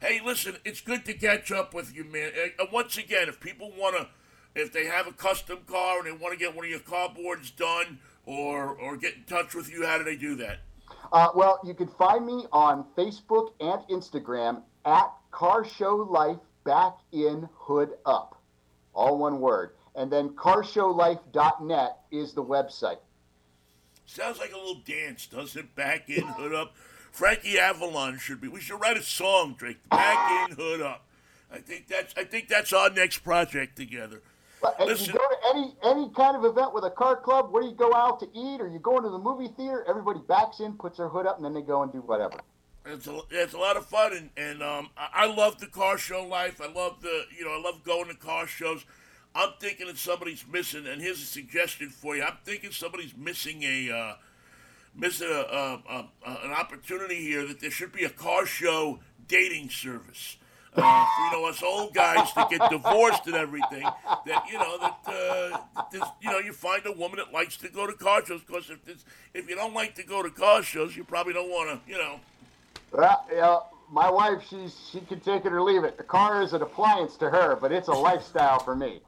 hey, 0.01 0.20
listen, 0.24 0.57
it's 0.64 0.81
good 0.81 1.05
to 1.05 1.14
catch 1.14 1.53
up 1.53 1.73
with 1.73 1.94
you, 1.94 2.04
man. 2.04 2.33
Uh, 2.58 2.65
once 2.73 2.98
again, 2.98 3.29
if 3.29 3.38
people 3.40 3.73
want 3.79 3.96
to, 3.96 4.08
if 4.54 4.73
they 4.73 4.87
have 4.87 5.06
a 5.06 5.12
custom 5.12 5.60
car 5.67 5.98
and 5.98 6.06
they 6.06 6.12
want 6.12 6.33
to 6.33 6.38
get 6.38 6.56
one 6.56 6.65
of 6.65 6.71
your 6.71 6.81
car 6.81 7.08
boards 7.15 7.50
done, 7.50 8.00
or 8.27 8.77
or 8.77 8.96
get 8.96 9.15
in 9.15 9.23
touch 9.25 9.54
with 9.54 9.71
you, 9.71 9.87
how 9.87 9.96
do 9.96 10.04
they 10.04 10.17
do 10.17 10.35
that? 10.37 10.58
Uh, 11.12 11.29
well, 11.35 11.60
you 11.65 11.73
can 11.73 11.88
find 11.88 12.27
me 12.27 12.44
on 12.52 12.85
Facebook 12.96 13.52
and 13.60 13.81
Instagram 13.88 14.62
at 14.85 15.10
Car 15.31 15.65
Show 15.65 15.96
Life 15.96 16.38
Back 16.65 16.98
in 17.12 17.48
Hood 17.54 17.90
Up. 18.04 18.37
All 18.94 19.18
one 19.18 19.40
word. 19.40 19.70
And 19.94 20.10
then 20.10 20.30
carshowlife.net 20.30 21.98
is 22.10 22.32
the 22.32 22.44
website. 22.44 22.98
Sounds 24.06 24.38
like 24.38 24.52
a 24.52 24.56
little 24.56 24.82
dance, 24.86 25.26
doesn't 25.26 25.60
it? 25.60 25.74
Back 25.74 26.08
in 26.08 26.26
Hood 26.26 26.54
Up. 26.54 26.74
Frankie 27.10 27.58
Avalon 27.58 28.18
should 28.18 28.40
be. 28.40 28.48
We 28.48 28.60
should 28.60 28.80
write 28.80 28.96
a 28.96 29.02
song, 29.02 29.54
Drake. 29.58 29.78
Back 29.90 30.50
in 30.50 30.56
Hood 30.56 30.80
Up. 30.80 31.04
I 31.50 31.58
think 31.58 31.88
that's 31.88 32.14
I 32.16 32.24
think 32.24 32.48
that's 32.48 32.72
our 32.72 32.90
next 32.90 33.18
project 33.18 33.76
together. 33.76 34.22
But 34.60 34.78
Listen, 34.80 35.06
you 35.06 35.12
go 35.12 35.18
to 35.18 35.36
any 35.50 35.74
any 35.84 36.10
kind 36.14 36.36
of 36.36 36.44
event 36.44 36.74
with 36.74 36.84
a 36.84 36.90
car 36.90 37.16
club, 37.16 37.52
where 37.52 37.62
you 37.62 37.72
go 37.72 37.94
out 37.94 38.20
to 38.20 38.26
eat 38.34 38.60
or 38.60 38.68
you 38.68 38.78
go 38.78 38.96
into 38.96 39.08
the 39.10 39.18
movie 39.18 39.48
theater, 39.56 39.84
everybody 39.88 40.20
backs 40.28 40.60
in, 40.60 40.74
puts 40.74 40.98
their 40.98 41.08
hood 41.08 41.26
up, 41.26 41.36
and 41.36 41.44
then 41.44 41.54
they 41.54 41.62
go 41.62 41.82
and 41.82 41.92
do 41.92 42.00
whatever. 42.00 42.38
It's 42.90 43.06
a, 43.06 43.20
it's 43.30 43.52
a 43.52 43.58
lot 43.58 43.76
of 43.76 43.84
fun, 43.86 44.12
and, 44.14 44.30
and 44.36 44.62
um, 44.62 44.88
I, 44.96 45.24
I 45.24 45.26
love 45.26 45.60
the 45.60 45.66
car 45.66 45.98
show 45.98 46.24
life. 46.24 46.60
I 46.60 46.72
love 46.72 47.02
the, 47.02 47.24
you 47.36 47.44
know, 47.44 47.50
I 47.50 47.60
love 47.60 47.84
going 47.84 48.08
to 48.08 48.14
car 48.14 48.46
shows. 48.46 48.84
I'm 49.34 49.50
thinking 49.60 49.86
that 49.88 49.98
somebody's 49.98 50.44
missing, 50.50 50.86
and 50.86 51.02
here's 51.02 51.22
a 51.22 51.26
suggestion 51.26 51.90
for 51.90 52.16
you. 52.16 52.22
I'm 52.22 52.38
thinking 52.44 52.70
somebody's 52.70 53.14
missing 53.16 53.62
a, 53.62 53.90
uh, 53.90 54.14
missing 54.94 55.28
a, 55.28 55.32
a, 55.40 55.82
a, 55.90 56.30
an 56.44 56.52
opportunity 56.52 57.16
here 57.16 57.46
that 57.46 57.60
there 57.60 57.70
should 57.70 57.92
be 57.92 58.04
a 58.04 58.10
car 58.10 58.46
show 58.46 59.00
dating 59.26 59.68
service. 59.68 60.38
Uh, 60.74 61.04
for, 61.16 61.22
you 61.24 61.30
know, 61.32 61.48
us 61.48 61.62
old 61.62 61.92
guys 61.92 62.32
that 62.34 62.48
get 62.50 62.70
divorced 62.70 63.26
and 63.26 63.34
everything, 63.34 63.82
that 64.26 64.44
you 64.50 64.58
know 64.58 64.78
that 64.78 64.98
uh, 65.06 65.58
this, 65.90 66.02
you 66.20 66.30
know 66.30 66.38
you 66.38 66.52
find 66.52 66.86
a 66.86 66.92
woman 66.92 67.16
that 67.16 67.32
likes 67.32 67.56
to 67.56 67.68
go 67.68 67.86
to 67.86 67.94
car 67.94 68.24
shows 68.24 68.42
because 68.46 68.70
if 68.70 69.04
if 69.34 69.48
you 69.48 69.56
don't 69.56 69.74
like 69.74 69.94
to 69.96 70.04
go 70.04 70.22
to 70.22 70.30
car 70.30 70.62
shows, 70.62 70.94
you 70.96 71.02
probably 71.04 71.32
don't 71.32 71.50
want 71.50 71.84
to, 71.84 71.90
you 71.90 71.98
know. 71.98 72.20
Well, 72.92 73.24
you 73.30 73.36
know, 73.36 73.64
my 73.90 74.10
wife, 74.10 74.42
she's 74.48 74.76
she 74.90 75.00
can 75.00 75.20
take 75.20 75.44
it 75.44 75.52
or 75.52 75.62
leave 75.62 75.84
it. 75.84 75.96
The 75.96 76.04
car 76.04 76.42
is 76.42 76.52
an 76.52 76.62
appliance 76.62 77.16
to 77.18 77.30
her, 77.30 77.56
but 77.56 77.72
it's 77.72 77.88
a 77.88 77.92
lifestyle 77.92 78.58
for 78.58 78.76
me. 78.76 79.00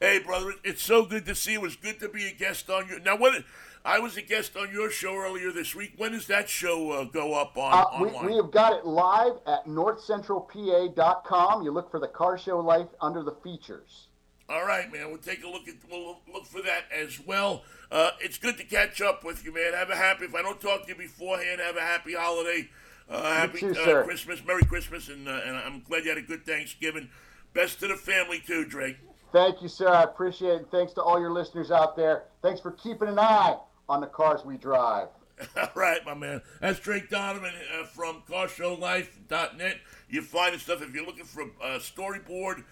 Hey, 0.00 0.18
brother, 0.18 0.54
it's 0.64 0.82
so 0.82 1.04
good 1.04 1.26
to 1.26 1.34
see 1.34 1.52
you. 1.52 1.60
It 1.60 1.62
was 1.62 1.76
good 1.76 2.00
to 2.00 2.08
be 2.08 2.26
a 2.26 2.32
guest 2.32 2.68
on 2.70 2.88
your. 2.88 3.00
Now, 3.00 3.16
what? 3.16 3.44
I 3.84 4.00
was 4.00 4.16
a 4.16 4.22
guest 4.22 4.56
on 4.56 4.72
your 4.72 4.90
show 4.90 5.14
earlier 5.14 5.52
this 5.52 5.76
week. 5.76 5.92
When 5.96 6.10
does 6.10 6.26
that 6.26 6.48
show 6.48 6.90
uh, 6.90 7.04
go 7.04 7.34
up 7.34 7.56
on 7.56 7.72
Uh, 7.72 7.86
we, 8.02 8.10
we 8.26 8.36
have 8.36 8.50
got 8.50 8.72
it 8.72 8.84
live 8.84 9.34
at 9.46 9.64
northcentralpa.com. 9.66 11.62
You 11.62 11.70
look 11.70 11.92
for 11.92 12.00
the 12.00 12.08
car 12.08 12.36
show 12.36 12.58
life 12.58 12.88
under 13.00 13.22
the 13.22 13.36
features. 13.44 14.08
All 14.48 14.66
right, 14.66 14.92
man. 14.92 15.08
We'll 15.08 15.18
take 15.18 15.44
a 15.44 15.48
look 15.48 15.68
at. 15.68 15.74
We'll 15.88 16.18
look 16.32 16.46
for 16.46 16.62
that 16.62 16.86
as 16.92 17.20
well. 17.24 17.62
Uh, 17.90 18.10
it's 18.20 18.38
good 18.38 18.56
to 18.58 18.64
catch 18.64 19.00
up 19.00 19.22
with 19.22 19.44
you, 19.44 19.54
man. 19.54 19.72
Have 19.72 19.90
a 19.90 19.96
happy. 19.96 20.24
If 20.24 20.34
I 20.34 20.42
don't 20.42 20.60
talk 20.60 20.82
to 20.82 20.88
you 20.88 20.96
beforehand, 20.96 21.60
have 21.60 21.76
a 21.76 21.80
happy 21.80 22.14
holiday. 22.14 22.68
Uh, 23.08 23.34
happy 23.34 23.60
too, 23.60 23.74
uh. 23.78 24.02
Christmas, 24.02 24.42
Merry 24.44 24.64
Christmas, 24.64 25.08
and 25.08 25.28
uh, 25.28 25.40
and 25.46 25.56
I'm 25.56 25.82
glad 25.82 26.04
you 26.04 26.10
had 26.10 26.18
a 26.18 26.22
good 26.22 26.44
Thanksgiving. 26.44 27.08
Best 27.54 27.80
to 27.80 27.88
the 27.88 27.96
family 27.96 28.42
too, 28.44 28.64
Drake. 28.64 28.96
Thank 29.32 29.62
you, 29.62 29.68
sir. 29.68 29.88
I 29.88 30.02
appreciate 30.02 30.62
it. 30.62 30.68
Thanks 30.70 30.92
to 30.94 31.02
all 31.02 31.20
your 31.20 31.30
listeners 31.30 31.70
out 31.70 31.96
there. 31.96 32.24
Thanks 32.42 32.60
for 32.60 32.72
keeping 32.72 33.08
an 33.08 33.18
eye 33.18 33.56
on 33.88 34.00
the 34.00 34.06
cars 34.06 34.44
we 34.44 34.56
drive. 34.56 35.08
All 35.56 35.68
right, 35.74 36.04
my 36.06 36.14
man. 36.14 36.40
That's 36.60 36.78
Drake 36.80 37.10
Donovan 37.10 37.52
uh, 37.78 37.84
from 37.84 38.22
CarShowLife.net. 38.28 39.76
You 40.08 40.22
find 40.22 40.54
the 40.54 40.58
stuff 40.58 40.80
if 40.80 40.94
you're 40.94 41.04
looking 41.04 41.24
for 41.24 41.42
a 41.62 41.78
storyboard 41.78 42.64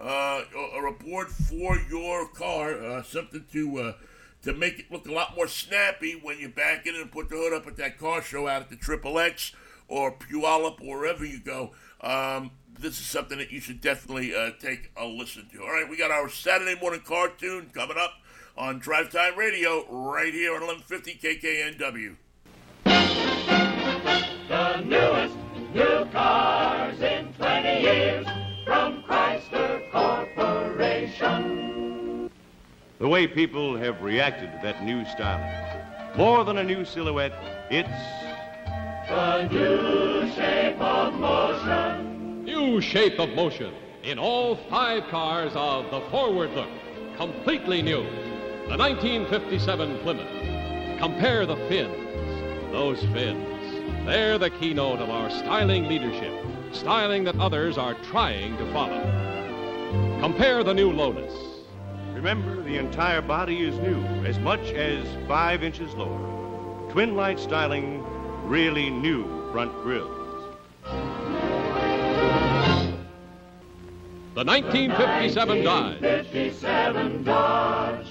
uh, 0.00 0.42
or, 0.74 0.86
a 0.86 0.92
board 0.92 1.28
for 1.28 1.76
your 1.90 2.26
car, 2.28 2.80
uh, 2.82 3.02
something 3.02 3.44
to 3.52 3.78
uh, 3.78 3.92
to 4.42 4.54
make 4.54 4.78
it 4.78 4.90
look 4.90 5.06
a 5.06 5.12
lot 5.12 5.36
more 5.36 5.48
snappy 5.48 6.18
when 6.22 6.38
you 6.38 6.48
back 6.48 6.86
in 6.86 6.94
and 6.94 7.10
put 7.10 7.28
the 7.28 7.36
hood 7.36 7.52
up 7.52 7.66
at 7.66 7.76
that 7.76 7.98
car 7.98 8.22
show 8.22 8.46
out 8.46 8.62
at 8.62 8.70
the 8.70 8.76
Triple 8.76 9.18
X 9.18 9.52
or 9.88 10.12
Puyallup 10.12 10.80
or 10.80 10.98
wherever 10.98 11.24
you 11.24 11.40
go. 11.40 11.72
Um, 12.00 12.50
this 12.78 13.00
is 13.00 13.06
something 13.06 13.38
that 13.38 13.50
you 13.50 13.60
should 13.60 13.80
definitely 13.80 14.34
uh, 14.34 14.50
take 14.60 14.90
a 14.96 15.06
listen 15.06 15.48
to. 15.52 15.62
All 15.62 15.72
right, 15.72 15.88
we 15.88 15.96
got 15.96 16.10
our 16.10 16.28
Saturday 16.28 16.78
morning 16.80 17.00
cartoon 17.04 17.70
coming 17.72 17.96
up 17.98 18.12
on 18.56 18.78
Drive 18.78 19.10
Time 19.10 19.36
Radio 19.36 19.84
right 19.90 20.32
here 20.32 20.54
on 20.54 20.60
1150 20.60 21.18
KKNW. 21.22 22.16
The 24.48 24.80
newest 24.82 25.36
new 25.74 26.04
cars 26.12 27.00
in 27.00 27.32
20 27.34 27.80
years 27.80 28.26
from 28.64 29.02
Chrysler 29.02 29.90
Corporation. 29.90 31.66
The 32.98 33.08
way 33.08 33.26
people 33.26 33.76
have 33.76 34.00
reacted 34.02 34.52
to 34.52 34.58
that 34.62 34.82
new 34.84 35.04
styling. 35.04 35.52
More 36.16 36.44
than 36.44 36.58
a 36.58 36.64
new 36.64 36.84
silhouette, 36.84 37.32
it's 37.70 38.25
The 39.08 39.46
new 39.46 40.28
shape 40.32 40.80
of 40.80 41.14
motion. 41.14 42.44
New 42.44 42.80
shape 42.80 43.20
of 43.20 43.28
motion 43.30 43.72
in 44.02 44.18
all 44.18 44.56
five 44.68 45.04
cars 45.04 45.52
of 45.54 45.88
the 45.92 46.00
forward 46.10 46.50
look. 46.54 46.68
Completely 47.16 47.82
new. 47.82 48.02
The 48.68 48.76
1957 48.76 50.00
Plymouth. 50.00 50.98
Compare 50.98 51.46
the 51.46 51.54
fins. 51.68 52.72
Those 52.72 52.98
fins. 53.12 54.04
They're 54.04 54.38
the 54.38 54.50
keynote 54.50 54.98
of 54.98 55.08
our 55.08 55.30
styling 55.30 55.86
leadership. 55.86 56.44
Styling 56.72 57.22
that 57.24 57.38
others 57.38 57.78
are 57.78 57.94
trying 58.10 58.56
to 58.56 58.72
follow. 58.72 59.00
Compare 60.20 60.64
the 60.64 60.74
new 60.74 60.90
Lotus. 60.90 61.32
remember 62.12 62.60
the 62.60 62.76
entire 62.76 63.22
body 63.22 63.68
is 63.68 63.78
new, 63.78 64.02
as 64.24 64.40
much 64.40 64.72
as 64.72 65.06
five 65.28 65.62
inches 65.62 65.94
lower. 65.94 66.90
Twin 66.90 67.14
light 67.14 67.38
styling, 67.38 68.04
really 68.46 68.90
new 68.90 69.50
front 69.50 69.72
grills. 69.82 70.54
The 74.34 74.44
1957 74.44 75.64
Dodge. 75.64 76.00
Dodge. 77.24 78.06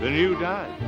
The 0.00 0.10
new 0.10 0.38
Dodge. 0.38 0.78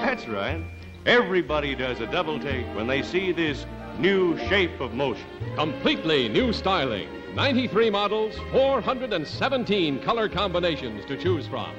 That's 0.00 0.28
right. 0.28 0.62
Everybody 1.04 1.74
does 1.74 2.00
a 2.00 2.06
double 2.06 2.38
take 2.38 2.66
when 2.76 2.86
they 2.86 3.02
see 3.02 3.32
this 3.32 3.66
new 3.98 4.38
shape 4.48 4.80
of 4.80 4.94
motion. 4.94 5.26
Completely 5.56 6.28
new 6.28 6.52
styling. 6.52 7.08
93 7.34 7.90
models, 7.90 8.36
417 8.52 10.00
color 10.02 10.28
combinations 10.28 11.04
to 11.06 11.16
choose 11.16 11.48
from. 11.48 11.74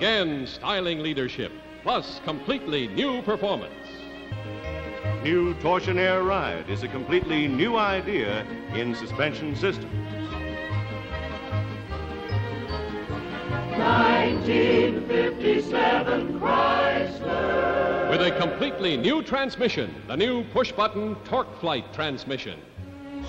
Again, 0.00 0.46
styling 0.46 1.02
leadership, 1.02 1.52
plus 1.82 2.22
completely 2.24 2.88
new 2.88 3.20
performance. 3.20 3.74
New 5.22 5.52
Torsion-Aire 5.60 6.22
Ride 6.22 6.70
is 6.70 6.82
a 6.82 6.88
completely 6.88 7.46
new 7.46 7.76
idea 7.76 8.46
in 8.72 8.94
suspension 8.94 9.54
systems. 9.54 9.92
1957 13.76 16.40
Chrysler. 16.40 18.10
With 18.10 18.22
a 18.22 18.30
completely 18.40 18.96
new 18.96 19.22
transmission, 19.22 19.94
the 20.08 20.16
new 20.16 20.44
push 20.44 20.72
button 20.72 21.14
TorqueFlite 21.26 21.92
transmission. 21.92 22.58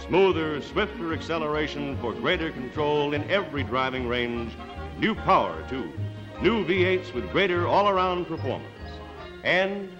Smoother, 0.07 0.61
swifter 0.61 1.11
acceleration 1.11 1.97
for 1.97 2.13
greater 2.13 2.49
control 2.49 3.13
in 3.13 3.29
every 3.29 3.63
driving 3.63 4.07
range. 4.07 4.53
New 4.99 5.15
power, 5.15 5.65
too. 5.67 5.91
New 6.41 6.65
V8s 6.65 7.13
with 7.13 7.31
greater 7.31 7.67
all 7.67 7.87
around 7.87 8.25
performance. 8.25 8.73
And 9.43 9.91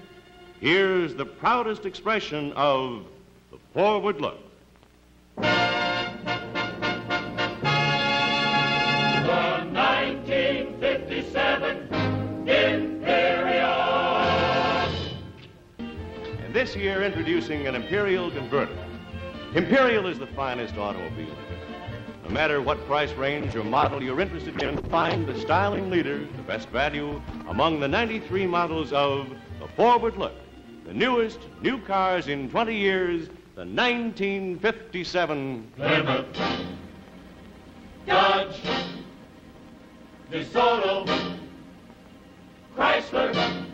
here's 0.60 1.14
the 1.14 1.24
proudest 1.24 1.86
expression 1.86 2.52
of 2.54 3.06
the 3.52 3.60
forward 3.76 4.20
look. 4.20 4.40
The 5.36 5.44
1957 9.72 11.78
Imperial. 12.50 13.70
And 15.78 16.56
this 16.56 16.76
year, 16.76 17.04
introducing 17.04 17.68
an 17.68 17.76
Imperial 17.76 18.32
convertible. 18.32 18.84
Imperial 19.54 20.08
is 20.08 20.18
the 20.18 20.26
finest 20.26 20.76
automobile. 20.76 21.36
No 22.32 22.36
matter 22.36 22.62
what 22.62 22.88
price 22.88 23.12
range 23.16 23.58
or 23.58 23.64
model 23.66 24.02
you're 24.02 24.22
interested 24.22 24.64
in, 24.64 24.82
find 24.84 25.28
the 25.28 25.38
styling 25.38 25.90
leader, 25.90 26.20
the 26.20 26.44
best 26.44 26.70
value, 26.70 27.22
among 27.50 27.82
the 27.82 27.90
93 27.90 28.48
models 28.48 28.94
of 28.94 29.28
the 29.60 29.68
Forward 29.76 30.16
Look. 30.16 30.32
The 30.86 30.94
newest 30.94 31.40
new 31.62 31.82
cars 31.82 32.30
in 32.30 32.50
20 32.50 32.74
years, 32.74 33.28
the 33.56 33.66
1957 33.66 35.74
Plymouth. 35.76 36.26
Dodge. 38.08 38.62
DeSoto. 40.32 41.38
Chrysler. 42.78 43.66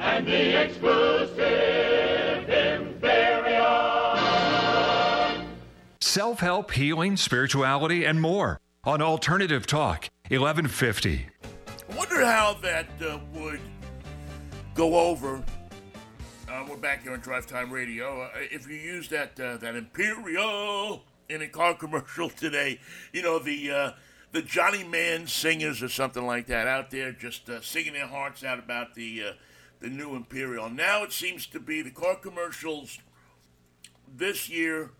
And 0.00 0.26
the 0.26 0.64
exclusive 0.64 2.48
Imperial. 2.48 4.07
Self 6.08 6.40
help, 6.40 6.70
healing, 6.70 7.18
spirituality, 7.18 8.06
and 8.06 8.18
more 8.18 8.58
on 8.82 9.02
Alternative 9.02 9.66
Talk, 9.66 10.08
1150. 10.28 11.26
I 11.44 11.94
wonder 11.94 12.24
how 12.24 12.54
that 12.62 12.86
uh, 13.06 13.18
would 13.34 13.60
go 14.74 14.98
over. 14.98 15.44
Uh, 16.50 16.64
we're 16.66 16.78
back 16.78 17.02
here 17.02 17.12
on 17.12 17.20
Drive 17.20 17.46
Time 17.46 17.70
Radio. 17.70 18.22
Uh, 18.22 18.30
if 18.36 18.66
you 18.66 18.76
use 18.76 19.10
that 19.10 19.38
uh, 19.38 19.58
that 19.58 19.76
Imperial 19.76 21.04
in 21.28 21.42
a 21.42 21.46
car 21.46 21.74
commercial 21.74 22.30
today, 22.30 22.80
you 23.12 23.20
know 23.20 23.38
the 23.38 23.70
uh, 23.70 23.90
the 24.32 24.40
Johnny 24.40 24.84
Mann 24.84 25.26
singers 25.26 25.82
or 25.82 25.90
something 25.90 26.26
like 26.26 26.46
that 26.46 26.66
out 26.66 26.90
there 26.90 27.12
just 27.12 27.50
uh, 27.50 27.60
singing 27.60 27.92
their 27.92 28.06
hearts 28.06 28.42
out 28.42 28.58
about 28.58 28.94
the 28.94 29.34
the 29.80 29.90
new 29.90 30.16
Imperial. 30.16 30.70
Now 30.70 31.04
it 31.04 31.12
seems 31.12 31.46
to 31.48 31.60
be 31.60 31.82
the 31.82 31.90
car 31.90 32.14
commercials 32.14 32.98
this 34.16 34.48
year 34.48 34.92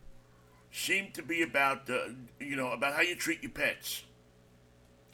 seem 0.71 1.11
to 1.13 1.23
be 1.23 1.43
about 1.43 1.89
uh, 1.91 2.11
you 2.41 2.57
know 2.57 2.73
about 2.73 2.95
how 2.95 3.03
you 3.03 3.15
treat 3.15 3.43
your 3.43 3.53
pets. 3.53 4.05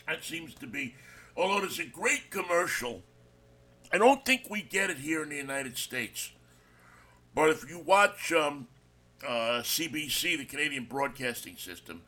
That 0.06 0.22
seems 0.22 0.54
to 0.56 0.66
be, 0.66 0.94
although 1.36 1.60
there's 1.60 1.78
a 1.78 1.86
great 1.86 2.30
commercial. 2.30 3.02
I 3.92 3.98
don't 3.98 4.24
think 4.24 4.46
we 4.50 4.62
get 4.62 4.90
it 4.90 4.98
here 4.98 5.22
in 5.22 5.28
the 5.28 5.36
United 5.36 5.78
States, 5.78 6.32
but 7.34 7.50
if 7.50 7.68
you 7.68 7.78
watch 7.78 8.32
um, 8.32 8.66
uh, 9.26 9.62
CBC, 9.62 10.38
the 10.38 10.44
Canadian 10.44 10.84
Broadcasting 10.84 11.56
System, 11.56 12.02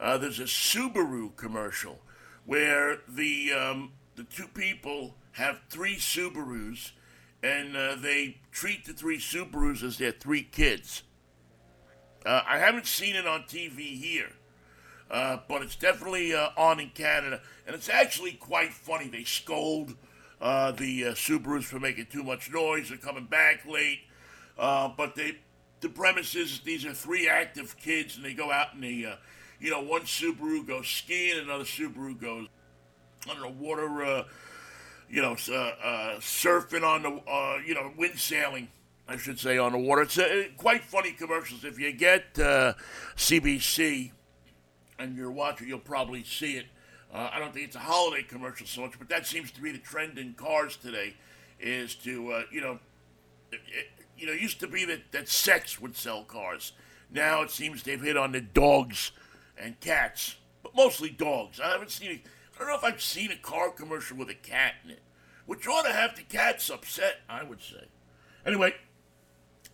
uh, 0.00 0.18
there's 0.18 0.40
a 0.40 0.44
Subaru 0.44 1.34
commercial 1.36 2.00
where 2.44 2.98
the 3.08 3.52
um, 3.52 3.92
the 4.16 4.24
two 4.24 4.48
people 4.48 5.14
have 5.32 5.60
three 5.70 5.96
Subarus, 5.96 6.90
and 7.42 7.76
uh, 7.76 7.94
they 7.94 8.38
treat 8.50 8.84
the 8.84 8.92
three 8.92 9.18
Subarus 9.18 9.82
as 9.82 9.98
their 9.98 10.12
three 10.12 10.42
kids. 10.42 11.02
Uh, 12.26 12.42
I 12.46 12.58
haven't 12.58 12.86
seen 12.86 13.14
it 13.14 13.26
on 13.26 13.42
TV 13.42 13.96
here, 13.96 14.30
uh, 15.10 15.38
but 15.48 15.62
it's 15.62 15.76
definitely 15.76 16.34
uh, 16.34 16.48
on 16.56 16.80
in 16.80 16.90
Canada, 16.90 17.40
and 17.66 17.74
it's 17.74 17.88
actually 17.88 18.32
quite 18.32 18.72
funny. 18.72 19.08
They 19.08 19.24
scold 19.24 19.94
uh, 20.40 20.72
the 20.72 21.06
uh, 21.06 21.10
Subarus 21.12 21.64
for 21.64 21.78
making 21.78 22.06
too 22.06 22.24
much 22.24 22.50
noise. 22.52 22.88
They're 22.88 22.98
coming 22.98 23.26
back 23.26 23.64
late, 23.66 24.00
uh, 24.58 24.88
but 24.96 25.14
they 25.14 25.38
the 25.80 25.88
premise 25.88 26.34
is 26.34 26.60
these 26.60 26.84
are 26.84 26.92
three 26.92 27.28
active 27.28 27.76
kids, 27.78 28.16
and 28.16 28.24
they 28.24 28.34
go 28.34 28.50
out 28.50 28.74
and 28.74 28.82
they, 28.82 29.16
you 29.60 29.70
know, 29.70 29.80
one 29.80 30.02
Subaru 30.02 30.66
goes 30.66 30.88
skiing, 30.88 31.38
another 31.38 31.64
Subaru 31.64 32.20
goes 32.20 32.48
on 33.30 33.40
the 33.40 33.48
water, 33.48 34.24
you 35.08 35.22
know, 35.22 35.34
surfing 35.34 36.82
on 36.82 37.02
the, 37.04 37.62
you 37.64 37.74
know, 37.74 37.92
wind 37.96 38.18
sailing 38.18 38.68
I 39.08 39.16
should 39.16 39.40
say, 39.40 39.56
on 39.56 39.72
the 39.72 39.78
water. 39.78 40.02
It's 40.02 40.18
uh, 40.18 40.44
quite 40.58 40.84
funny 40.84 41.12
commercials. 41.12 41.64
If 41.64 41.78
you 41.78 41.90
get 41.92 42.38
uh, 42.38 42.74
CBC 43.16 44.12
and 44.98 45.16
you're 45.16 45.30
watching, 45.30 45.66
you'll 45.66 45.78
probably 45.78 46.22
see 46.24 46.58
it. 46.58 46.66
Uh, 47.12 47.30
I 47.32 47.38
don't 47.38 47.54
think 47.54 47.66
it's 47.66 47.76
a 47.76 47.80
holiday 47.80 48.22
commercial 48.22 48.66
so 48.66 48.82
much, 48.82 48.98
but 48.98 49.08
that 49.08 49.26
seems 49.26 49.50
to 49.52 49.62
be 49.62 49.72
the 49.72 49.78
trend 49.78 50.18
in 50.18 50.34
cars 50.34 50.76
today. 50.76 51.14
Is 51.58 51.94
to 51.96 52.32
uh, 52.32 52.42
you 52.52 52.60
know, 52.60 52.78
it, 53.50 53.60
you 54.16 54.26
know, 54.26 54.32
used 54.32 54.60
to 54.60 54.68
be 54.68 54.84
that 54.84 55.10
that 55.12 55.28
sex 55.28 55.80
would 55.80 55.96
sell 55.96 56.22
cars. 56.22 56.72
Now 57.10 57.42
it 57.42 57.50
seems 57.50 57.82
they've 57.82 58.00
hit 58.00 58.16
on 58.16 58.32
the 58.32 58.42
dogs 58.42 59.10
and 59.56 59.80
cats, 59.80 60.36
but 60.62 60.76
mostly 60.76 61.08
dogs. 61.08 61.58
I 61.58 61.70
haven't 61.70 61.90
seen. 61.90 62.20
I 62.54 62.58
don't 62.58 62.68
know 62.68 62.74
if 62.76 62.84
I've 62.84 63.02
seen 63.02 63.32
a 63.32 63.36
car 63.36 63.70
commercial 63.70 64.18
with 64.18 64.28
a 64.28 64.34
cat 64.34 64.74
in 64.84 64.90
it, 64.90 65.00
which 65.46 65.66
ought 65.66 65.86
to 65.86 65.92
have 65.92 66.14
the 66.14 66.22
cats 66.22 66.68
upset. 66.68 67.22
I 67.28 67.42
would 67.42 67.62
say. 67.62 67.86
Anyway, 68.46 68.74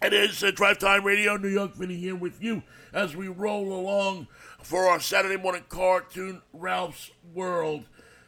it 0.05 0.13
is 0.13 0.45
uh, 0.45 0.51
Drive 0.51 0.79
Time 0.79 1.03
Radio, 1.03 1.39
New 1.39 1.49
York 1.49 1.77
Vinnie 1.77 1.97
here 1.97 2.15
with 2.15 2.43
you 2.43 2.63
as 2.93 3.17
we 3.17 3.27
roll 3.27 3.73
along 3.73 4.27
for 4.63 4.85
our 4.85 5.01
Saturday 5.01 5.39
morning 5.39 5.65
cartoon, 5.71 6.43
Ralph's 6.53 7.11
World. 7.33 7.85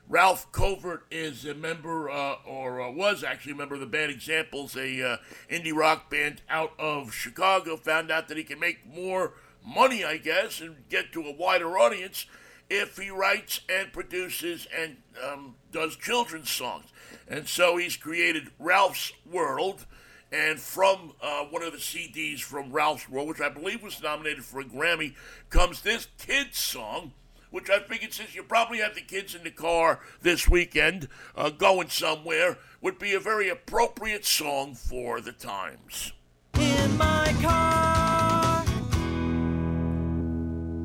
Ralph 0.08 0.50
Covert 0.52 1.04
is 1.10 1.44
a 1.44 1.52
member, 1.52 2.08
uh, 2.08 2.36
or 2.46 2.80
uh, 2.80 2.90
was 2.90 3.22
actually 3.22 3.52
a 3.52 3.56
member 3.56 3.74
of 3.74 3.80
the 3.80 3.86
Bad 3.86 4.08
Examples, 4.08 4.74
a 4.74 5.06
uh, 5.06 5.16
indie 5.50 5.74
rock 5.74 6.08
band 6.08 6.40
out 6.48 6.72
of 6.78 7.12
Chicago. 7.12 7.76
Found 7.76 8.10
out 8.10 8.28
that 8.28 8.38
he 8.38 8.44
can 8.44 8.58
make 8.58 8.86
more 8.86 9.34
money, 9.62 10.02
I 10.02 10.16
guess, 10.16 10.62
and 10.62 10.88
get 10.88 11.12
to 11.12 11.24
a 11.24 11.32
wider 11.32 11.76
audience 11.76 12.24
if 12.70 12.96
he 12.96 13.10
writes 13.10 13.60
and 13.68 13.92
produces 13.92 14.66
and 14.74 14.96
um, 15.22 15.56
does 15.72 15.94
children's 15.96 16.50
songs. 16.50 16.86
And 17.28 17.46
so 17.46 17.76
he's 17.76 17.98
created 17.98 18.48
Ralph's 18.58 19.12
World 19.30 19.84
and 20.32 20.58
from 20.58 21.12
uh, 21.22 21.44
one 21.44 21.62
of 21.62 21.72
the 21.72 21.78
CDs 21.78 22.40
from 22.40 22.72
Ralph's 22.72 23.08
World, 23.08 23.28
which 23.28 23.40
I 23.40 23.48
believe 23.48 23.82
was 23.82 24.02
nominated 24.02 24.44
for 24.44 24.60
a 24.60 24.64
Grammy, 24.64 25.14
comes 25.50 25.82
this 25.82 26.08
kids 26.18 26.58
song, 26.58 27.12
which 27.50 27.70
I 27.70 27.80
figured 27.80 28.12
since 28.12 28.34
you 28.34 28.42
probably 28.42 28.78
have 28.78 28.94
the 28.94 29.00
kids 29.00 29.34
in 29.34 29.44
the 29.44 29.50
car 29.50 30.00
this 30.20 30.48
weekend 30.48 31.08
uh, 31.36 31.50
going 31.50 31.88
somewhere, 31.88 32.58
would 32.80 32.98
be 32.98 33.14
a 33.14 33.20
very 33.20 33.48
appropriate 33.48 34.24
song 34.24 34.74
for 34.74 35.20
the 35.20 35.32
times. 35.32 36.12
In 36.58 36.96
my 36.96 37.34
car. 37.40 38.64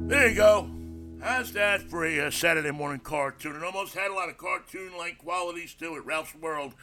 There 0.08 0.28
you 0.28 0.36
go. 0.36 0.70
How's 1.22 1.54
that 1.54 1.84
for 1.84 2.06
a 2.06 2.28
uh, 2.28 2.32
Saturday 2.32 2.72
morning 2.72 3.00
cartoon? 3.00 3.56
It 3.56 3.64
almost 3.64 3.94
had 3.94 4.10
a 4.12 4.14
lot 4.14 4.30
of 4.30 4.38
cartoon 4.38 4.98
like 4.98 5.20
qualities 5.20 5.74
to 5.76 5.96
it, 5.96 6.06
Ralph's 6.06 6.36
World 6.36 6.74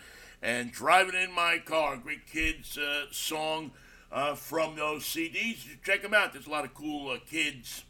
and 0.43 0.71
Driving 0.73 1.15
in 1.15 1.33
My 1.33 1.59
Car, 1.59 1.97
great 1.97 2.27
kids 2.27 2.79
uh, 2.79 3.07
song 3.11 3.73
uh, 4.13 4.35
from 4.35 4.77
those 4.77 5.05
CDs. 5.05 5.67
Check 5.85 6.03
them 6.03 6.15
out. 6.15 6.33
There's 6.33 6.47
a 6.47 6.51
lot 6.51 6.65
of 6.65 6.75
cool 6.75 7.11
uh, 7.11 7.19
kids 7.29 7.85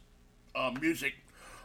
uh, 0.55 0.71
music 0.79 1.13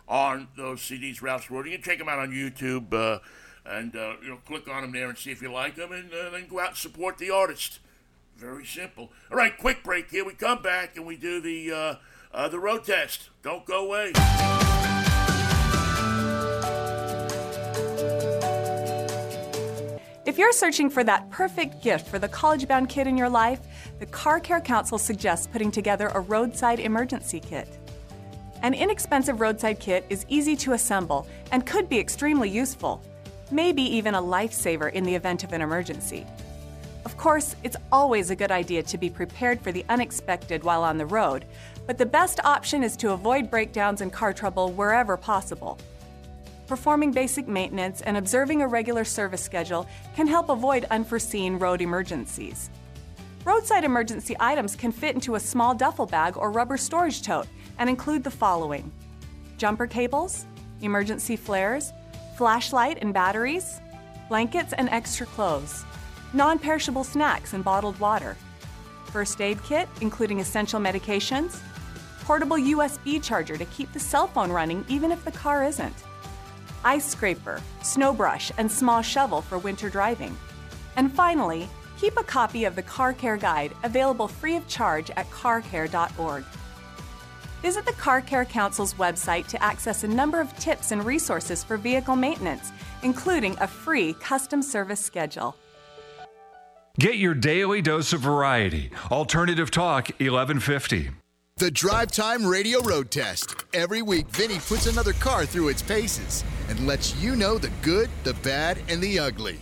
on 0.07 0.49
those 0.57 0.81
CDs, 0.81 1.23
Ralph's 1.23 1.51
World. 1.51 1.67
You 1.67 1.73
can 1.73 1.83
check 1.83 1.99
them 1.99 2.09
out 2.09 2.19
on 2.19 2.31
YouTube 2.31 2.93
uh, 2.93 3.21
and 3.65 3.97
uh, 3.97 4.15
you 4.23 4.29
know 4.29 4.39
click 4.47 4.69
on 4.69 4.83
them 4.83 4.93
there 4.93 5.09
and 5.09 5.17
see 5.17 5.31
if 5.31 5.41
you 5.41 5.51
like 5.51 5.77
them, 5.77 5.93
and 5.93 6.11
then 6.11 6.47
go 6.49 6.61
out 6.61 6.69
and 6.69 6.77
support 6.77 7.19
the 7.19 7.31
artist. 7.31 7.81
Very 8.37 8.67
simple. 8.67 9.11
All 9.31 9.39
right, 9.39 9.57
quick 9.57 9.83
break 9.83 10.11
here. 10.11 10.25
We 10.25 10.35
come 10.35 10.61
back 10.61 10.97
and 10.97 11.07
we 11.07 11.17
do 11.17 11.41
the 11.41 11.99
the 12.51 12.59
road 12.59 12.85
test. 12.85 13.31
Don't 13.43 13.65
go 13.65 13.87
away. 13.87 14.64
If 20.35 20.39
you're 20.39 20.53
searching 20.53 20.91
for 20.91 21.05
that 21.05 21.31
perfect 21.31 21.81
gift 21.81 22.09
for 22.09 22.19
the 22.19 22.27
college 22.27 22.67
bound 22.67 22.89
kid 22.89 23.07
in 23.07 23.17
your 23.17 23.29
life, 23.29 23.61
the 24.01 24.07
Car 24.07 24.41
Care 24.41 24.61
Council 24.61 24.99
suggests 24.99 25.47
putting 25.47 25.71
together 25.71 26.09
a 26.09 26.19
roadside 26.19 26.81
emergency 26.81 27.39
kit. 27.39 27.69
An 28.63 28.75
inexpensive 28.75 29.41
roadside 29.41 29.79
kit 29.79 30.05
is 30.09 30.27
easy 30.29 30.57
to 30.57 30.73
assemble 30.73 31.29
and 31.53 31.65
could 31.65 31.89
be 31.89 32.01
extremely 32.01 32.51
useful, 32.51 33.01
maybe 33.53 33.83
even 33.83 34.17
a 34.17 34.21
lifesaver 34.21 34.93
in 34.93 35.05
the 35.05 35.15
event 35.15 35.45
of 35.45 35.53
an 35.53 35.61
emergency. 35.61 36.27
Of 37.05 37.17
course, 37.17 37.55
it's 37.63 37.77
always 37.93 38.31
a 38.31 38.37
good 38.37 38.51
idea 38.51 38.83
to 38.83 38.99
be 38.99 39.11
prepared 39.11 39.61
for 39.61 39.71
the 39.71 39.85
unexpected 39.89 40.65
while 40.65 40.83
on 40.83 40.99
the 40.99 41.07
road, 41.07 41.45
but 41.87 41.97
the 41.97 42.07
best 42.07 42.41
option 42.43 42.83
is 42.83 42.97
to 42.97 43.13
avoid 43.13 43.53
breakdowns 43.53 44.01
and 44.01 44.13
car 44.13 44.33
trouble 44.33 44.73
wherever 44.73 45.17
possible. 45.17 45.79
Performing 46.67 47.13
basic 47.13 47.47
maintenance 47.47 48.01
and 48.01 48.17
observing 48.17 48.63
a 48.63 48.69
regular 48.69 49.05
service 49.05 49.43
schedule 49.43 49.87
can 50.17 50.27
help 50.27 50.49
avoid 50.49 50.87
unforeseen 50.91 51.59
road 51.59 51.83
emergencies. 51.83 52.71
Roadside 53.45 53.85
emergency 53.85 54.35
items 54.41 54.75
can 54.75 54.91
fit 54.91 55.15
into 55.15 55.35
a 55.35 55.41
small 55.41 55.75
duffel 55.75 56.07
bag 56.07 56.39
or 56.39 56.51
rubber 56.51 56.79
storage 56.79 57.21
tote 57.21 57.47
and 57.79 57.91
include 57.91 58.25
the 58.25 58.31
following 58.31 58.91
jumper 59.59 59.87
cables, 59.87 60.47
emergency 60.81 61.37
flares, 61.37 61.93
flashlight 62.37 62.99
and 63.03 63.13
batteries, 63.13 63.81
blankets 64.29 64.73
and 64.73 64.89
extra 64.89 65.27
clothes, 65.27 65.85
non 66.33 66.59
perishable 66.59 67.05
snacks 67.05 67.53
and 67.53 67.63
bottled 67.63 67.99
water, 68.01 68.37
first 69.05 69.43
aid 69.43 69.63
kit, 69.63 69.87
including 70.01 70.41
essential 70.41 70.81
medications, 70.81 71.61
portable 72.23 72.57
USB 72.57 73.23
charger 73.23 73.59
to 73.59 73.67
keep 73.67 73.93
the 73.93 74.01
cell 74.01 74.27
phone 74.27 74.51
running 74.51 74.83
even 74.89 75.13
if 75.13 75.23
the 75.27 75.33
car 75.33 75.63
isn't 75.63 76.04
ice 76.85 77.05
scraper, 77.05 77.61
snow 77.83 78.13
brush, 78.13 78.53
and 78.59 78.71
small 78.71 79.03
shovel 79.03 79.41
for 79.41 79.59
winter 79.59 79.89
driving. 79.89 80.37
And 80.97 81.13
finally, 81.13 81.69
keep 81.99 82.17
a 82.19 82.25
copy 82.25 82.65
of 82.65 82.77
the 82.77 82.83
Car 82.83 83.13
Care 83.13 83.37
Guide 83.37 83.73
available 83.83 84.29
free 84.29 84.57
of 84.57 84.67
charge 84.69 85.11
at 85.11 85.29
carcare.org. 85.31 86.45
Visit 87.63 87.87
the 87.87 87.93
Car 87.93 88.21
Care 88.21 88.45
Council's 88.45 88.95
website 88.95 89.47
to 89.47 89.63
access 89.63 90.05
a 90.05 90.09
number 90.09 90.41
of 90.41 90.55
tips 90.59 90.93
and 90.93 91.05
resources 91.05 91.65
for 91.65 91.79
vehicle 91.79 92.15
maintenance, 92.15 92.73
including 93.03 93.57
a 93.61 93.67
free 93.67 94.13
custom 94.15 94.61
service 94.61 95.01
schedule. 95.01 95.57
Get 96.99 97.17
your 97.17 97.35
daily 97.35 97.83
dose 97.83 98.13
of 98.13 98.21
variety. 98.21 98.91
Alternative 99.11 99.71
Talk 99.71 100.11
1150. 100.21 101.11
The 101.57 101.71
Drive 101.71 102.13
Time 102.13 102.47
Radio 102.47 102.83
Road 102.83 103.11
Test. 103.11 103.65
Every 103.73 104.03
week, 104.03 104.29
Vinnie 104.29 104.59
puts 104.59 104.87
another 104.87 105.13
car 105.15 105.47
through 105.47 105.69
its 105.69 105.83
paces 105.83 106.45
and 106.69 106.87
lets 106.87 107.15
you 107.17 107.35
know 107.37 107.59
the 107.59 107.71
good, 107.83 108.09
the 108.25 108.35
bad, 108.35 108.79
and 108.89 109.03
the 109.03 109.19
ugly. 109.19 109.59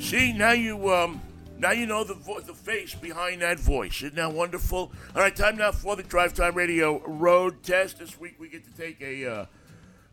See, 0.00 0.32
now 0.32 0.52
you 0.52 0.90
um, 0.92 1.20
now 1.58 1.72
you 1.72 1.86
know 1.86 2.04
the 2.04 2.14
vo- 2.14 2.40
the 2.40 2.54
face 2.54 2.94
behind 2.94 3.42
that 3.42 3.60
voice. 3.60 4.02
Isn't 4.02 4.16
that 4.16 4.32
wonderful? 4.32 4.92
All 5.14 5.22
right, 5.22 5.34
time 5.34 5.56
now 5.56 5.72
for 5.72 5.96
the 5.96 6.02
Drive 6.02 6.34
Time 6.34 6.54
Radio 6.54 7.02
Road 7.06 7.62
Test. 7.62 7.98
This 7.98 8.18
week 8.18 8.40
we 8.40 8.48
get 8.48 8.64
to 8.64 8.72
take 8.76 9.00
a 9.02 9.26
uh, 9.26 9.46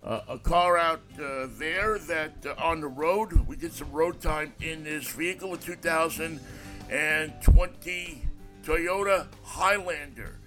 uh, 0.03 0.21
a 0.27 0.37
car 0.37 0.77
out 0.77 1.01
uh, 1.15 1.47
there 1.57 1.97
that 1.99 2.45
uh, 2.45 2.53
on 2.57 2.81
the 2.81 2.87
road. 2.87 3.31
We 3.47 3.55
did 3.55 3.73
some 3.73 3.91
road 3.91 4.19
time 4.21 4.53
in 4.61 4.83
this 4.83 5.07
vehicle, 5.09 5.53
a 5.53 5.57
2020 5.57 8.21
Toyota 8.63 9.27
Highlander. 9.43 10.37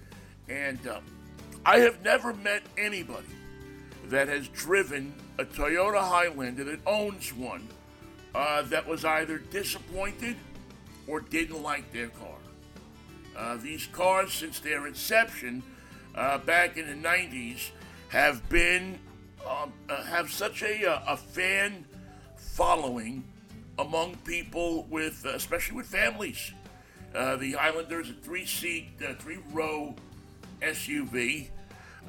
And 0.47 0.87
um, 0.87 1.03
I 1.65 1.79
have 1.79 2.01
never 2.03 2.33
met 2.33 2.61
anybody 2.77 3.27
that 4.11 4.27
has 4.27 4.49
driven 4.49 5.13
a 5.39 5.45
Toyota 5.45 6.01
Highlander 6.01 6.65
that 6.65 6.79
owns 6.85 7.33
one 7.33 7.67
uh, 8.35 8.61
that 8.63 8.85
was 8.85 9.05
either 9.05 9.37
disappointed 9.37 10.35
or 11.07 11.21
didn't 11.21 11.63
like 11.63 11.91
their 11.93 12.09
car. 12.09 12.37
Uh, 13.37 13.57
these 13.57 13.87
cars, 13.87 14.33
since 14.33 14.59
their 14.59 14.85
inception 14.85 15.63
uh, 16.13 16.37
back 16.39 16.75
in 16.77 16.87
the 16.87 17.07
90s, 17.07 17.69
have 18.09 18.47
been 18.49 18.99
um, 19.49 19.71
uh, 19.89 20.03
have 20.03 20.29
such 20.29 20.61
a, 20.61 20.85
uh, 20.85 21.01
a 21.07 21.17
fan 21.17 21.85
following 22.35 23.23
among 23.79 24.15
people 24.17 24.85
with, 24.89 25.25
uh, 25.25 25.29
especially 25.29 25.77
with 25.77 25.87
families. 25.87 26.51
The 27.13 27.53
Highlander 27.57 28.01
is 28.01 28.09
a 28.09 28.13
three-seat, 28.13 28.89
three-row 29.19 29.95
SUV 30.61 31.49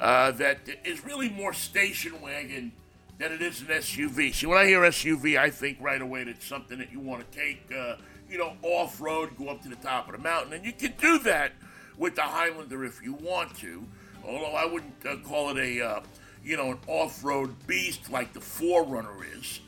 uh, 0.03 0.33
that 0.33 0.59
is 0.85 1.05
really 1.05 1.29
more 1.29 1.53
station 1.53 2.21
wagon 2.21 2.73
than 3.19 3.31
it 3.31 3.41
is 3.41 3.61
an 3.61 3.69
SUV. 3.69 4.35
See, 4.35 4.47
when 4.47 4.59
I 4.59 4.67
hear 4.67 4.81
SUV, 4.81 5.39
I 5.39 5.49
think 5.49 5.79
right 5.81 6.03
away 6.03 6.25
that 6.25 6.31
it's 6.31 6.45
something 6.47 6.77
that 6.79 6.91
you 6.91 6.99
want 6.99 7.31
to 7.31 7.39
take, 7.39 7.73
uh, 7.73 7.95
you 8.29 8.37
know, 8.37 8.55
off-road, 8.63 9.37
go 9.39 9.49
up 9.49 9.63
to 9.63 9.69
the 9.69 9.77
top 9.77 10.09
of 10.09 10.17
the 10.17 10.19
mountain, 10.19 10.55
and 10.55 10.65
you 10.65 10.73
can 10.73 10.95
do 11.01 11.21
that 11.21 11.53
with 11.97 12.17
the 12.17 12.23
Highlander 12.23 12.85
if 12.85 13.01
you 13.01 13.13
want 13.13 13.57
to. 13.59 13.87
Although 14.27 14.57
I 14.57 14.65
wouldn't 14.65 15.07
uh, 15.09 15.17
call 15.19 15.57
it 15.57 15.59
a, 15.59 15.87
uh, 15.87 16.01
you 16.45 16.57
know, 16.57 16.73
an 16.73 16.79
off-road 16.89 17.55
beast 17.69 18.11
like 18.11 18.33
the 18.33 18.41
4Runner 18.41 19.39
is. 19.39 19.61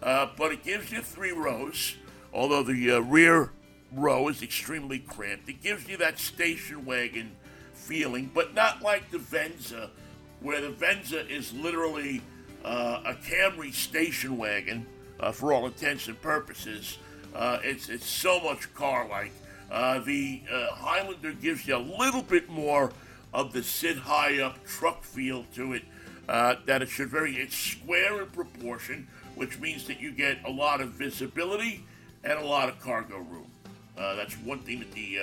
Uh, 0.00 0.28
but 0.38 0.52
it 0.52 0.62
gives 0.62 0.92
you 0.92 1.00
three 1.02 1.32
rows, 1.32 1.96
although 2.32 2.62
the 2.62 2.92
uh, 2.92 3.00
rear 3.00 3.50
row 3.90 4.28
is 4.28 4.40
extremely 4.40 5.00
cramped. 5.00 5.48
It 5.48 5.62
gives 5.64 5.88
you 5.88 5.96
that 5.96 6.20
station 6.20 6.84
wagon 6.84 7.32
feeling, 7.84 8.30
but 8.34 8.54
not 8.54 8.82
like 8.82 9.10
the 9.10 9.18
Venza, 9.18 9.90
where 10.40 10.60
the 10.60 10.70
Venza 10.70 11.26
is 11.28 11.52
literally 11.52 12.22
uh, 12.64 13.02
a 13.04 13.14
Camry 13.14 13.72
station 13.72 14.38
wagon 14.38 14.86
uh, 15.20 15.30
for 15.32 15.52
all 15.52 15.66
intents 15.66 16.08
and 16.08 16.20
purposes. 16.22 16.98
Uh, 17.34 17.58
it's 17.62 17.88
it's 17.88 18.06
so 18.06 18.40
much 18.40 18.72
car-like. 18.74 19.32
Uh, 19.70 19.98
the 20.00 20.42
uh, 20.50 20.68
Highlander 20.72 21.32
gives 21.32 21.66
you 21.66 21.76
a 21.76 21.78
little 21.78 22.22
bit 22.22 22.48
more 22.48 22.92
of 23.32 23.52
the 23.52 23.62
sit 23.62 23.98
high 23.98 24.40
up 24.40 24.64
truck 24.64 25.02
feel 25.02 25.44
to 25.54 25.74
it. 25.74 25.82
Uh, 26.26 26.54
that 26.64 26.80
it 26.80 26.88
should 26.88 27.10
very 27.10 27.36
it's 27.36 27.54
square 27.54 28.22
in 28.22 28.28
proportion, 28.28 29.06
which 29.34 29.58
means 29.58 29.86
that 29.86 30.00
you 30.00 30.10
get 30.10 30.38
a 30.46 30.50
lot 30.50 30.80
of 30.80 30.90
visibility 30.90 31.84
and 32.22 32.38
a 32.38 32.46
lot 32.46 32.70
of 32.70 32.80
cargo 32.80 33.18
room. 33.18 33.50
that's 33.94 34.34
one 34.38 34.60
thing 34.60 34.78
that 34.78 34.90
the 34.92 35.18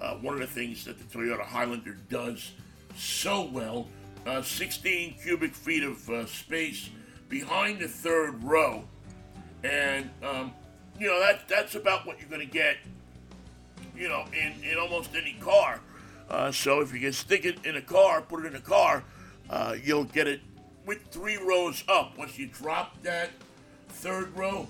uh, 0.00 0.14
one 0.14 0.34
of 0.34 0.40
the 0.40 0.46
things 0.46 0.84
that 0.84 0.98
the 0.98 1.04
Toyota 1.04 1.42
Highlander 1.42 1.96
does 2.08 2.52
so 2.96 3.48
well 3.52 3.88
uh, 4.26 4.42
16 4.42 5.16
cubic 5.22 5.54
feet 5.54 5.82
of 5.82 6.08
uh, 6.08 6.26
space 6.26 6.90
behind 7.28 7.80
the 7.80 7.88
third 7.88 8.42
row. 8.42 8.84
And, 9.62 10.10
um, 10.22 10.52
you 10.98 11.08
know, 11.08 11.20
that, 11.20 11.48
that's 11.48 11.74
about 11.74 12.06
what 12.06 12.20
you're 12.20 12.28
going 12.28 12.46
to 12.46 12.52
get, 12.52 12.76
you 13.96 14.08
know, 14.08 14.24
in, 14.32 14.52
in 14.62 14.78
almost 14.78 15.14
any 15.14 15.34
car. 15.40 15.80
Uh, 16.28 16.50
so 16.50 16.80
if 16.80 16.92
you 16.92 17.00
can 17.00 17.12
stick 17.12 17.44
it 17.44 17.64
in 17.64 17.76
a 17.76 17.82
car, 17.82 18.22
put 18.22 18.44
it 18.44 18.48
in 18.48 18.56
a 18.56 18.60
car, 18.60 19.04
uh, 19.50 19.74
you'll 19.82 20.04
get 20.04 20.26
it 20.26 20.40
with 20.86 21.02
three 21.08 21.36
rows 21.36 21.84
up. 21.88 22.16
Once 22.16 22.38
you 22.38 22.46
drop 22.46 23.02
that 23.02 23.30
third 23.88 24.36
row, 24.36 24.66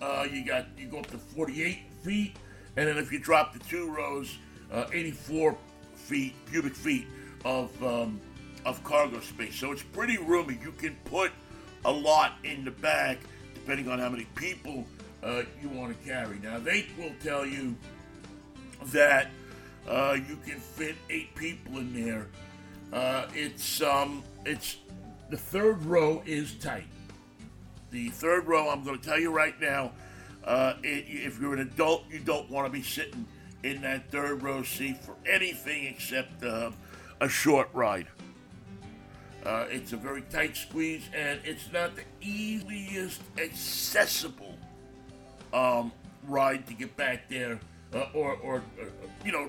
uh, 0.00 0.26
you 0.30 0.44
got 0.44 0.66
you 0.76 0.86
go 0.86 0.98
up 0.98 1.06
to 1.06 1.18
48 1.18 1.78
feet, 2.02 2.36
and 2.76 2.88
then 2.88 2.98
if 2.98 3.12
you 3.12 3.18
drop 3.18 3.52
the 3.52 3.58
two 3.60 3.90
rows, 3.90 4.38
uh, 4.72 4.86
84 4.92 5.56
feet, 5.94 6.34
cubic 6.50 6.74
feet 6.74 7.06
of, 7.44 7.70
um, 7.82 8.20
of 8.64 8.82
cargo 8.84 9.20
space. 9.20 9.54
So 9.54 9.72
it's 9.72 9.82
pretty 9.82 10.18
roomy. 10.18 10.58
You 10.62 10.72
can 10.72 10.96
put 11.04 11.32
a 11.84 11.92
lot 11.92 12.34
in 12.44 12.64
the 12.64 12.70
back 12.70 13.18
depending 13.54 13.88
on 13.88 13.98
how 13.98 14.08
many 14.08 14.24
people 14.34 14.84
uh, 15.22 15.42
you 15.62 15.68
want 15.68 15.96
to 15.96 16.08
carry. 16.08 16.38
Now, 16.42 16.58
they 16.58 16.86
will 16.98 17.12
tell 17.22 17.46
you 17.46 17.76
that 18.86 19.28
uh, 19.88 20.16
you 20.28 20.36
can 20.44 20.58
fit 20.58 20.96
eight 21.10 21.34
people 21.34 21.78
in 21.78 21.92
there. 21.94 22.26
Uh, 22.92 23.26
it's 23.34 23.80
um, 23.80 24.22
it's 24.44 24.76
the 25.30 25.36
third 25.36 25.84
row 25.84 26.22
is 26.26 26.54
tight. 26.54 26.86
The 27.90 28.08
third 28.08 28.46
row, 28.46 28.68
I'm 28.68 28.84
going 28.84 28.98
to 28.98 29.04
tell 29.04 29.18
you 29.18 29.30
right 29.30 29.58
now, 29.60 29.92
uh, 30.44 30.74
it, 30.82 31.04
if 31.08 31.40
you're 31.40 31.54
an 31.54 31.60
adult, 31.60 32.04
you 32.10 32.18
don't 32.18 32.50
want 32.50 32.66
to 32.66 32.72
be 32.72 32.82
sitting 32.82 33.26
in 33.62 33.80
that 33.82 34.10
third 34.10 34.42
row 34.42 34.62
seat 34.62 34.98
for 34.98 35.14
anything 35.26 35.86
except 35.86 36.42
uh, 36.42 36.70
a 37.20 37.28
short 37.28 37.68
ride. 37.72 38.06
Uh, 39.44 39.66
it's 39.70 39.92
a 39.92 39.96
very 39.96 40.22
tight 40.22 40.56
squeeze, 40.56 41.02
and 41.14 41.40
it's 41.44 41.72
not 41.72 41.92
the 41.96 42.04
easiest 42.20 43.20
accessible 43.38 44.54
um, 45.52 45.90
ride 46.28 46.66
to 46.66 46.74
get 46.74 46.96
back 46.96 47.28
there, 47.28 47.58
uh, 47.92 48.06
or, 48.14 48.34
or 48.36 48.62
uh, 48.80 48.84
you 49.24 49.32
know, 49.32 49.48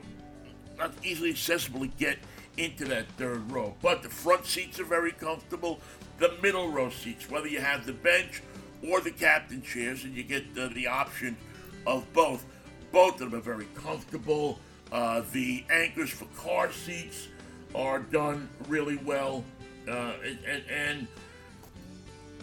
not 0.80 0.92
easily 1.04 1.30
accessible 1.30 1.82
to 1.82 1.88
get 1.88 2.18
into 2.58 2.86
that 2.86 3.08
third 3.18 3.52
row. 3.52 3.76
But 3.82 4.02
the 4.02 4.10
front 4.10 4.46
seats 4.46 4.80
are 4.80 4.86
very 4.86 5.12
comfortable. 5.12 5.80
The 6.18 6.34
middle 6.42 6.70
row 6.70 6.90
seats, 6.90 7.30
whether 7.30 7.48
you 7.48 7.60
have 7.62 7.86
the 7.86 7.94
bench 7.94 8.42
or 8.88 9.00
the 9.00 9.12
captain 9.12 9.62
chairs, 9.62 10.04
and 10.04 10.16
you 10.16 10.24
get 10.24 10.56
the 10.56 10.88
option 10.88 11.38
of 11.86 12.12
both. 12.14 12.46
Both 12.94 13.20
of 13.22 13.32
them 13.32 13.40
are 13.40 13.44
very 13.44 13.68
comfortable. 13.74 14.60
Uh, 14.92 15.24
the 15.34 15.66
anchors 15.72 16.12
for 16.12 16.26
car 16.38 16.72
seats 16.72 17.28
are 17.74 18.00
done 18.00 18.48
really 18.70 18.98
well, 18.98 19.44
uh, 19.90 20.14
and, 20.48 20.64
and, 20.70 21.08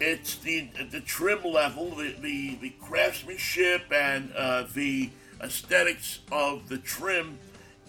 it's 0.02 0.36
the 0.36 0.66
the 0.90 1.02
trim 1.02 1.44
level, 1.44 1.94
the 1.94 2.14
the, 2.20 2.56
the 2.56 2.70
craftsmanship, 2.80 3.82
and 3.92 4.32
uh, 4.34 4.64
the 4.74 5.10
aesthetics 5.42 6.20
of 6.32 6.68
the 6.70 6.78
trim 6.78 7.38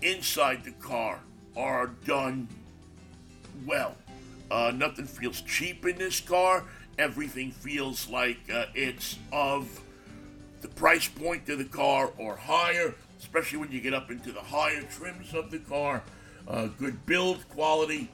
inside 0.02 0.64
the 0.66 0.72
car 0.72 1.20
are 1.56 1.88
done 2.06 2.50
well. 3.66 3.96
Uh, 4.52 4.74
nothing 4.76 5.06
feels 5.06 5.42
cheap 5.42 5.86
in 5.86 5.98
this 5.98 6.20
car. 6.20 6.66
Everything 7.00 7.52
feels 7.52 8.10
like 8.10 8.40
uh, 8.54 8.66
it's 8.76 9.18
of 9.32 9.82
the 10.62 10.68
price 10.68 11.08
point 11.08 11.50
of 11.50 11.58
the 11.58 11.66
car 11.66 12.12
or 12.18 12.36
higher, 12.36 12.94
especially 13.20 13.58
when 13.58 13.72
you 13.72 13.82
get 13.82 13.94
up 13.94 14.12
into 14.12 14.32
the 14.32 14.42
higher 14.42 14.84
trims 14.84 15.34
of 15.34 15.52
the 15.52 15.60
car. 15.60 16.04
Uh, 16.48 16.68
good 16.78 17.06
build 17.06 17.48
quality, 17.50 18.10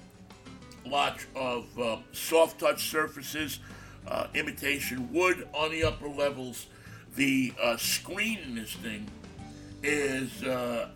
lots 0.86 1.26
of 1.36 1.66
uh, 1.80 1.98
soft 2.12 2.60
touch 2.60 2.90
surfaces, 2.90 3.60
uh, 4.08 4.28
imitation 4.34 5.12
wood 5.14 5.48
on 5.54 5.72
the 5.72 5.84
upper 5.84 6.08
levels. 6.08 6.68
The 7.16 7.54
uh, 7.62 7.78
screen 7.78 8.40
in 8.40 8.56
this 8.56 8.74
thing 8.74 9.08
is 9.84 10.44
uh, 10.44 10.90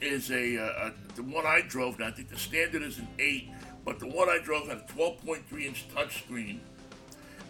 is 0.00 0.30
a, 0.30 0.56
a, 0.56 0.92
the 1.14 1.22
one 1.22 1.46
I 1.46 1.62
drove. 1.66 1.98
Now 1.98 2.08
I 2.08 2.10
think 2.10 2.28
the 2.28 2.38
standard 2.38 2.82
is 2.82 2.98
an 2.98 3.08
eight, 3.18 3.50
but 3.84 3.98
the 3.98 4.06
one 4.06 4.28
I 4.28 4.38
drove 4.42 4.68
had 4.68 4.78
a 4.78 4.92
12.3 4.92 5.64
inch 5.64 5.86
touchscreen, 5.94 6.58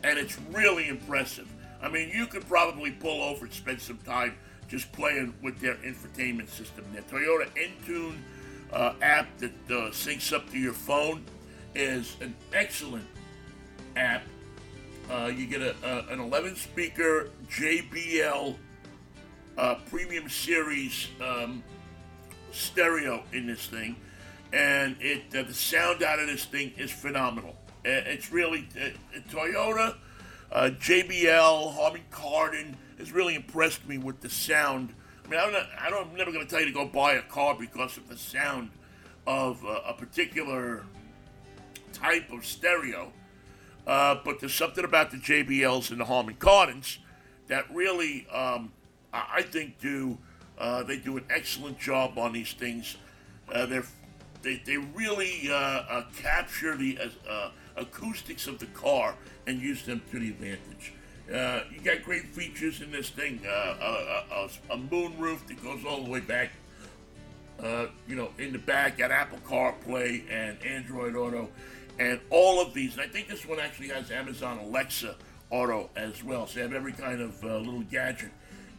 and 0.04 0.18
it's 0.18 0.38
really 0.50 0.88
impressive. 0.88 1.48
I 1.82 1.88
mean, 1.88 2.10
you 2.10 2.26
could 2.26 2.46
probably 2.46 2.92
pull 2.92 3.22
over 3.22 3.46
and 3.46 3.54
spend 3.54 3.80
some 3.80 3.98
time 3.98 4.36
just 4.68 4.90
playing 4.92 5.34
with 5.42 5.58
their 5.60 5.74
infotainment 5.76 6.48
system. 6.48 6.84
Their 6.92 7.02
Toyota 7.02 7.48
Entune 7.56 8.16
uh, 8.72 8.94
app 9.02 9.26
that 9.38 9.52
uh, 9.68 9.90
syncs 9.90 10.32
up 10.32 10.48
to 10.50 10.58
your 10.58 10.72
phone 10.72 11.24
is 11.74 12.16
an 12.20 12.34
excellent 12.52 13.06
app. 13.96 14.22
Uh, 15.10 15.26
you 15.26 15.46
get 15.46 15.60
a, 15.60 15.74
a, 15.82 16.12
an 16.12 16.20
11 16.20 16.56
speaker 16.56 17.28
JBL 17.50 18.56
uh, 19.58 19.74
Premium 19.90 20.28
Series 20.28 21.08
um, 21.20 21.62
stereo 22.52 23.22
in 23.32 23.46
this 23.46 23.66
thing, 23.66 23.96
and 24.52 24.96
it 25.00 25.24
uh, 25.36 25.42
the 25.42 25.52
sound 25.52 26.02
out 26.02 26.18
of 26.18 26.28
this 26.28 26.44
thing 26.44 26.72
is 26.78 26.90
phenomenal. 26.90 27.56
Uh, 27.84 28.06
it's 28.06 28.32
really 28.32 28.68
Toyota 29.28 29.96
uh, 30.52 30.70
JBL, 30.78 31.74
Harman 31.74 32.02
Kardon 32.10 32.76
has 32.98 33.12
really 33.12 33.34
impressed 33.34 33.86
me 33.86 33.98
with 33.98 34.20
the 34.20 34.30
sound. 34.30 34.94
I 35.24 35.28
mean, 35.28 35.40
I'm, 35.40 35.52
not, 35.52 35.66
I 35.80 35.90
don't, 35.90 36.10
I'm 36.10 36.16
never 36.16 36.30
going 36.30 36.44
to 36.44 36.50
tell 36.50 36.60
you 36.60 36.66
to 36.66 36.72
go 36.72 36.86
buy 36.86 37.14
a 37.14 37.22
car 37.22 37.56
because 37.58 37.96
of 37.96 38.08
the 38.08 38.16
sound 38.16 38.70
of 39.26 39.64
uh, 39.64 39.80
a 39.86 39.94
particular 39.94 40.84
type 41.92 42.30
of 42.32 42.44
stereo. 42.44 43.12
Uh, 43.86 44.16
but 44.24 44.40
there's 44.40 44.54
something 44.54 44.84
about 44.84 45.10
the 45.10 45.16
JBLs 45.16 45.90
and 45.90 46.00
the 46.00 46.04
Harman 46.04 46.36
Kardons 46.36 46.98
that 47.48 47.64
really, 47.74 48.26
um, 48.32 48.72
I 49.12 49.42
think, 49.42 49.80
do 49.80 50.18
uh, 50.58 50.82
they 50.82 50.98
do 50.98 51.16
an 51.16 51.24
excellent 51.28 51.78
job 51.78 52.18
on 52.18 52.32
these 52.32 52.52
things. 52.52 52.96
Uh, 53.52 53.66
they 53.66 54.62
they 54.64 54.76
really 54.76 55.48
uh, 55.50 55.54
uh, 55.54 56.04
capture 56.16 56.76
the 56.76 56.98
acoustics 57.76 58.46
of 58.46 58.58
the 58.58 58.66
car 58.66 59.14
and 59.46 59.60
use 59.60 59.84
them 59.84 60.02
to 60.10 60.18
the 60.18 60.28
advantage. 60.28 60.92
Uh, 61.32 61.60
you 61.72 61.80
got 61.80 62.02
great 62.02 62.26
features 62.26 62.80
in 62.80 62.90
this 62.90 63.10
thing. 63.10 63.40
Uh, 63.46 63.50
a, 63.50 64.24
a, 64.34 64.74
a, 64.74 64.76
moon 64.76 65.16
roof 65.18 65.46
that 65.46 65.62
goes 65.62 65.84
all 65.84 66.02
the 66.02 66.10
way 66.10 66.20
back. 66.20 66.50
Uh, 67.62 67.86
you 68.08 68.16
know, 68.16 68.30
in 68.38 68.52
the 68.52 68.58
back, 68.58 68.98
got 68.98 69.10
Apple 69.10 69.38
CarPlay 69.46 70.24
and 70.30 70.58
Android 70.64 71.14
Auto, 71.14 71.48
and 71.98 72.20
all 72.30 72.60
of 72.60 72.74
these. 72.74 72.94
And 72.94 73.02
I 73.02 73.06
think 73.06 73.28
this 73.28 73.46
one 73.46 73.60
actually 73.60 73.88
has 73.88 74.10
Amazon 74.10 74.58
Alexa 74.58 75.14
Auto 75.50 75.90
as 75.94 76.24
well. 76.24 76.46
So 76.46 76.56
you 76.56 76.62
have 76.64 76.74
every 76.74 76.92
kind 76.92 77.20
of 77.20 77.42
uh, 77.44 77.58
little 77.58 77.82
gadget 77.82 78.30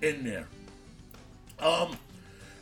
in 0.01 0.25
there. 0.25 0.47
Um, 1.59 1.97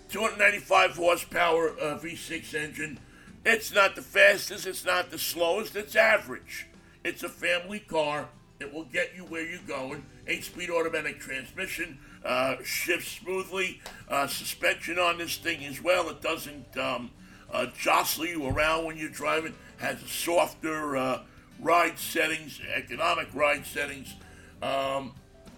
295 0.10 0.92
horsepower 0.92 1.70
uh, 1.80 1.98
V6 1.98 2.54
engine. 2.54 3.00
It's 3.44 3.74
not 3.74 3.96
the 3.96 4.02
fastest, 4.02 4.68
it's 4.68 4.86
not 4.86 5.10
the 5.10 5.18
slowest, 5.18 5.76
it's 5.76 5.96
average. 5.96 6.68
It's 7.04 7.24
a 7.24 7.30
family 7.30 7.80
car. 7.80 8.30
It 8.60 8.72
will 8.72 8.86
get 8.86 9.16
you 9.16 9.24
where 9.24 9.44
you're 9.44 9.60
going. 9.68 10.06
Eight 10.28 10.44
speed 10.44 10.70
automatic 10.70 11.20
transmission, 11.20 11.98
uh, 12.24 12.58
shifts 12.64 13.20
smoothly. 13.20 13.82
Uh, 14.08 14.28
suspension 14.28 15.00
on 15.00 15.18
this 15.18 15.38
thing 15.38 15.66
as 15.66 15.82
well. 15.82 16.10
It 16.10 16.22
doesn't 16.22 16.78
um, 16.78 17.10
uh, 17.52 17.66
jostle 17.76 18.28
you 18.28 18.46
around 18.46 18.86
when 18.86 18.98
you're 18.98 19.10
driving. 19.10 19.56
Has 19.78 20.00
softer 20.02 20.96
uh, 20.96 21.24
ride 21.60 21.98
settings, 21.98 22.62
economic 22.72 23.34
ride 23.34 23.66
settings. 23.66 24.14
Um, 24.62 25.14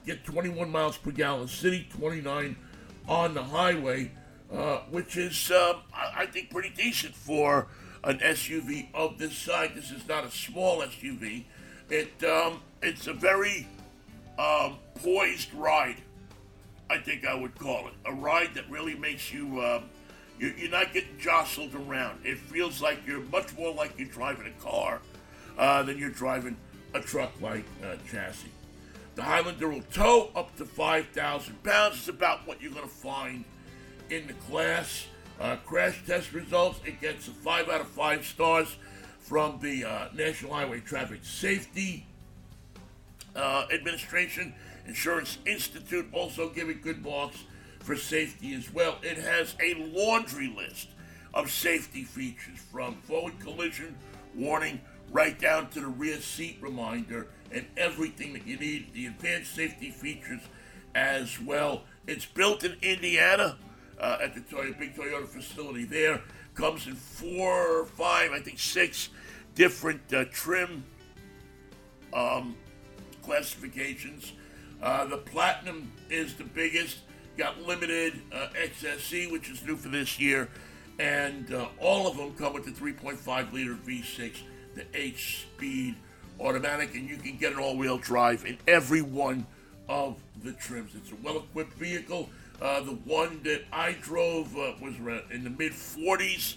get 0.06 0.24
21 0.24 0.70
miles 0.70 0.98
per 0.98 1.12
gallon 1.12 1.50
city, 1.50 1.86
29 1.98 2.56
on 3.10 3.34
the 3.34 3.44
highway, 3.44 4.12
uh, 4.54 4.80
which 4.90 5.18
is, 5.18 5.52
um, 5.52 5.78
I, 5.94 6.14
I 6.18 6.26
think, 6.26 6.50
pretty 6.50 6.70
decent 6.70 7.16
for 7.16 7.68
an 8.04 8.20
SUV 8.20 8.88
of 8.94 9.18
this 9.18 9.36
size. 9.36 9.72
This 9.76 9.92
is 9.92 10.08
not 10.08 10.26
a 10.26 10.32
small 10.32 10.82
SUV. 10.82 11.46
It 11.90 12.24
um, 12.24 12.62
it's 12.82 13.08
a 13.08 13.14
very 13.14 13.68
um, 14.38 14.78
poised 14.96 15.54
ride. 15.54 15.98
I 16.90 16.98
think 16.98 17.26
I 17.26 17.34
would 17.34 17.58
call 17.58 17.88
it 17.88 17.94
a 18.06 18.14
ride 18.14 18.54
that 18.56 18.70
really 18.70 18.96
makes 18.96 19.32
you. 19.32 19.62
Um, 19.62 19.84
you're, 20.40 20.54
you're 20.58 20.72
not 20.72 20.94
getting 20.94 21.18
jostled 21.20 21.74
around. 21.76 22.26
It 22.26 22.38
feels 22.38 22.82
like 22.82 23.06
you're 23.06 23.22
much 23.22 23.56
more 23.58 23.74
like 23.74 23.98
you're 23.98 24.08
driving 24.08 24.48
a 24.48 24.64
car 24.64 25.00
uh, 25.58 25.84
than 25.84 25.98
you're 25.98 26.10
driving 26.10 26.58
a 26.94 27.00
truck-like 27.00 27.66
uh, 27.84 27.96
chassis. 28.10 28.50
The 29.16 29.22
Highlander 29.22 29.70
will 29.70 29.84
tow 29.94 30.32
up 30.36 30.56
to 30.58 30.66
5,000 30.66 31.64
pounds. 31.64 31.98
It's 31.98 32.08
about 32.08 32.48
what 32.48 32.62
you're 32.62 32.72
going 32.72 32.84
to 32.84 32.90
find 32.90 33.46
in 34.10 34.28
the 34.28 34.34
class. 34.34 35.08
Uh, 35.40 35.56
crash 35.66 36.06
test 36.06 36.34
results, 36.34 36.80
it 36.86 37.02
gets 37.02 37.28
a 37.28 37.32
5 37.32 37.70
out 37.70 37.82
of 37.82 37.88
5 37.88 38.26
stars 38.26 38.78
from 39.20 39.60
the 39.62 39.84
uh, 39.84 40.08
National 40.14 40.54
Highway 40.54 40.80
Traffic 40.80 41.20
Safety 41.24 42.06
uh, 43.36 43.66
Administration. 43.74 44.54
Insurance 44.86 45.38
Institute 45.46 46.08
also 46.14 46.50
giving 46.50 46.80
good 46.82 47.04
marks 47.04 47.44
for 47.80 47.96
safety 47.96 48.54
as 48.54 48.74
well. 48.74 48.98
It 49.02 49.18
has 49.18 49.56
a 49.62 49.76
laundry 49.76 50.54
list 50.56 50.90
of 51.34 51.50
safety 51.50 52.04
features 52.04 52.60
from 52.72 52.96
forward 52.96 53.40
collision 53.40 53.98
warning 54.36 54.82
right 55.12 55.40
down 55.40 55.70
to 55.70 55.80
the 55.80 55.88
rear 55.88 56.20
seat 56.20 56.58
reminder 56.62 57.28
and 57.52 57.66
everything 57.78 58.34
that 58.34 58.48
you 58.48 58.58
need, 58.58 58.94
the 58.94 59.06
advanced 59.06 59.56
safety 59.56 59.92
features 59.92 60.42
as 60.96 61.40
well. 61.40 61.84
It's 62.08 62.26
built 62.26 62.64
in 62.64 62.76
Indiana 62.82 63.58
uh, 64.00 64.18
at 64.22 64.34
the 64.34 64.42
Toyota, 64.42 64.78
big 64.78 64.96
Toyota 64.96 65.28
facility 65.28 65.86
there. 65.86 66.22
Comes 66.56 66.88
in 66.88 66.96
four, 66.96 67.86
five, 67.86 68.32
I 68.32 68.40
think 68.40 68.60
six 68.60 69.10
different 69.56 70.02
uh, 70.14 70.26
trim 70.32 70.84
um, 72.14 72.56
classifications. 73.24 74.34
Uh, 74.82 75.06
the 75.06 75.18
Platinum 75.18 75.92
is 76.10 76.36
the 76.36 76.44
biggest. 76.44 77.00
Got 77.38 77.62
limited 77.64 78.22
uh, 78.32 78.50
XSE, 78.56 79.32
which 79.32 79.50
is 79.50 79.66
new 79.66 79.76
for 79.76 79.90
this 79.90 80.20
year, 80.20 80.50
and 81.00 81.52
uh, 81.52 81.68
all 81.80 82.06
of 82.06 82.16
them 82.16 82.36
come 82.36 82.54
with 82.54 82.66
the 82.66 82.72
3.5 82.72 83.52
liter 83.52 83.74
V6, 83.74 84.38
the 84.76 84.86
H 84.94 85.48
speed 85.56 85.96
automatic, 86.40 86.94
and 86.94 87.10
you 87.10 87.18
can 87.18 87.38
get 87.38 87.54
an 87.54 87.60
all 87.60 87.76
wheel 87.76 87.98
drive 87.98 88.46
in 88.46 88.58
every 88.68 89.02
one 89.02 89.48
of 89.90 90.18
the 90.44 90.54
trims. 90.54 90.92
It's 90.96 91.12
a 91.12 91.16
well 91.24 91.38
equipped 91.38 91.74
vehicle. 91.74 92.30
Uh, 92.62 92.82
the 92.82 92.92
one 92.92 93.42
that 93.44 93.64
I 93.72 93.94
drove 93.94 94.56
uh, 94.58 94.74
was 94.82 94.96
in 95.32 95.44
the 95.44 95.50
mid 95.50 95.74
40s 95.74 96.56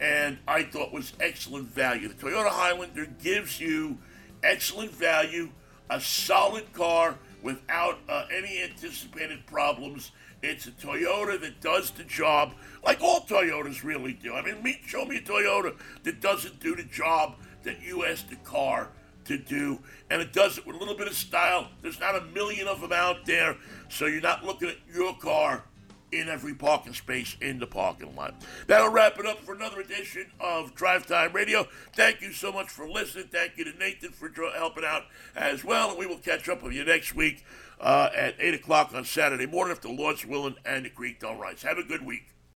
and 0.00 0.38
I 0.48 0.64
thought 0.64 0.92
was 0.92 1.12
excellent 1.20 1.68
value. 1.68 2.08
The 2.08 2.14
Toyota 2.14 2.48
Highlander 2.48 3.06
gives 3.22 3.60
you 3.60 3.98
excellent 4.42 4.90
value, 4.90 5.50
a 5.88 6.00
solid 6.00 6.72
car 6.72 7.18
without 7.42 7.98
uh, 8.08 8.26
any 8.34 8.62
anticipated 8.62 9.46
problems. 9.46 10.10
It's 10.42 10.66
a 10.66 10.72
Toyota 10.72 11.40
that 11.40 11.60
does 11.60 11.92
the 11.92 12.02
job 12.02 12.54
like 12.84 13.00
all 13.00 13.20
Toyotas 13.20 13.84
really 13.84 14.12
do. 14.12 14.34
I 14.34 14.42
mean, 14.42 14.60
me, 14.62 14.80
show 14.84 15.04
me 15.04 15.18
a 15.18 15.20
Toyota 15.20 15.76
that 16.02 16.20
doesn't 16.20 16.58
do 16.58 16.74
the 16.74 16.82
job 16.84 17.36
that 17.62 17.80
you 17.80 18.04
asked 18.04 18.28
the 18.28 18.36
car 18.36 18.88
to 19.26 19.38
do, 19.38 19.78
and 20.10 20.20
it 20.20 20.32
does 20.32 20.58
it 20.58 20.66
with 20.66 20.76
a 20.76 20.78
little 20.78 20.96
bit 20.96 21.06
of 21.06 21.14
style. 21.14 21.68
There's 21.82 22.00
not 22.00 22.16
a 22.16 22.22
million 22.26 22.68
of 22.68 22.80
them 22.80 22.92
out 22.92 23.26
there, 23.26 23.56
so 23.88 24.06
you're 24.06 24.20
not 24.20 24.44
looking 24.44 24.68
at 24.68 24.76
your 24.92 25.14
car 25.16 25.64
in 26.12 26.28
every 26.28 26.54
parking 26.54 26.92
space 26.92 27.36
in 27.40 27.58
the 27.58 27.66
parking 27.66 28.14
lot. 28.14 28.34
That'll 28.66 28.90
wrap 28.90 29.18
it 29.18 29.26
up 29.26 29.40
for 29.40 29.54
another 29.54 29.80
edition 29.80 30.26
of 30.40 30.74
Drive 30.74 31.06
Time 31.06 31.32
Radio. 31.32 31.66
Thank 31.94 32.20
you 32.20 32.32
so 32.32 32.52
much 32.52 32.68
for 32.68 32.88
listening. 32.88 33.28
Thank 33.32 33.56
you 33.56 33.64
to 33.64 33.78
Nathan 33.78 34.10
for 34.10 34.30
helping 34.54 34.84
out 34.84 35.04
as 35.34 35.64
well, 35.64 35.90
and 35.90 35.98
we 35.98 36.06
will 36.06 36.18
catch 36.18 36.48
up 36.48 36.62
with 36.62 36.74
you 36.74 36.84
next 36.84 37.14
week 37.14 37.44
uh, 37.80 38.10
at 38.14 38.36
8 38.38 38.54
o'clock 38.54 38.92
on 38.94 39.04
Saturday 39.04 39.46
morning 39.46 39.72
if 39.72 39.80
the 39.80 39.90
Lord's 39.90 40.26
willing 40.26 40.56
and 40.64 40.84
the 40.84 40.90
creek 40.90 41.20
don't 41.20 41.38
rise. 41.38 41.62
Have 41.62 41.78
a 41.78 41.82
good 41.82 42.04
week. 42.04 42.31